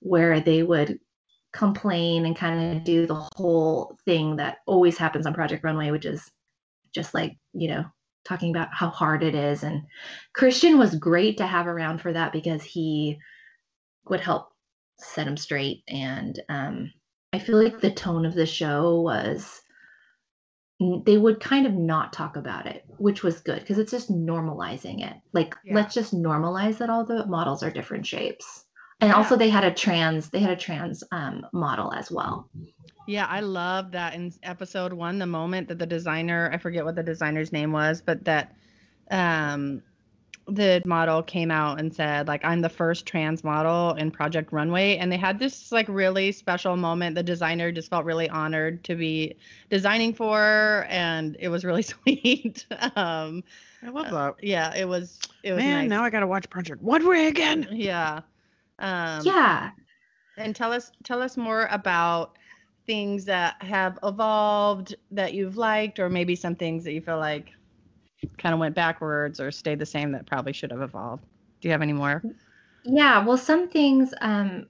where 0.00 0.40
they 0.40 0.62
would 0.62 1.00
complain 1.52 2.26
and 2.26 2.36
kind 2.36 2.76
of 2.76 2.84
do 2.84 3.06
the 3.06 3.26
whole 3.36 3.98
thing 4.04 4.36
that 4.36 4.58
always 4.66 4.98
happens 4.98 5.26
on 5.26 5.34
project 5.34 5.64
runway 5.64 5.90
which 5.90 6.04
is 6.04 6.30
just 6.94 7.12
like 7.12 7.36
you 7.52 7.66
know 7.66 7.84
talking 8.24 8.50
about 8.50 8.68
how 8.72 8.90
hard 8.90 9.22
it 9.22 9.34
is. 9.34 9.62
And 9.62 9.82
christian 10.34 10.78
was 10.78 10.94
great 10.94 11.38
to 11.38 11.46
have 11.46 11.66
around 11.66 12.02
for 12.02 12.12
that 12.12 12.32
because 12.32 12.62
he 12.62 13.18
would 14.08 14.20
help 14.20 14.50
set 14.98 15.26
him 15.26 15.38
straight. 15.38 15.82
And 15.88 16.38
um, 16.50 16.92
i 17.32 17.38
feel 17.38 17.60
like 17.62 17.80
the 17.80 17.90
tone 17.90 18.26
of 18.26 18.34
the 18.34 18.46
show 18.46 19.00
was 19.00 19.62
they 21.04 21.18
would 21.18 21.40
kind 21.40 21.66
of 21.66 21.74
not 21.74 22.12
talk 22.12 22.36
about 22.36 22.66
it 22.66 22.84
which 22.96 23.22
was 23.22 23.40
good 23.40 23.60
because 23.60 23.78
it's 23.78 23.90
just 23.90 24.10
normalizing 24.10 25.06
it 25.06 25.14
like 25.32 25.54
Yeah. 25.64 25.74
let's 25.74 25.94
just 25.94 26.14
normalize 26.14 26.78
that 26.78 26.90
all 26.90 27.04
the 27.04 27.26
models 27.26 27.62
are 27.62 27.70
different 27.70 28.06
shapes 28.06 28.64
and 29.00 29.10
Yeah. 29.10 29.16
also 29.16 29.36
they 29.36 29.50
had 29.50 29.64
a 29.64 29.72
trans 29.72 30.30
they 30.30 30.40
had 30.40 30.50
a 30.52 30.56
trans 30.56 31.04
um, 31.12 31.46
model 31.52 31.92
as 31.92 32.10
well 32.10 32.48
Yeah, 33.06 33.26
I 33.26 33.40
love 33.40 33.92
that 33.92 34.14
in 34.14 34.32
episode 34.42 34.92
one, 34.92 35.18
the 35.18 35.26
moment 35.26 35.68
that 35.68 35.78
the 35.78 35.86
designer, 35.86 36.48
I 36.52 36.58
forget 36.58 36.84
what 36.84 36.94
the 36.94 37.02
designer's 37.02 37.50
name 37.52 37.72
was, 37.72 38.02
but 38.02 38.24
that 38.24 38.54
um 39.10 39.82
the 40.50 40.82
model 40.84 41.22
came 41.22 41.50
out 41.50 41.78
and 41.80 41.94
said 41.94 42.28
like 42.28 42.44
I'm 42.44 42.60
the 42.60 42.68
first 42.68 43.06
trans 43.06 43.42
model 43.44 43.94
in 43.96 44.10
Project 44.10 44.52
Runway 44.52 44.96
and 44.96 45.10
they 45.10 45.16
had 45.16 45.38
this 45.38 45.70
like 45.72 45.86
really 45.88 46.32
special 46.32 46.76
moment 46.76 47.14
the 47.14 47.22
designer 47.22 47.70
just 47.72 47.90
felt 47.90 48.04
really 48.04 48.28
honored 48.28 48.82
to 48.84 48.94
be 48.94 49.36
designing 49.70 50.12
for 50.14 50.86
and 50.88 51.36
it 51.40 51.48
was 51.48 51.64
really 51.64 51.82
sweet 51.94 52.66
um 52.96 53.42
I 53.82 53.88
love 53.90 54.10
that. 54.10 54.34
yeah 54.44 54.74
it 54.74 54.86
was 54.86 55.18
it 55.42 55.52
was 55.52 55.62
Man, 55.62 55.82
nice. 55.82 55.88
now 55.90 56.02
I 56.04 56.10
gotta 56.10 56.26
watch 56.26 56.48
Project 56.50 56.80
Runway 56.82 57.26
again. 57.26 57.68
yeah 57.70 58.20
um 58.78 59.22
yeah 59.24 59.70
and 60.36 60.54
tell 60.56 60.72
us 60.72 60.90
tell 61.04 61.22
us 61.22 61.36
more 61.36 61.68
about 61.70 62.36
things 62.86 63.24
that 63.26 63.62
have 63.62 63.98
evolved 64.02 64.94
that 65.10 65.32
you've 65.34 65.56
liked 65.56 65.98
or 65.98 66.08
maybe 66.08 66.34
some 66.34 66.54
things 66.56 66.82
that 66.84 66.92
you 66.92 67.00
feel 67.00 67.18
like 67.18 67.52
kind 68.38 68.52
of 68.52 68.58
went 68.58 68.74
backwards 68.74 69.40
or 69.40 69.50
stayed 69.50 69.78
the 69.78 69.86
same 69.86 70.12
that 70.12 70.26
probably 70.26 70.52
should 70.52 70.70
have 70.70 70.82
evolved. 70.82 71.24
Do 71.60 71.68
you 71.68 71.72
have 71.72 71.82
any 71.82 71.92
more? 71.92 72.22
Yeah, 72.84 73.24
well, 73.24 73.36
some 73.36 73.68
things, 73.68 74.14
um, 74.20 74.66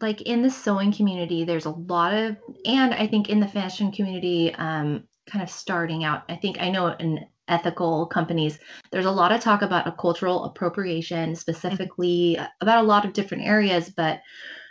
like 0.00 0.22
in 0.22 0.42
the 0.42 0.50
sewing 0.50 0.92
community, 0.92 1.44
there's 1.44 1.66
a 1.66 1.70
lot 1.70 2.14
of, 2.14 2.36
and 2.64 2.94
I 2.94 3.06
think 3.06 3.28
in 3.28 3.40
the 3.40 3.48
fashion 3.48 3.92
community, 3.92 4.54
um, 4.54 5.04
kind 5.26 5.42
of 5.42 5.50
starting 5.50 6.04
out, 6.04 6.22
I 6.28 6.36
think 6.36 6.60
I 6.60 6.70
know 6.70 6.88
in 6.88 7.26
ethical 7.48 8.06
companies, 8.06 8.58
there's 8.90 9.04
a 9.04 9.10
lot 9.10 9.32
of 9.32 9.40
talk 9.40 9.62
about 9.62 9.86
a 9.86 9.92
cultural 9.92 10.44
appropriation, 10.44 11.34
specifically 11.34 12.38
about 12.60 12.82
a 12.82 12.86
lot 12.86 13.04
of 13.04 13.12
different 13.12 13.44
areas, 13.44 13.90
but 13.90 14.20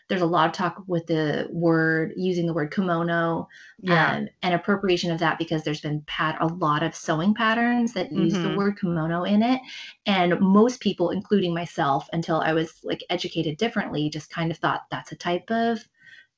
there's 0.09 0.21
a 0.21 0.25
lot 0.27 0.47
of 0.47 0.53
talk 0.53 0.83
with 0.87 1.07
the 1.07 1.47
word, 1.51 2.13
using 2.17 2.45
the 2.47 2.53
word 2.53 2.71
kimono, 2.73 3.47
um, 3.87 4.27
and 4.43 4.53
appropriation 4.53 5.11
of 5.11 5.19
that 5.19 5.37
because 5.39 5.63
there's 5.63 5.81
been 5.81 6.01
pat 6.07 6.37
a 6.41 6.47
lot 6.47 6.83
of 6.83 6.95
sewing 6.95 7.33
patterns 7.33 7.93
that 7.93 8.11
use 8.11 8.39
the 8.39 8.49
Mhm. 8.49 8.55
word 8.55 8.79
kimono 8.79 9.23
in 9.23 9.41
it. 9.43 9.61
And 10.05 10.39
most 10.39 10.81
people 10.81 11.11
including 11.11 11.53
myself 11.53 12.07
until 12.13 12.41
i 12.41 12.53
was 12.53 12.79
like 12.83 13.03
educated 13.09 13.57
differently 13.57 14.09
just 14.09 14.29
kind 14.29 14.51
of 14.51 14.57
thought 14.57 14.81
that's 14.91 15.11
a 15.11 15.15
type 15.15 15.49
of 15.51 15.79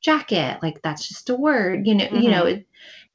jacket 0.01 0.57
like 0.63 0.81
that's 0.81 1.07
just 1.07 1.29
a 1.29 1.35
word 1.35 1.85
you 1.85 1.93
know 1.93 2.07
you 2.11 2.29
know 2.29 2.59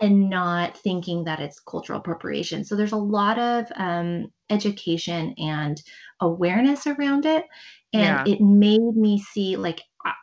and 0.00 0.30
not 0.30 0.76
thinking 0.76 1.24
that 1.24 1.40
it's 1.40 1.61
cultural 1.61 2.00
appropriation. 2.00 2.64
So 2.64 2.76
there's 2.76 2.92
a 2.92 2.96
lot 2.96 3.38
of 3.38 3.66
um, 3.76 4.32
education 4.50 5.34
and 5.38 5.82
awareness 6.20 6.86
around 6.86 7.26
it 7.26 7.46
and 7.93 8.03
Yeah. 8.03 8.24
it 8.26 8.41
made 8.41 8.97
me 8.97 9.18
see 9.20 9.57
like 9.57 9.80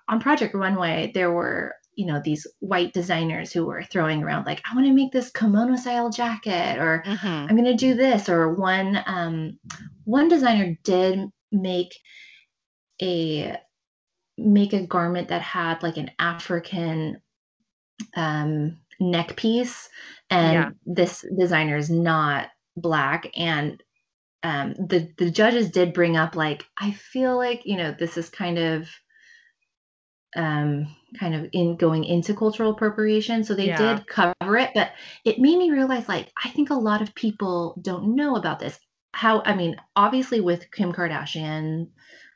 on 0.07 0.19
project 0.19 0.53
runway 0.55 1.11
there 1.13 1.31
were 1.31 1.73
you 1.95 2.05
know 2.05 2.21
these 2.23 2.47
white 2.59 2.93
designers 2.93 3.51
who 3.53 3.65
were 3.65 3.83
throwing 3.83 4.23
around 4.23 4.45
like 4.45 4.61
i 4.69 4.73
want 4.75 4.87
to 4.87 4.93
make 4.93 5.11
this 5.11 5.29
kimono 5.31 5.75
style 5.75 6.09
jacket 6.09 6.77
or 6.79 7.03
Mhm. 7.05 7.49
I'm 7.49 7.55
going 7.55 7.65
to 7.65 7.73
do 7.75 7.93
this. 7.93 8.29
Or 8.29 8.53
one 8.55 8.99
um, 9.05 9.59
one 10.05 10.27
designer 10.29 10.77
did 10.83 11.29
make 11.51 11.93
a 13.01 13.57
make 14.37 14.73
a 14.73 14.87
garment 14.87 15.27
that 15.29 15.41
had 15.41 15.83
like 15.83 15.97
an 15.97 16.11
African 16.19 17.21
um, 18.15 18.77
neck 18.99 19.35
piece, 19.35 19.89
and 20.29 20.53
Yeah. 20.53 20.69
this 20.85 21.25
designer 21.37 21.77
is 21.77 21.89
not 21.89 22.47
black 22.77 23.29
and. 23.35 23.81
Um, 24.43 24.73
the 24.73 25.09
the 25.17 25.31
judges 25.31 25.71
did 25.71 25.93
bring 25.93 26.17
up 26.17 26.35
like 26.35 26.65
I 26.77 26.91
feel 26.91 27.37
like 27.37 27.61
you 27.65 27.77
know 27.77 27.95
this 27.97 28.17
is 28.17 28.29
kind 28.29 28.59
of 28.59 28.89
um 30.35 30.87
kind 31.19 31.35
of 31.35 31.47
in 31.53 31.75
going 31.77 32.03
into 32.03 32.33
cultural 32.35 32.71
appropriation. 32.71 33.43
So 33.43 33.53
they 33.53 33.67
Yeah. 33.67 33.77
did 33.77 34.07
cover 34.07 34.57
it 34.57 34.71
but 34.73 34.91
it 35.25 35.39
made 35.39 35.57
me 35.57 35.71
realize 35.71 36.07
like 36.09 36.31
i 36.43 36.49
think 36.49 36.69
a 36.69 36.73
lot 36.75 37.01
of 37.01 37.13
people 37.15 37.75
don't 37.81 38.15
know 38.15 38.35
about 38.35 38.59
this. 38.59 38.79
How 39.13 39.43
i 39.45 39.55
mean 39.55 39.75
obviously 39.95 40.41
with 40.41 40.71
kim 40.71 40.91
kardashian 40.91 41.89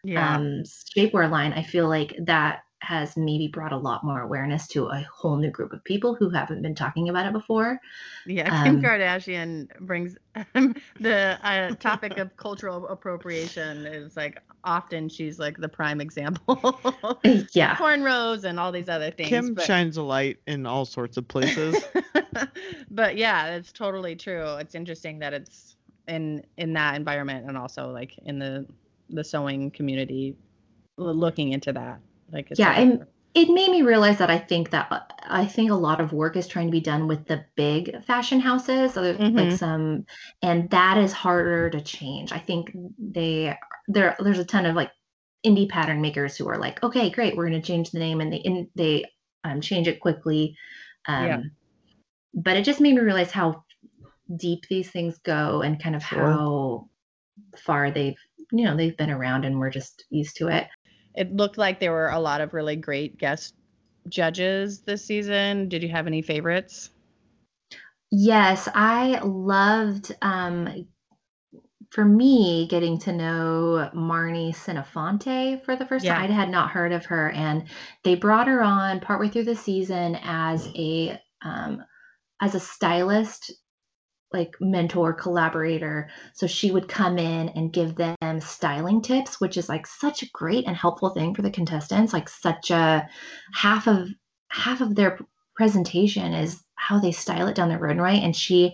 yeah. 0.03 0.38
um 0.38 0.64
shapewear 0.95 1.30
line 1.32 1.53
i 1.53 1.64
feel 1.64 1.88
like 1.89 2.16
that 2.26 2.62
has 2.82 3.18
maybe 3.18 3.48
brought 3.48 3.72
a 3.72 3.78
lot 3.78 4.04
more 4.04 4.22
awareness 4.22 4.68
to 4.68 4.88
a 4.88 5.06
whole 5.14 5.38
new 5.38 5.50
group 5.50 5.74
of 5.74 5.84
people 5.84 6.14
who 6.14 6.30
haven't 6.30 6.62
been 6.62 6.76
talking 6.76 7.10
about 7.10 7.26
it 7.26 7.34
before 7.34 7.80
yeah 8.26 8.44
kim 8.64 8.76
um, 8.76 8.82
kardashian 8.82 9.68
brings 9.80 10.16
the 11.00 11.40
uh, 11.44 11.74
topic 11.76 12.18
of 12.18 12.36
cultural 12.38 12.88
appropriation 12.88 13.86
is 13.86 14.16
like 14.16 14.42
often 14.64 15.08
she's 15.10 15.40
like 15.40 15.58
the 15.58 15.70
prime 15.70 16.02
example 16.02 16.80
yeah 17.54 17.76
cornrows 17.76 18.44
and 18.44 18.60
all 18.60 18.72
these 18.72 18.90
other 18.90 19.10
things 19.12 19.30
Kim 19.30 19.54
but- 19.54 19.64
shines 19.64 19.98
a 19.98 20.04
light 20.04 20.38
in 20.46 20.66
all 20.66 20.86
sorts 20.86 21.18
of 21.18 21.28
places. 21.28 21.84
but 22.92 23.18
yeah, 23.18 23.56
it's 23.56 23.72
totally 23.72 24.16
true. 24.16 24.56
It's 24.56 24.76
interesting 24.76 25.20
that 25.20 25.34
it's 25.34 25.76
in 26.08 26.44
in 26.58 26.74
that 26.74 26.96
environment 26.96 27.48
and 27.48 27.58
also 27.58 27.90
like 27.90 28.18
in 28.26 28.40
the 28.40 28.66
the 29.10 29.24
sewing 29.24 29.72
community 29.72 30.36
looking 30.98 31.52
into 31.52 31.74
that. 31.74 32.00
Like 32.32 32.52
it's 32.52 32.60
Yeah, 32.60 32.72
and 32.72 33.06
it 33.34 33.50
made 33.50 33.70
me 33.70 33.84
realize 33.84 34.18
that 34.18 34.30
I 34.32 34.40
think 34.40 34.72
that 34.72 34.88
uh, 34.92 35.02
I 35.24 35.46
think 35.46 35.72
a 35.72 35.76
lot 35.76 36.02
of 36.02 36.14
work 36.14 36.36
is 36.36 36.48
trying 36.48 36.68
to 36.68 36.72
be 36.72 36.82
done 36.82 37.08
with 37.08 37.26
the 37.28 37.46
big 37.56 38.04
fashion 38.04 38.40
houses, 38.40 38.94
so 38.94 39.02
there's 39.02 39.20
like 39.36 39.52
some, 39.52 40.06
and 40.42 40.70
that 40.72 40.98
is 40.98 41.14
harder 41.14 41.70
to 41.70 41.82
change. 41.82 42.32
I 42.32 42.40
think 42.40 42.72
they 42.98 43.56
there 43.88 44.16
there's 44.20 44.40
a 44.40 44.46
ton 44.46 44.66
of 44.66 44.76
like 44.76 44.92
indie 45.46 45.70
pattern 45.70 46.02
makers 46.02 46.36
who 46.38 46.48
are 46.48 46.58
like, 46.58 46.84
okay, 46.84 47.10
great, 47.10 47.36
we're 47.36 47.50
going 47.50 47.62
to 47.62 47.68
change 47.68 47.92
the 47.92 48.00
name, 48.00 48.22
and 48.22 48.34
they 48.34 48.38
in, 48.38 48.70
they 48.76 49.06
um, 49.44 49.62
change 49.62 49.88
it 49.88 50.00
quickly. 50.00 50.58
Um, 51.08 51.28
Yeah. 51.28 51.42
But 52.34 52.58
it 52.58 52.66
just 52.66 52.82
made 52.82 52.96
me 52.96 53.02
realize 53.02 53.32
how 53.32 53.64
deep 54.36 54.66
these 54.70 54.90
things 54.92 55.18
go 55.20 55.62
and 55.62 55.82
kind 55.82 55.96
of 55.96 56.04
Sure. 56.04 56.20
how 56.20 56.90
far 57.58 57.92
they've 57.92 58.18
you 58.52 58.66
know 58.66 58.76
they've 58.76 58.98
been 58.98 59.12
around 59.12 59.46
and 59.46 59.60
we're 59.60 59.70
just 59.70 60.06
used 60.10 60.38
to 60.38 60.48
it. 60.48 60.68
It 61.18 61.36
looked 61.36 61.57
like 61.57 61.80
there 61.82 61.91
were 61.91 62.09
a 62.09 62.20
lot 62.20 62.41
of 62.41 62.53
really 62.53 62.78
great 62.78 63.18
guest 63.18 63.55
judges 64.09 64.82
this 64.82 65.05
season. 65.05 65.70
Did 65.70 65.84
you 65.84 65.89
have 65.89 66.07
any 66.07 66.22
favorites? 66.22 66.91
Yes, 68.11 68.68
I 68.74 69.20
loved 69.24 70.15
um 70.22 70.88
for 71.91 72.03
me 72.03 72.68
getting 72.70 72.99
to 72.99 73.13
know 73.13 73.89
Marni 73.93 74.53
Senofonte 74.53 75.63
for 75.63 75.76
the 75.76 75.86
first 75.86 76.05
Yeah. 76.05 76.18
time. 76.18 76.30
I 76.30 76.34
had 76.34 76.49
not 76.49 76.72
heard 76.72 76.91
of 76.91 77.05
her 77.05 77.30
and 77.32 77.68
they 78.03 78.15
brought 78.15 78.47
her 78.47 78.61
on 78.61 78.99
partway 78.99 79.30
through 79.30 79.45
the 79.45 79.55
season 79.55 80.18
as 80.22 80.68
a 80.76 81.20
um 81.41 81.84
as 82.41 82.55
a 82.55 82.59
stylist 82.59 83.51
like 84.34 84.56
mentor 84.60 85.14
collaborator. 85.14 86.10
So 86.34 86.48
she 86.48 86.72
would 86.72 86.88
come 86.88 87.18
in 87.18 87.50
and 87.50 87.72
give 87.72 87.96
them 87.96 88.40
styling 88.40 89.02
tips 89.02 89.40
which 89.40 89.58
is 89.58 89.70
like 89.70 89.88
such 89.88 90.22
a 90.22 90.30
great 90.34 90.66
and 90.68 90.76
helpful 90.76 91.10
thing 91.10 91.34
for 91.34 91.42
the 91.42 91.52
contestants. 91.52 92.14
Like 92.14 92.30
such 92.30 92.72
a 92.72 93.08
half 93.54 93.88
of 93.88 94.10
half 94.50 94.82
of 94.82 94.96
their 94.96 95.20
presentation 95.56 96.34
is 96.34 96.62
how 96.76 97.00
they 97.00 97.12
style 97.12 97.48
it 97.48 97.56
down 97.56 97.70
the 97.70 97.78
runway 97.78 98.20
and 98.20 98.36
she 98.36 98.74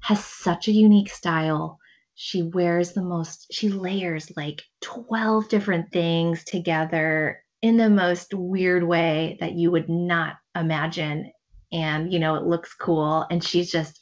has 0.00 0.24
such 0.24 0.68
a 0.68 0.72
unique 0.72 1.10
style. 1.10 1.78
She 2.14 2.42
wears 2.42 2.92
the 2.92 3.02
most 3.02 3.46
she 3.52 3.68
layers 3.68 4.32
like 4.36 4.62
12 4.80 5.48
different 5.48 5.92
things 5.92 6.44
together 6.44 7.42
in 7.62 7.76
the 7.76 7.90
most 7.90 8.34
weird 8.34 8.84
way 8.84 9.36
that 9.40 9.52
you 9.52 9.70
would 9.70 9.88
not 9.88 10.36
imagine. 10.56 11.32
And 11.70 12.12
you 12.12 12.18
know 12.18 12.36
it 12.36 12.44
looks 12.44 12.74
cool. 12.74 13.26
And 13.30 13.44
she's 13.44 13.70
just 13.70 14.00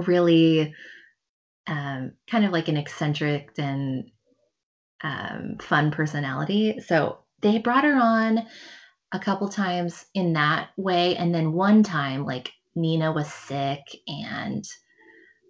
really 0.00 0.74
um, 1.66 2.12
kind 2.30 2.44
of 2.44 2.52
like 2.52 2.68
an 2.68 2.76
eccentric 2.76 3.50
and 3.58 4.10
um, 5.02 5.56
fun 5.60 5.90
personality. 5.90 6.80
So 6.80 7.18
they 7.40 7.58
brought 7.58 7.84
her 7.84 7.96
on 7.96 8.46
a 9.12 9.18
couple 9.18 9.48
times 9.48 10.04
in 10.14 10.34
that 10.34 10.70
way. 10.76 11.16
And 11.16 11.34
then 11.34 11.52
one 11.52 11.82
time, 11.82 12.24
like 12.24 12.50
Nina 12.74 13.12
was 13.12 13.32
sick 13.32 13.82
and 14.06 14.64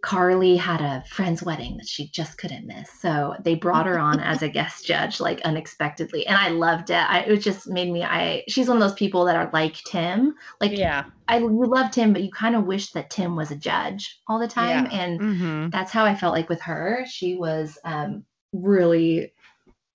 Karlie 0.02 0.56
had 0.58 0.80
a 0.80 1.04
friend's 1.08 1.44
wedding 1.44 1.76
that 1.76 1.86
she 1.86 2.08
just 2.08 2.36
couldn't 2.36 2.66
miss. 2.66 2.90
So 3.00 3.34
they 3.44 3.54
brought 3.54 3.86
her 3.86 3.98
on 3.98 4.18
as 4.18 4.42
a 4.42 4.48
guest 4.48 4.84
judge, 4.86 5.20
like 5.20 5.40
unexpectedly. 5.42 6.26
And 6.26 6.36
I 6.36 6.48
loved 6.48 6.90
it. 6.90 6.96
I, 6.96 7.20
it 7.20 7.36
just 7.38 7.68
made 7.68 7.90
me, 7.92 8.02
I, 8.02 8.42
she's 8.48 8.66
one 8.68 8.76
of 8.76 8.80
those 8.82 8.94
people 8.98 9.24
that 9.26 9.36
are 9.36 9.48
like 9.52 9.76
Tim. 9.84 10.34
Like, 10.60 10.76
Yeah. 10.76 11.04
I 11.28 11.40
we 11.40 11.66
love 11.66 11.92
Tim, 11.92 12.12
but 12.12 12.22
you 12.22 12.30
kind 12.32 12.56
of 12.56 12.64
wish 12.64 12.90
that 12.92 13.10
Tim 13.10 13.36
was 13.36 13.52
a 13.52 13.56
judge 13.56 14.20
all 14.28 14.40
the 14.40 14.48
time. 14.48 14.86
Yeah. 14.86 15.00
And 15.00 15.20
Mm-hmm. 15.20 15.70
that's 15.70 15.92
how 15.92 16.04
I 16.04 16.14
felt 16.16 16.34
like 16.34 16.48
with 16.48 16.60
her. 16.62 17.04
She 17.08 17.36
was 17.36 17.78
um, 17.84 18.24
really 18.52 19.32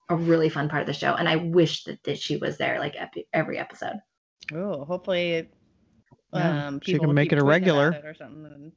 a 0.08 0.16
really 0.16 0.48
fun 0.48 0.70
part 0.70 0.80
of 0.80 0.86
the 0.86 0.94
show. 0.94 1.12
And 1.14 1.28
I 1.28 1.36
wish 1.36 1.84
that, 1.84 2.02
that 2.04 2.18
she 2.18 2.38
was 2.38 2.56
there 2.56 2.78
like 2.78 2.94
epi- 2.98 3.28
every 3.34 3.58
episode. 3.58 3.96
Oh, 4.54 4.86
hopefully, 4.86 5.48
Yeah, 6.32 6.68
um, 6.68 6.80
she 6.80 6.92
people 6.92 7.08
can 7.08 7.14
make 7.14 7.30
it 7.32 7.38
a 7.38 7.44
regular. 7.44 7.90
it 7.92 8.06
or 8.06 8.14
something. 8.14 8.72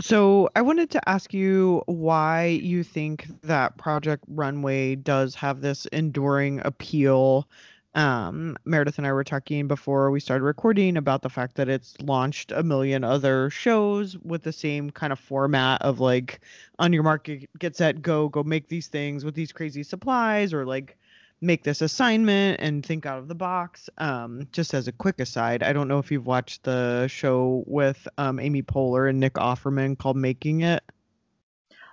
So 0.00 0.48
I 0.56 0.62
wanted 0.62 0.90
to 0.90 1.08
ask 1.08 1.34
you 1.34 1.82
why 1.86 2.46
you 2.46 2.82
think 2.82 3.26
that 3.42 3.76
Project 3.76 4.24
Runway 4.28 4.96
does 4.96 5.34
have 5.34 5.60
this 5.60 5.86
enduring 5.86 6.60
appeal. 6.64 7.48
Um, 7.94 8.56
Meredith 8.64 8.98
and 8.98 9.06
I 9.06 9.12
were 9.12 9.24
talking 9.24 9.66
before 9.66 10.10
we 10.10 10.20
started 10.20 10.44
recording 10.44 10.96
about 10.96 11.22
the 11.22 11.28
fact 11.28 11.56
that 11.56 11.68
it's 11.68 11.96
launched 12.00 12.52
a 12.52 12.62
million 12.62 13.02
other 13.02 13.50
shows 13.50 14.16
with 14.18 14.42
the 14.42 14.52
same 14.52 14.90
kind 14.90 15.12
of 15.12 15.18
format 15.18 15.82
of 15.82 15.98
like 15.98 16.40
on 16.78 16.92
your 16.92 17.02
market, 17.02 17.50
get 17.58 17.76
set, 17.76 18.00
go, 18.00 18.28
go 18.28 18.42
make 18.44 18.68
these 18.68 18.86
things 18.86 19.24
with 19.24 19.34
these 19.34 19.52
crazy 19.52 19.82
supplies 19.82 20.54
or 20.54 20.64
like 20.64 20.96
make 21.40 21.64
this 21.64 21.80
assignment 21.80 22.60
and 22.60 22.84
think 22.84 23.06
out 23.06 23.18
of 23.18 23.28
the 23.28 23.34
box. 23.34 23.88
Um, 23.98 24.46
just 24.52 24.74
as 24.74 24.88
a 24.88 24.92
quick 24.92 25.20
aside, 25.20 25.62
I 25.62 25.72
don't 25.72 25.88
know 25.88 25.98
if 25.98 26.10
you've 26.10 26.26
watched 26.26 26.64
the 26.64 27.08
show 27.08 27.64
with 27.66 28.06
um, 28.18 28.38
Amy 28.38 28.62
Poehler 28.62 29.08
and 29.08 29.20
Nick 29.20 29.34
Offerman 29.34 29.96
called 29.96 30.16
Making 30.16 30.62
It. 30.62 30.82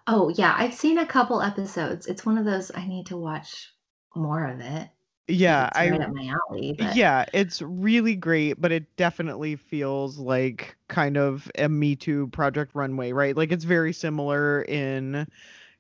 Oh, 0.06 0.30
yeah. 0.30 0.56
I've 0.58 0.74
seen 0.74 0.98
a 0.98 1.06
couple 1.06 1.42
episodes. 1.42 2.08
It's 2.08 2.26
one 2.26 2.38
of 2.38 2.46
those 2.46 2.72
I 2.74 2.88
need 2.88 3.08
to 3.08 3.18
watch 3.18 3.74
more 4.16 4.46
of 4.46 4.60
it. 4.60 4.90
Yeah, 5.30 5.68
It's 5.68 5.78
I 5.78 5.90
up 5.90 6.14
my 6.14 6.34
alley. 6.50 6.76
Yeah, 6.94 7.26
it's 7.34 7.62
really 7.62 8.16
great, 8.16 8.62
but 8.62 8.72
it 8.72 8.96
definitely 8.96 9.58
feels 9.58 10.18
like 10.18 10.78
kind 10.88 11.18
of 11.18 11.52
a 11.58 11.68
Me 11.68 11.98
Too 11.98 12.28
Project 12.28 12.72
Runway, 12.74 13.12
right? 13.12 13.36
Like 13.36 13.52
it's 13.52 13.66
very 13.66 13.92
similar 13.92 14.62
in 14.62 15.28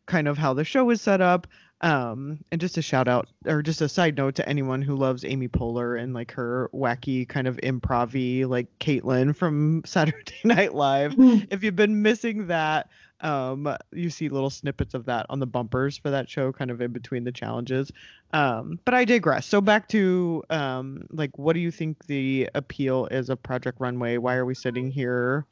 kind 0.05 0.27
of 0.27 0.37
how 0.37 0.53
the 0.53 0.65
show 0.65 0.89
is 0.89 1.01
set 1.01 1.21
up. 1.21 1.47
Um, 1.81 2.39
and 2.51 2.59
just 2.59 2.77
a 2.77 2.81
shout 2.81 3.07
out 3.07 3.27
or 3.45 3.61
just 3.61 3.81
a 3.81 3.89
side 3.89 4.17
note 4.17 4.35
to 4.35 4.49
anyone 4.49 4.81
who 4.81 4.95
loves 4.95 5.23
Amy 5.23 5.47
Poehler 5.47 6.01
and 6.01 6.11
like 6.11 6.31
her 6.31 6.71
wacky 6.73 7.27
kind 7.27 7.47
of 7.47 7.57
improv 7.57 8.47
like 8.47 8.67
Caitlyn 8.79 9.35
from 9.35 9.83
Saturday 9.85 10.39
Night 10.43 10.73
Live. 10.73 11.13
If 11.17 11.63
you've 11.63 11.75
been 11.75 12.01
missing 12.01 12.47
that, 12.47 12.89
um, 13.21 13.75
you 13.91 14.09
see 14.09 14.29
little 14.29 14.49
snippets 14.49 14.93
of 14.93 15.05
that 15.05 15.27
on 15.29 15.39
the 15.39 15.45
bumpers 15.45 15.97
for 15.97 16.09
that 16.11 16.29
show, 16.29 16.51
kind 16.51 16.71
of 16.71 16.81
in 16.81 16.91
between 16.91 17.23
the 17.23 17.31
challenges. 17.31 17.91
Um, 18.33 18.79
but 18.83 18.93
I 18.93 19.05
digress. 19.05 19.45
So 19.45 19.61
back 19.61 19.87
to 19.89 20.43
um, 20.49 21.05
like, 21.11 21.37
what 21.37 21.53
do 21.53 21.59
you 21.59 21.71
think 21.71 22.05
the 22.07 22.49
appeal 22.55 23.07
is 23.07 23.29
of 23.29 23.41
Project 23.41 23.79
Runway? 23.79 24.17
Why 24.17 24.35
are 24.35 24.45
we 24.45 24.55
sitting 24.55 24.91
here, 24.91 25.45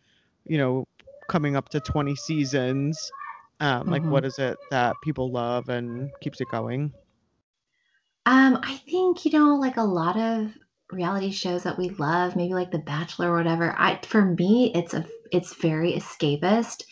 you 0.45 0.57
know, 0.57 0.87
coming 1.27 1.55
up 1.55 1.69
to 1.69 1.79
20 1.79 2.15
seasons? 2.15 3.11
Um, 3.59 3.89
like, 3.89 4.03
Mhm. 4.03 4.09
what 4.09 4.25
is 4.25 4.39
it 4.39 4.57
that 4.71 5.01
people 5.01 5.31
love 5.31 5.69
and 5.69 6.11
keeps 6.21 6.41
it 6.41 6.49
going? 6.49 6.93
Um, 8.25 8.59
I 8.63 8.75
think, 8.77 9.25
you 9.25 9.31
know, 9.31 9.55
like 9.55 9.77
a 9.77 9.83
lot 9.83 10.17
of 10.17 10.57
reality 10.91 11.31
shows 11.31 11.63
that 11.63 11.77
we 11.77 11.89
love, 11.89 12.35
maybe 12.35 12.53
like 12.53 12.71
The 12.71 12.79
Bachelor 12.79 13.31
or 13.31 13.37
whatever. 13.37 13.73
I 13.77 13.99
for 14.03 14.23
me, 14.25 14.71
it's 14.75 14.93
a 14.93 15.05
it's 15.31 15.55
very 15.55 15.93
escapist. 15.93 16.83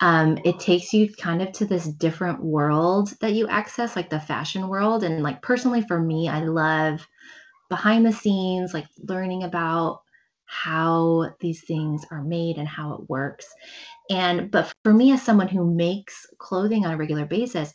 Um, 0.00 0.38
it 0.44 0.60
takes 0.60 0.92
you 0.94 1.12
kind 1.14 1.42
of 1.42 1.52
to 1.54 1.66
this 1.66 1.86
different 1.86 2.42
world 2.44 3.10
that 3.20 3.34
you 3.34 3.48
access, 3.48 3.96
like 3.96 4.10
the 4.10 4.20
fashion 4.20 4.68
world. 4.68 5.04
And 5.04 5.22
like 5.22 5.42
personally 5.42 5.82
for 5.82 6.00
me, 6.00 6.28
I 6.28 6.40
love 6.44 7.06
behind 7.70 8.06
the 8.06 8.12
scenes, 8.12 8.74
like 8.74 8.86
learning 9.08 9.44
about 9.44 10.02
how 10.46 11.30
these 11.40 11.62
things 11.62 12.04
are 12.10 12.22
made 12.22 12.58
and 12.58 12.68
how 12.68 12.94
it 12.94 13.08
works. 13.08 13.46
And 14.10 14.50
but 14.50 14.72
for 14.82 14.92
me 14.92 15.12
as 15.12 15.22
someone 15.22 15.48
who 15.48 15.74
makes 15.74 16.26
clothing 16.38 16.84
on 16.84 16.92
a 16.92 16.96
regular 16.96 17.24
basis, 17.24 17.72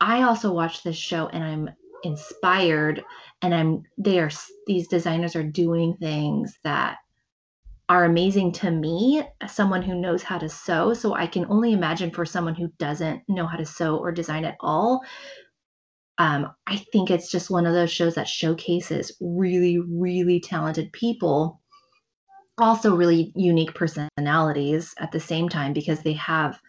I 0.00 0.22
also 0.22 0.52
watch 0.52 0.82
this 0.82 0.96
show 0.96 1.28
and 1.28 1.44
I'm 1.44 1.70
inspired 2.04 3.02
and 3.42 3.54
I'm 3.54 3.82
they 3.98 4.18
are 4.18 4.30
these 4.66 4.88
designers 4.88 5.34
are 5.36 5.42
doing 5.42 5.96
things 5.96 6.58
that 6.64 6.98
are 7.88 8.04
amazing 8.04 8.52
to 8.52 8.70
me 8.70 9.22
as 9.40 9.52
someone 9.52 9.82
who 9.82 9.94
knows 9.94 10.22
how 10.22 10.38
to 10.38 10.48
sew 10.48 10.94
so 10.94 11.14
I 11.14 11.26
can 11.26 11.46
only 11.46 11.72
imagine 11.72 12.10
for 12.10 12.24
someone 12.24 12.54
who 12.54 12.72
doesn't 12.78 13.22
know 13.28 13.46
how 13.46 13.56
to 13.56 13.66
sew 13.66 13.96
or 13.96 14.12
design 14.12 14.44
at 14.44 14.56
all 14.60 15.02
um, 16.16 16.52
I 16.66 16.76
think 16.76 17.10
it's 17.10 17.30
just 17.30 17.50
one 17.50 17.66
of 17.66 17.74
those 17.74 17.90
shows 17.90 18.14
that 18.14 18.28
showcases 18.28 19.16
really 19.20 19.78
really 19.78 20.40
talented 20.40 20.92
people 20.92 21.60
also 22.58 22.94
really 22.94 23.32
unique 23.34 23.74
personalities 23.74 24.94
at 24.98 25.12
the 25.12 25.20
same 25.20 25.48
time 25.48 25.72
because 25.72 26.02
they 26.02 26.14
have 26.14 26.60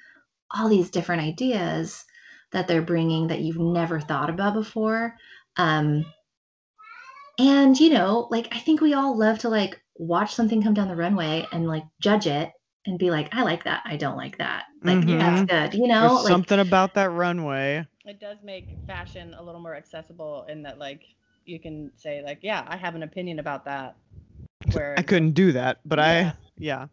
all 0.53 0.69
these 0.69 0.89
different 0.89 1.21
ideas 1.23 2.03
that 2.51 2.67
they're 2.67 2.81
bringing 2.81 3.27
that 3.27 3.41
you've 3.41 3.59
never 3.59 3.99
thought 3.99 4.29
about 4.29 4.53
before. 4.53 5.15
Um, 5.57 6.05
and 7.37 7.77
you 7.79 7.89
know, 7.89 8.27
like 8.31 8.55
I 8.55 8.59
think 8.59 8.81
we 8.81 8.93
all 8.93 9.17
love 9.17 9.39
to 9.39 9.49
like 9.49 9.81
watch 9.95 10.33
something 10.33 10.61
come 10.61 10.73
down 10.73 10.87
the 10.87 10.95
runway 10.95 11.47
and 11.51 11.67
like 11.67 11.83
judge 11.99 12.27
it 12.27 12.51
and 12.85 12.99
be 12.99 13.11
like, 13.11 13.33
I 13.33 13.43
like 13.43 13.63
that, 13.65 13.83
I 13.85 13.97
don't 13.97 14.17
like 14.17 14.37
that. 14.37 14.65
Like 14.83 14.99
Mhm. 14.99 15.19
that's 15.19 15.45
good, 15.45 15.73
you 15.73 15.87
know? 15.87 16.15
Like 16.15 16.27
something 16.27 16.59
about 16.59 16.93
that 16.93 17.09
runway. 17.11 17.85
It 18.05 18.19
does 18.19 18.37
make 18.43 18.77
fashion 18.85 19.33
a 19.33 19.41
little 19.41 19.61
more 19.61 19.75
accessible 19.75 20.45
in 20.47 20.61
that, 20.63 20.77
like, 20.77 21.03
you 21.45 21.59
can 21.59 21.91
say, 21.95 22.21
like, 22.23 22.39
yeah, 22.43 22.63
I 22.67 22.77
have 22.77 22.93
an 22.93 23.01
opinion 23.01 23.39
about 23.39 23.65
that. 23.65 23.95
Where 24.73 24.95
I 24.97 25.01
couldn't 25.01 25.31
do 25.31 25.51
that, 25.53 25.79
but 25.85 25.99
Yeah. 25.99 26.05
I 26.05 26.33
yeah. 26.57 26.87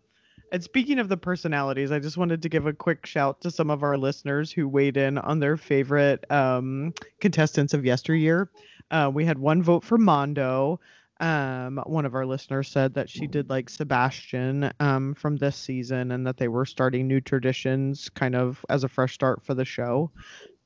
And 0.53 0.63
speaking 0.63 0.99
of 0.99 1.09
the 1.09 1.17
personalities, 1.17 1.91
I 1.91 1.99
just 1.99 2.19
wanted 2.19 2.43
to 2.43 2.49
give 2.51 2.67
a 2.67 2.75
quick 2.75 3.07
shout 3.07 3.41
to 3.41 3.51
some 3.51 3.71
of 3.71 3.83
our 3.83 3.97
listeners 3.97 4.53
who 4.53 4.69
weighed 4.69 4.99
in 4.99 5.17
on 5.17 5.41
their 5.41 5.57
favorite 5.57 6.31
um, 6.31 6.93
contestants 7.21 7.73
of 7.73 7.87
yesteryear. 7.87 8.51
Uh, 8.91 9.11
we 9.13 9.25
had 9.25 9.39
one 9.39 9.63
vote 9.63 9.83
for 9.83 9.97
Mondo. 9.97 10.79
Um, 11.21 11.81
one 11.87 12.05
of 12.05 12.15
our 12.15 12.27
listeners 12.27 12.69
said 12.69 12.93
that 12.95 13.09
she 13.09 13.27
did 13.27 13.49
like 13.49 13.71
Sebastian 13.71 14.73
um, 14.79 15.15
from 15.15 15.37
this 15.37 15.57
season 15.57 16.11
and 16.11 16.27
that 16.27 16.37
they 16.37 16.49
were 16.49 16.67
starting 16.67 17.09
new 17.09 17.21
traditions 17.21 18.11
kind 18.11 18.35
of 18.35 18.63
as 18.69 18.85
a 18.85 18.89
fresh 18.89 19.15
start 19.15 19.43
for 19.43 19.55
the 19.55 19.65
show. 19.65 20.11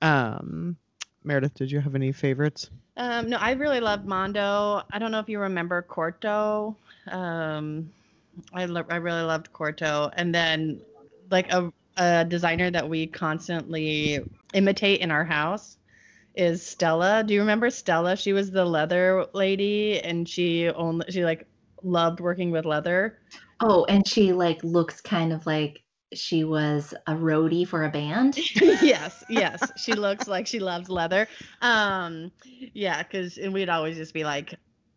Um, 0.02 0.76
Meredith, 1.26 1.54
did 1.54 1.70
you 1.70 1.80
have 1.80 1.94
any 1.94 2.12
favorites? 2.12 2.70
Um, 2.96 3.28
no, 3.28 3.36
I 3.38 3.52
really 3.52 3.80
loved 3.80 4.06
Mondo. 4.06 4.82
I 4.90 4.98
don't 4.98 5.10
know 5.10 5.18
if 5.18 5.28
you 5.28 5.40
remember 5.40 5.82
Korto. 5.82 6.76
Um, 7.08 7.90
I 8.52 8.66
lo- 8.66 8.86
I 8.88 8.96
really 8.96 9.22
loved 9.22 9.52
Korto, 9.52 10.10
and 10.16 10.34
then 10.34 10.80
like 11.30 11.52
a 11.52 11.72
a 11.98 12.24
designer 12.24 12.70
that 12.70 12.88
we 12.88 13.06
constantly 13.06 14.20
imitate 14.52 15.00
in 15.00 15.10
our 15.10 15.24
house 15.24 15.78
is 16.34 16.64
Stella. 16.64 17.24
Do 17.24 17.34
you 17.34 17.40
remember 17.40 17.70
Stella? 17.70 18.16
She 18.16 18.32
was 18.32 18.50
the 18.50 18.64
leather 18.64 19.26
lady, 19.32 20.00
and 20.00 20.28
she 20.28 20.68
only 20.68 21.06
she 21.10 21.24
like 21.24 21.46
loved 21.82 22.20
working 22.20 22.50
with 22.50 22.64
leather. 22.64 23.18
Oh, 23.60 23.84
and 23.86 24.06
she 24.06 24.32
like 24.32 24.62
looks 24.62 25.00
kind 25.00 25.32
of 25.32 25.44
like 25.46 25.82
she 26.16 26.44
was 26.44 26.94
a 27.06 27.12
roadie 27.12 27.66
for 27.66 27.84
a 27.84 27.90
band. 27.90 28.36
yes, 28.82 29.24
yes. 29.28 29.72
She 29.76 29.94
looks 29.94 30.26
like 30.26 30.46
she 30.46 30.58
loves 30.60 30.88
leather. 30.88 31.28
Um, 31.62 32.32
yeah, 32.44 33.02
because 33.02 33.38
and 33.38 33.52
we'd 33.52 33.68
always 33.68 33.96
just 33.96 34.14
be 34.14 34.24
like, 34.24 34.54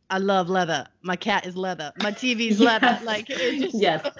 I 0.10 0.18
love 0.18 0.50
leather. 0.50 0.88
My 1.02 1.16
cat 1.16 1.46
is 1.46 1.56
leather. 1.56 1.92
My 1.98 2.12
TV's 2.12 2.60
leather. 2.60 3.00
Like 3.04 3.30
it 3.30 3.60
just 3.60 3.76
Yes. 3.76 4.04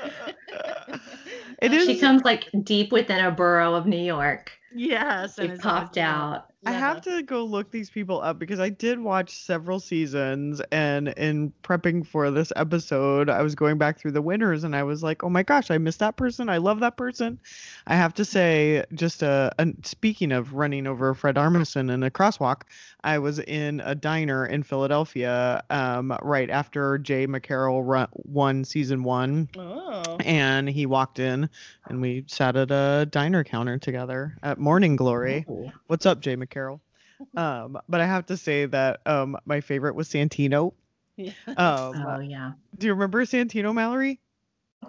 It 1.62 1.72
She 1.86 2.00
comes 2.00 2.24
like 2.24 2.50
deep 2.64 2.91
within 2.91 3.24
a 3.24 3.32
borough 3.32 3.76
of 3.76 3.86
New 3.86 3.97
York. 4.02 4.52
yes. 4.74 5.38
It's 5.39 5.62
popped 5.62 5.95
been 5.95 6.41
I 6.66 6.74
have 6.74 6.99
to 7.03 7.24
go 7.24 7.45
look 7.45 7.72
these 7.72 7.89
people 7.89 8.22
up 8.22 8.38
because 8.38 8.60
I 8.60 8.68
did 8.68 8.99
watch 8.99 9.34
several 9.34 9.80
seasons, 9.80 10.62
and 10.74 11.07
in 11.10 11.53
prepping 11.64 12.05
for 12.05 12.32
this 12.32 12.51
episode, 12.57 13.30
I 13.30 13.41
was 13.43 13.55
going 13.55 13.78
back 13.78 13.97
through 13.97 14.12
the 14.12 14.22
winners, 14.22 14.66
and 14.66 14.76
I 14.76 14.84
was 14.84 15.01
like, 15.01 15.24
"Oh 15.24 15.30
my 15.30 15.41
gosh, 15.41 15.72
I 15.72 15.78
missed 15.78 15.99
that 15.99 16.18
person. 16.18 16.49
I 16.49 16.57
love 16.57 16.82
that 16.82 16.97
person." 16.97 17.39
I 17.88 17.95
have 17.95 18.14
to 18.16 18.26
say, 18.26 18.84
just 18.93 19.24
uh, 19.24 19.51
uh 19.57 19.68
speaking 19.84 20.34
of 20.34 20.53
running 20.53 20.86
over 20.86 21.14
Fred 21.14 21.36
Armisen 21.36 21.89
in 21.89 22.03
a 22.03 22.12
crosswalk, 22.12 22.64
I 23.05 23.20
was 23.20 23.39
in 23.39 23.82
a 23.86 23.95
diner 23.95 24.45
in 24.45 24.64
Philadelphia 24.64 25.64
um, 25.70 26.18
right 26.22 26.49
after 26.49 26.97
Jay 26.97 27.26
McCarroll 27.26 27.84
run, 27.86 28.10
won 28.14 28.66
season 28.66 29.03
one, 29.03 29.47
Oh. 29.57 30.18
and 30.26 30.70
he 30.70 30.86
walked 30.86 31.20
in, 31.20 31.49
and 31.88 32.01
we 32.01 32.26
sat 32.28 32.57
at 32.57 32.70
a 32.70 33.07
diner 33.10 33.45
counter 33.45 33.78
together 33.78 34.36
at 34.43 34.57
Morning 34.57 34.97
Glory. 34.97 35.45
Ooh. 35.49 35.72
What's 35.88 36.05
up, 36.05 36.20
Jay 36.20 36.36
McCarroll? 36.36 36.49
Um, 37.36 37.78
but 37.89 38.00
I 38.00 38.06
have 38.06 38.28
to 38.28 38.38
say 38.38 38.66
that 38.68 39.02
um, 39.06 39.36
my 39.43 39.60
favorite 39.60 39.93
was 39.93 40.08
Santino. 40.08 40.72
Yeah. 41.18 41.34
Um, 41.47 41.93
Oh 41.97 42.20
yeah. 42.22 42.54
do 42.78 42.88
you 42.88 42.93
remember 42.93 43.26
Santino 43.26 43.74
Malorie? 43.74 44.20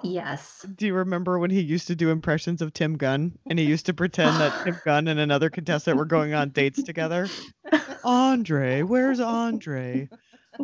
Yes. 0.05 0.65
Do 0.77 0.87
you 0.87 0.95
remember 0.95 1.41
when 1.41 1.51
he 1.51 1.61
used 1.61 1.89
to 1.89 1.97
do 1.97 2.11
impressions 2.11 2.63
of 2.63 2.73
Tim 2.73 2.97
Gunn 2.97 3.37
and 3.49 3.59
he 3.59 3.65
used 3.65 3.87
to 3.87 3.95
pretend 3.95 4.37
that 4.41 4.53
Tim 4.65 4.81
Gunn 4.85 5.09
and 5.09 5.19
another 5.19 5.51
contestant 5.51 5.99
were 5.99 6.05
going 6.05 6.33
on 6.33 6.51
dates 6.51 6.83
together? 6.85 7.29
Andre, 8.05 8.83
where's 8.83 9.19
Andre? 9.19 10.09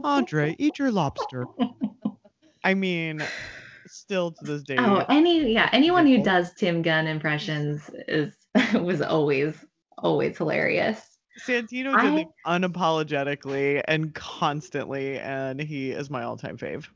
Andre, 0.05 0.55
eat 0.59 0.79
your 0.79 0.93
lobster. 0.93 1.47
I 2.63 2.75
mean, 2.75 3.23
still 3.89 4.31
to 4.33 4.45
this 4.45 4.63
day. 4.63 4.77
Oh, 4.79 5.05
any 5.09 5.53
yeah, 5.53 5.69
anyone 5.73 6.07
who 6.07 6.23
does 6.23 6.53
Tim 6.55 6.83
Gunn 6.83 7.07
impressions 7.07 7.91
is 8.09 8.35
was 8.75 9.03
always 9.03 9.55
always 9.99 10.37
hilarious. 10.39 11.19
Santino 11.47 11.95
I- 11.95 12.03
did 12.03 12.21
it 12.21 12.29
unapologetically 12.47 13.83
and 13.87 14.15
constantly, 14.15 15.19
and 15.19 15.61
he 15.61 15.91
is 15.91 16.11
my 16.11 16.23
all-time 16.23 16.57
fave. 16.57 16.87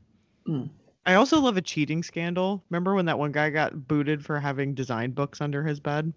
Mm. 0.47 0.69
I 1.05 1.15
also 1.15 1.39
love 1.39 1.57
a 1.57 1.61
cheating 1.61 2.03
scandal. 2.03 2.63
Remember 2.69 2.93
when 2.93 3.05
that 3.05 3.17
one 3.17 3.31
guy 3.31 3.49
got 3.49 3.87
booted 3.87 4.23
for 4.23 4.39
having 4.39 4.73
design 4.73 5.11
books 5.11 5.41
under 5.41 5.63
his 5.63 5.79
bed? 5.79 6.13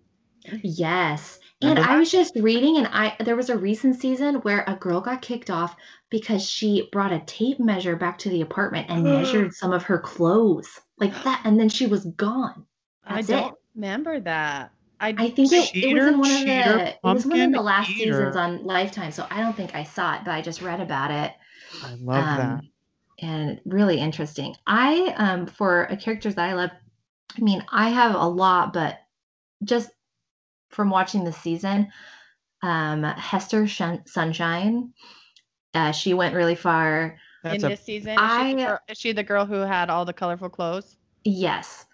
Yes. 0.63 1.39
And 1.63 1.79
Remember 1.79 1.91
I 1.91 1.99
was 1.99 2.11
just 2.11 2.37
reading 2.37 2.77
and 2.77 2.87
I 2.89 3.17
there 3.25 3.37
was 3.37 3.49
a 3.49 3.57
recent 3.57 3.99
season 3.99 4.37
where 4.37 4.63
a 4.67 4.75
girl 4.75 5.01
got 5.01 5.23
kicked 5.23 5.49
off 5.49 5.75
because 6.11 6.47
she 6.47 6.89
brought 6.93 7.13
a 7.13 7.21
tape 7.21 7.59
measure 7.59 7.97
back 7.97 8.19
to 8.19 8.29
the 8.29 8.43
apartment 8.43 8.91
and 8.91 9.05
measured 9.05 9.55
some 9.55 9.73
of 9.73 9.85
her 9.85 9.99
clothes. 9.99 10.81
Like 10.99 11.15
that 11.25 11.41
and 11.45 11.59
then 11.59 11.71
she 11.71 11.87
was 11.87 12.05
gone. 12.05 12.67
I 13.07 13.23
don't 13.23 13.53
it. 13.53 13.59
remember 13.75 14.21
that. 14.21 14.73
I, 15.01 15.15
I 15.19 15.31
think 15.31 15.53
it, 15.53 15.75
it 15.75 15.95
was 15.95 16.07
in 16.07 16.19
one 16.19 16.31
of 16.31 16.37
cheater, 16.39 16.77
the 16.79 16.89
it 16.89 16.99
was 17.03 17.27
one 17.27 17.41
of 17.41 17.53
the 17.53 17.61
last 17.61 17.89
seasons 17.89 18.37
on 18.37 18.65
Lifetime, 18.65 19.13
so 19.13 19.27
I 19.31 19.41
don't 19.41 19.57
think 19.57 19.75
I 19.75 19.85
saw 19.85 20.15
it, 20.15 20.21
but 20.25 20.33
I 20.33 20.41
just 20.41 20.63
read 20.63 20.81
about 20.81 21.11
it. 21.11 21.33
I 21.83 21.95
love 22.01 22.25
that. 22.25 22.41
um, 22.41 22.71
and 23.21 23.61
really 23.65 23.99
interesting. 23.99 24.55
I 24.67 25.15
um 25.17 25.47
for 25.47 25.85
a 25.85 25.97
characters 25.97 26.35
that 26.37 26.49
I 26.49 26.55
love, 26.55 26.71
I 27.37 27.41
mean, 27.41 27.65
I 27.71 27.91
have 27.91 28.15
a 28.15 28.27
lot, 28.27 28.73
but 28.73 28.99
just 29.63 29.91
from 30.71 30.91
watching 30.91 31.25
the 31.25 31.33
season, 31.33 31.93
um, 32.63 33.03
Hester 33.03 33.67
Shun- 33.67 34.07
Sunshine, 34.07 34.93
uh, 35.75 35.93
she 35.93 36.15
went 36.15 36.35
really 36.35 36.55
far. 36.57 37.19
in 37.45 37.51
That's 37.51 37.65
a 37.65 37.69
this 37.69 37.81
season, 37.81 38.11
is, 38.11 38.19
she 38.19 38.23
I- 38.25 38.55
the 38.55 38.63
girl, 38.65 38.79
is 38.89 38.99
she 38.99 39.13
the 39.13 39.23
girl 39.23 39.45
who 39.47 39.55
had 39.61 39.91
all 39.91 40.05
the 40.05 40.13
colorful 40.13 40.49
clothes? 40.49 40.97
Yes. 41.25 41.87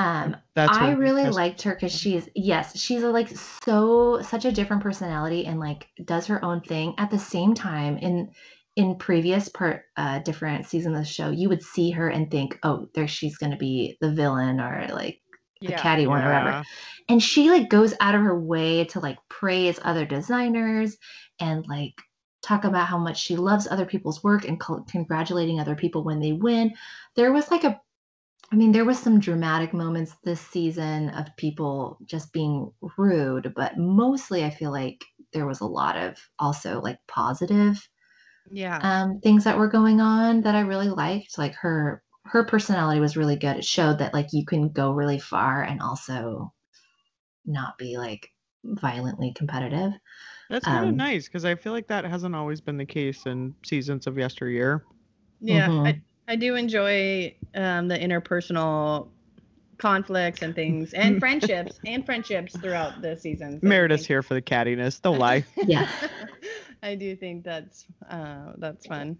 Um, 0.00 0.36
that's 0.54 0.78
I 0.78 0.92
really 0.92 1.24
best- 1.24 1.36
liked 1.36 1.62
her 1.62 1.74
because 1.74 1.92
she's 1.92 2.26
yes, 2.34 2.78
she's 2.78 3.02
a, 3.02 3.10
like 3.10 3.28
so 3.28 4.22
such 4.22 4.46
a 4.46 4.52
different 4.52 4.82
personality 4.82 5.44
and 5.44 5.60
like 5.60 5.88
does 6.02 6.26
her 6.28 6.42
own 6.42 6.62
thing. 6.62 6.94
At 6.96 7.10
the 7.10 7.18
same 7.18 7.54
time, 7.54 7.98
in 7.98 8.30
in 8.76 8.96
previous 8.96 9.48
part 9.50 9.82
uh 9.98 10.20
different 10.20 10.66
seasons 10.66 10.96
of 10.96 11.02
the 11.02 11.10
show, 11.10 11.30
you 11.30 11.50
would 11.50 11.62
see 11.62 11.90
her 11.90 12.08
and 12.08 12.30
think, 12.30 12.58
oh, 12.62 12.88
there 12.94 13.06
she's 13.08 13.36
gonna 13.36 13.58
be 13.58 13.98
the 14.00 14.10
villain 14.12 14.58
or 14.58 14.88
like 14.92 15.20
the 15.60 15.72
catty 15.82 16.06
one 16.06 16.22
or 16.22 16.28
whatever. 16.28 16.64
And 17.10 17.22
she 17.22 17.50
like 17.50 17.68
goes 17.68 17.92
out 18.00 18.14
of 18.14 18.22
her 18.22 18.38
way 18.40 18.84
to 18.86 19.00
like 19.00 19.18
praise 19.28 19.78
other 19.82 20.06
designers 20.06 20.96
and 21.38 21.66
like 21.68 21.94
talk 22.42 22.64
about 22.64 22.86
how 22.86 22.96
much 22.96 23.20
she 23.20 23.36
loves 23.36 23.68
other 23.70 23.84
people's 23.84 24.24
work 24.24 24.46
and 24.46 24.58
co- 24.58 24.82
congratulating 24.90 25.60
other 25.60 25.74
people 25.74 26.04
when 26.04 26.20
they 26.20 26.32
win. 26.32 26.72
There 27.16 27.32
was 27.32 27.50
like 27.50 27.64
a 27.64 27.78
I 28.52 28.56
mean, 28.56 28.72
there 28.72 28.84
was 28.84 28.98
some 28.98 29.20
dramatic 29.20 29.72
moments 29.72 30.14
this 30.24 30.40
season 30.40 31.10
of 31.10 31.26
people 31.36 31.98
just 32.04 32.32
being 32.32 32.72
rude, 32.98 33.52
but 33.54 33.78
mostly 33.78 34.44
I 34.44 34.50
feel 34.50 34.72
like 34.72 35.04
there 35.32 35.46
was 35.46 35.60
a 35.60 35.66
lot 35.66 35.96
of 35.96 36.18
also 36.38 36.80
like 36.80 36.98
positive 37.06 37.88
Yeah. 38.50 38.82
um, 38.82 39.20
things 39.20 39.44
that 39.44 39.58
were 39.58 39.68
going 39.68 40.00
on 40.00 40.42
that 40.42 40.54
I 40.54 40.60
really 40.60 40.88
liked. 40.88 41.38
Like 41.38 41.54
her 41.56 42.02
her 42.26 42.44
personality 42.44 43.00
was 43.00 43.16
really 43.16 43.36
good. 43.36 43.58
It 43.58 43.64
showed 43.64 43.98
that 43.98 44.14
like 44.14 44.28
you 44.32 44.44
can 44.46 44.70
go 44.70 44.92
really 44.92 45.18
far 45.18 45.62
and 45.62 45.80
also 45.82 46.52
not 47.46 47.78
be 47.78 47.98
like 47.98 48.30
violently 48.64 49.32
competitive. 49.36 49.92
That's 50.48 50.66
kind 50.66 50.84
of 50.84 50.94
Um, 50.94 50.96
nice 50.96 51.26
because 51.28 51.44
I 51.44 51.54
feel 51.54 51.72
like 51.72 51.86
that 51.88 52.04
hasn't 52.04 52.34
always 52.34 52.60
been 52.60 52.76
the 52.76 52.84
case 52.86 53.24
in 53.26 53.54
seasons 53.64 54.06
of 54.06 54.18
yesteryear. 54.18 54.84
Yeah, 55.40 55.68
Mhm. 55.68 55.80
I, 55.84 56.02
I 56.30 56.36
do 56.36 56.54
enjoy 56.54 57.34
um, 57.56 57.88
the 57.88 57.98
interpersonal 57.98 59.08
conflicts 59.78 60.42
and 60.42 60.54
things, 60.54 60.92
and 60.92 61.18
friendships, 61.18 61.80
and 61.84 62.06
friendships 62.06 62.56
throughout 62.56 63.02
the 63.02 63.16
seasons. 63.16 63.64
I 63.64 63.66
Meredith's 63.66 64.06
here 64.06 64.22
for 64.22 64.34
the 64.34 64.42
cattiness. 64.42 65.02
Don't 65.02 65.18
lie. 65.28 65.44
Yeah. 65.56 65.90
I 66.84 66.94
do 66.94 67.16
think 67.16 67.42
that's 67.42 67.84
uh, 68.08 68.52
that's 68.58 68.86
fun. 68.86 69.18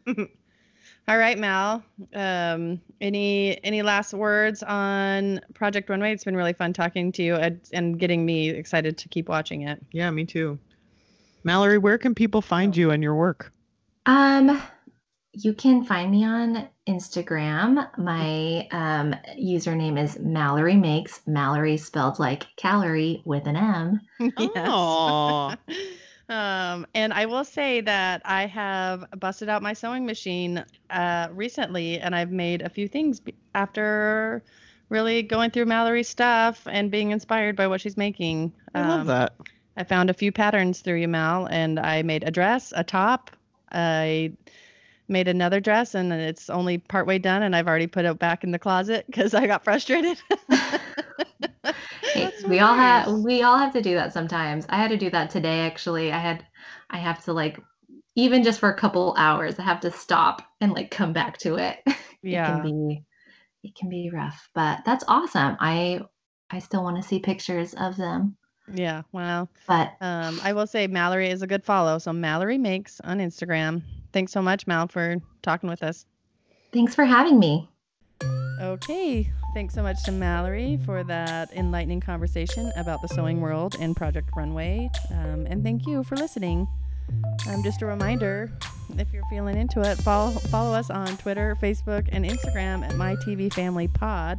All 1.08 1.18
right, 1.18 1.36
Mal. 1.36 1.82
Um, 2.14 2.80
any 3.00 3.58
any 3.64 3.82
last 3.82 4.14
words 4.14 4.62
on 4.62 5.40
Project 5.52 5.90
Runway? 5.90 6.12
It's 6.12 6.22
been 6.22 6.36
really 6.36 6.52
fun 6.52 6.72
talking 6.72 7.10
to 7.10 7.24
you 7.24 7.34
and, 7.34 7.60
and 7.72 7.98
getting 7.98 8.24
me 8.24 8.50
excited 8.50 8.96
to 8.98 9.08
keep 9.08 9.28
watching 9.28 9.62
it. 9.62 9.84
yeah, 9.90 10.08
me 10.12 10.26
too. 10.26 10.60
Malorie, 11.44 11.82
where 11.82 11.98
can 11.98 12.14
people 12.14 12.40
find 12.40 12.76
you 12.76 12.92
and 12.92 13.02
your 13.02 13.16
work? 13.16 13.52
Um, 14.06 14.62
you 15.32 15.54
can 15.54 15.84
find 15.84 16.10
me 16.10 16.24
on 16.24 16.68
Instagram. 16.88 17.88
My 17.98 18.66
um, 18.72 19.14
username 19.38 20.02
is 20.02 20.16
Malorie 20.16 20.80
Makes. 20.80 21.20
Malorie 21.28 21.78
spelled 21.78 22.18
like 22.18 22.46
calorie 22.56 23.22
with 23.24 23.46
an 23.46 23.56
M. 23.56 24.00
Yes. 24.38 24.50
Aw. 24.68 25.56
um, 26.28 26.86
and 26.94 27.12
I 27.12 27.26
will 27.26 27.44
say 27.44 27.80
that 27.82 28.22
I 28.24 28.46
have 28.46 29.04
busted 29.18 29.48
out 29.48 29.62
my 29.62 29.72
sewing 29.72 30.04
machine 30.06 30.64
uh, 30.90 31.28
recently, 31.32 31.98
and 32.00 32.14
I've 32.14 32.30
made 32.32 32.62
a 32.62 32.68
few 32.68 32.88
things 32.88 33.20
after 33.54 34.42
really 34.88 35.22
going 35.22 35.50
through 35.52 35.66
Malorie's 35.66 36.08
stuff 36.08 36.66
and 36.68 36.90
being 36.90 37.12
inspired 37.12 37.54
by 37.56 37.66
what 37.68 37.80
she's 37.80 37.96
making. 37.96 38.52
I 38.74 38.80
love 38.88 39.00
Um, 39.02 39.06
that. 39.08 39.34
I 39.76 39.84
found 39.84 40.10
a 40.10 40.14
few 40.14 40.32
patterns 40.32 40.80
through 40.80 40.96
you, 40.96 41.08
Mal, 41.08 41.46
and 41.46 41.78
I 41.78 42.02
made 42.02 42.24
a 42.24 42.30
dress, 42.32 42.72
a 42.76 42.82
top. 42.82 43.30
I 43.72 44.32
made 45.10 45.28
another 45.28 45.60
dress, 45.60 45.94
and 45.94 46.12
it's 46.12 46.48
only 46.48 46.78
partway 46.78 47.18
done, 47.18 47.42
and 47.42 47.54
I've 47.54 47.66
already 47.66 47.86
put 47.86 48.04
it 48.04 48.18
back 48.18 48.44
in 48.44 48.52
the 48.52 48.58
closet 48.58 49.04
because 49.06 49.34
I 49.34 49.46
got 49.46 49.64
frustrated. 49.64 50.18
Hey, 52.02 52.32
we 52.48 52.58
all 52.58 52.74
have 52.74 53.08
we 53.20 53.42
all 53.42 53.58
have 53.58 53.72
to 53.74 53.82
do 53.82 53.94
that 53.94 54.12
sometimes. 54.12 54.66
I 54.68 54.76
had 54.76 54.90
to 54.90 54.96
do 54.96 55.10
that 55.10 55.30
today 55.30 55.60
actually. 55.60 56.12
I 56.12 56.18
had 56.18 56.44
I 56.88 56.98
have 56.98 57.24
to 57.24 57.32
like 57.32 57.60
even 58.16 58.42
just 58.42 58.58
for 58.58 58.70
a 58.70 58.76
couple 58.76 59.14
hours, 59.16 59.58
I 59.58 59.62
have 59.62 59.80
to 59.80 59.90
stop 59.90 60.42
and 60.60 60.72
like 60.72 60.90
come 60.90 61.12
back 61.12 61.38
to 61.38 61.56
it. 61.56 61.78
Yeah. 62.22 62.58
It 62.58 62.62
can 62.62 62.62
be 62.62 63.04
it 63.62 63.74
can 63.76 63.88
be 63.88 64.10
rough, 64.12 64.48
but 64.54 64.80
that's 64.84 65.04
awesome. 65.06 65.56
I 65.60 66.00
I 66.50 66.58
still 66.58 66.82
want 66.82 66.96
to 66.96 67.06
see 67.06 67.20
pictures 67.20 67.74
of 67.74 67.96
them. 67.96 68.36
Yeah. 68.72 69.02
Wow. 69.12 69.48
But 69.66 69.94
Um, 70.00 70.40
I 70.42 70.52
will 70.52 70.66
say 70.66 70.88
Malorie 70.88 71.30
is 71.30 71.42
a 71.42 71.46
good 71.46 71.64
follow. 71.64 71.98
So 71.98 72.12
Malorie 72.12 72.60
makes 72.60 73.00
on 73.00 73.18
Instagram. 73.18 73.82
Thanks 74.12 74.32
so 74.32 74.42
much, 74.42 74.66
Mal, 74.66 74.88
for 74.88 75.16
talking 75.42 75.68
with 75.68 75.82
us. 75.82 76.06
thanks 76.72 76.94
for 76.94 77.04
having 77.04 77.38
me. 77.38 77.68
Okay. 78.60 79.30
Thanks 79.54 79.74
so 79.74 79.82
much 79.82 80.02
to 80.04 80.12
Malorie 80.12 80.84
for 80.84 81.02
that 81.04 81.50
enlightening 81.52 82.00
conversation 82.00 82.70
about 82.76 83.02
the 83.02 83.08
sewing 83.08 83.40
world 83.40 83.74
and 83.80 83.96
Project 83.96 84.28
Runway. 84.36 84.88
Um, 85.10 85.46
and 85.46 85.64
thank 85.64 85.86
you 85.86 86.04
for 86.04 86.16
listening. 86.16 86.68
Um, 87.48 87.62
just 87.64 87.82
a 87.82 87.86
reminder 87.86 88.52
if 88.96 89.12
you're 89.12 89.24
feeling 89.28 89.56
into 89.56 89.80
it, 89.80 89.98
follow 89.98 90.30
follow 90.30 90.72
us 90.72 90.90
on 90.90 91.16
Twitter, 91.16 91.56
Facebook, 91.60 92.08
and 92.12 92.24
Instagram 92.24 92.84
at 92.84 92.92
mytvfamilypod, 92.92 94.38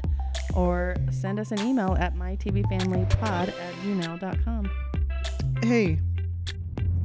or 0.56 0.96
send 1.12 1.38
us 1.40 1.52
an 1.52 1.60
email 1.60 1.98
at 2.00 2.16
mytvfamilypod 2.16 3.22
at 3.50 3.74
gmail.com. 3.84 4.72
Hey, 5.64 6.00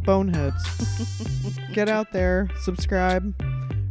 boneheads, 0.06 0.64
get 1.72 1.88
out 1.88 2.12
there, 2.12 2.48
subscribe, 2.62 3.34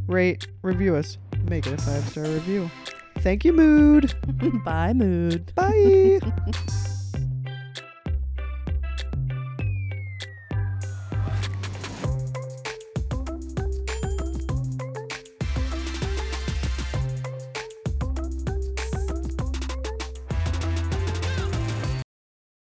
rate, 0.07 0.47
review 0.61 0.95
us, 0.95 1.17
make 1.43 1.67
it 1.67 1.73
a 1.73 1.77
five 1.77 2.03
star 2.07 2.23
review. 2.23 2.71
Thank 3.19 3.45
you, 3.45 3.53
Mood. 3.53 4.13
Bye, 4.65 4.93
mood. 4.93 5.53
Bye. 5.55 6.19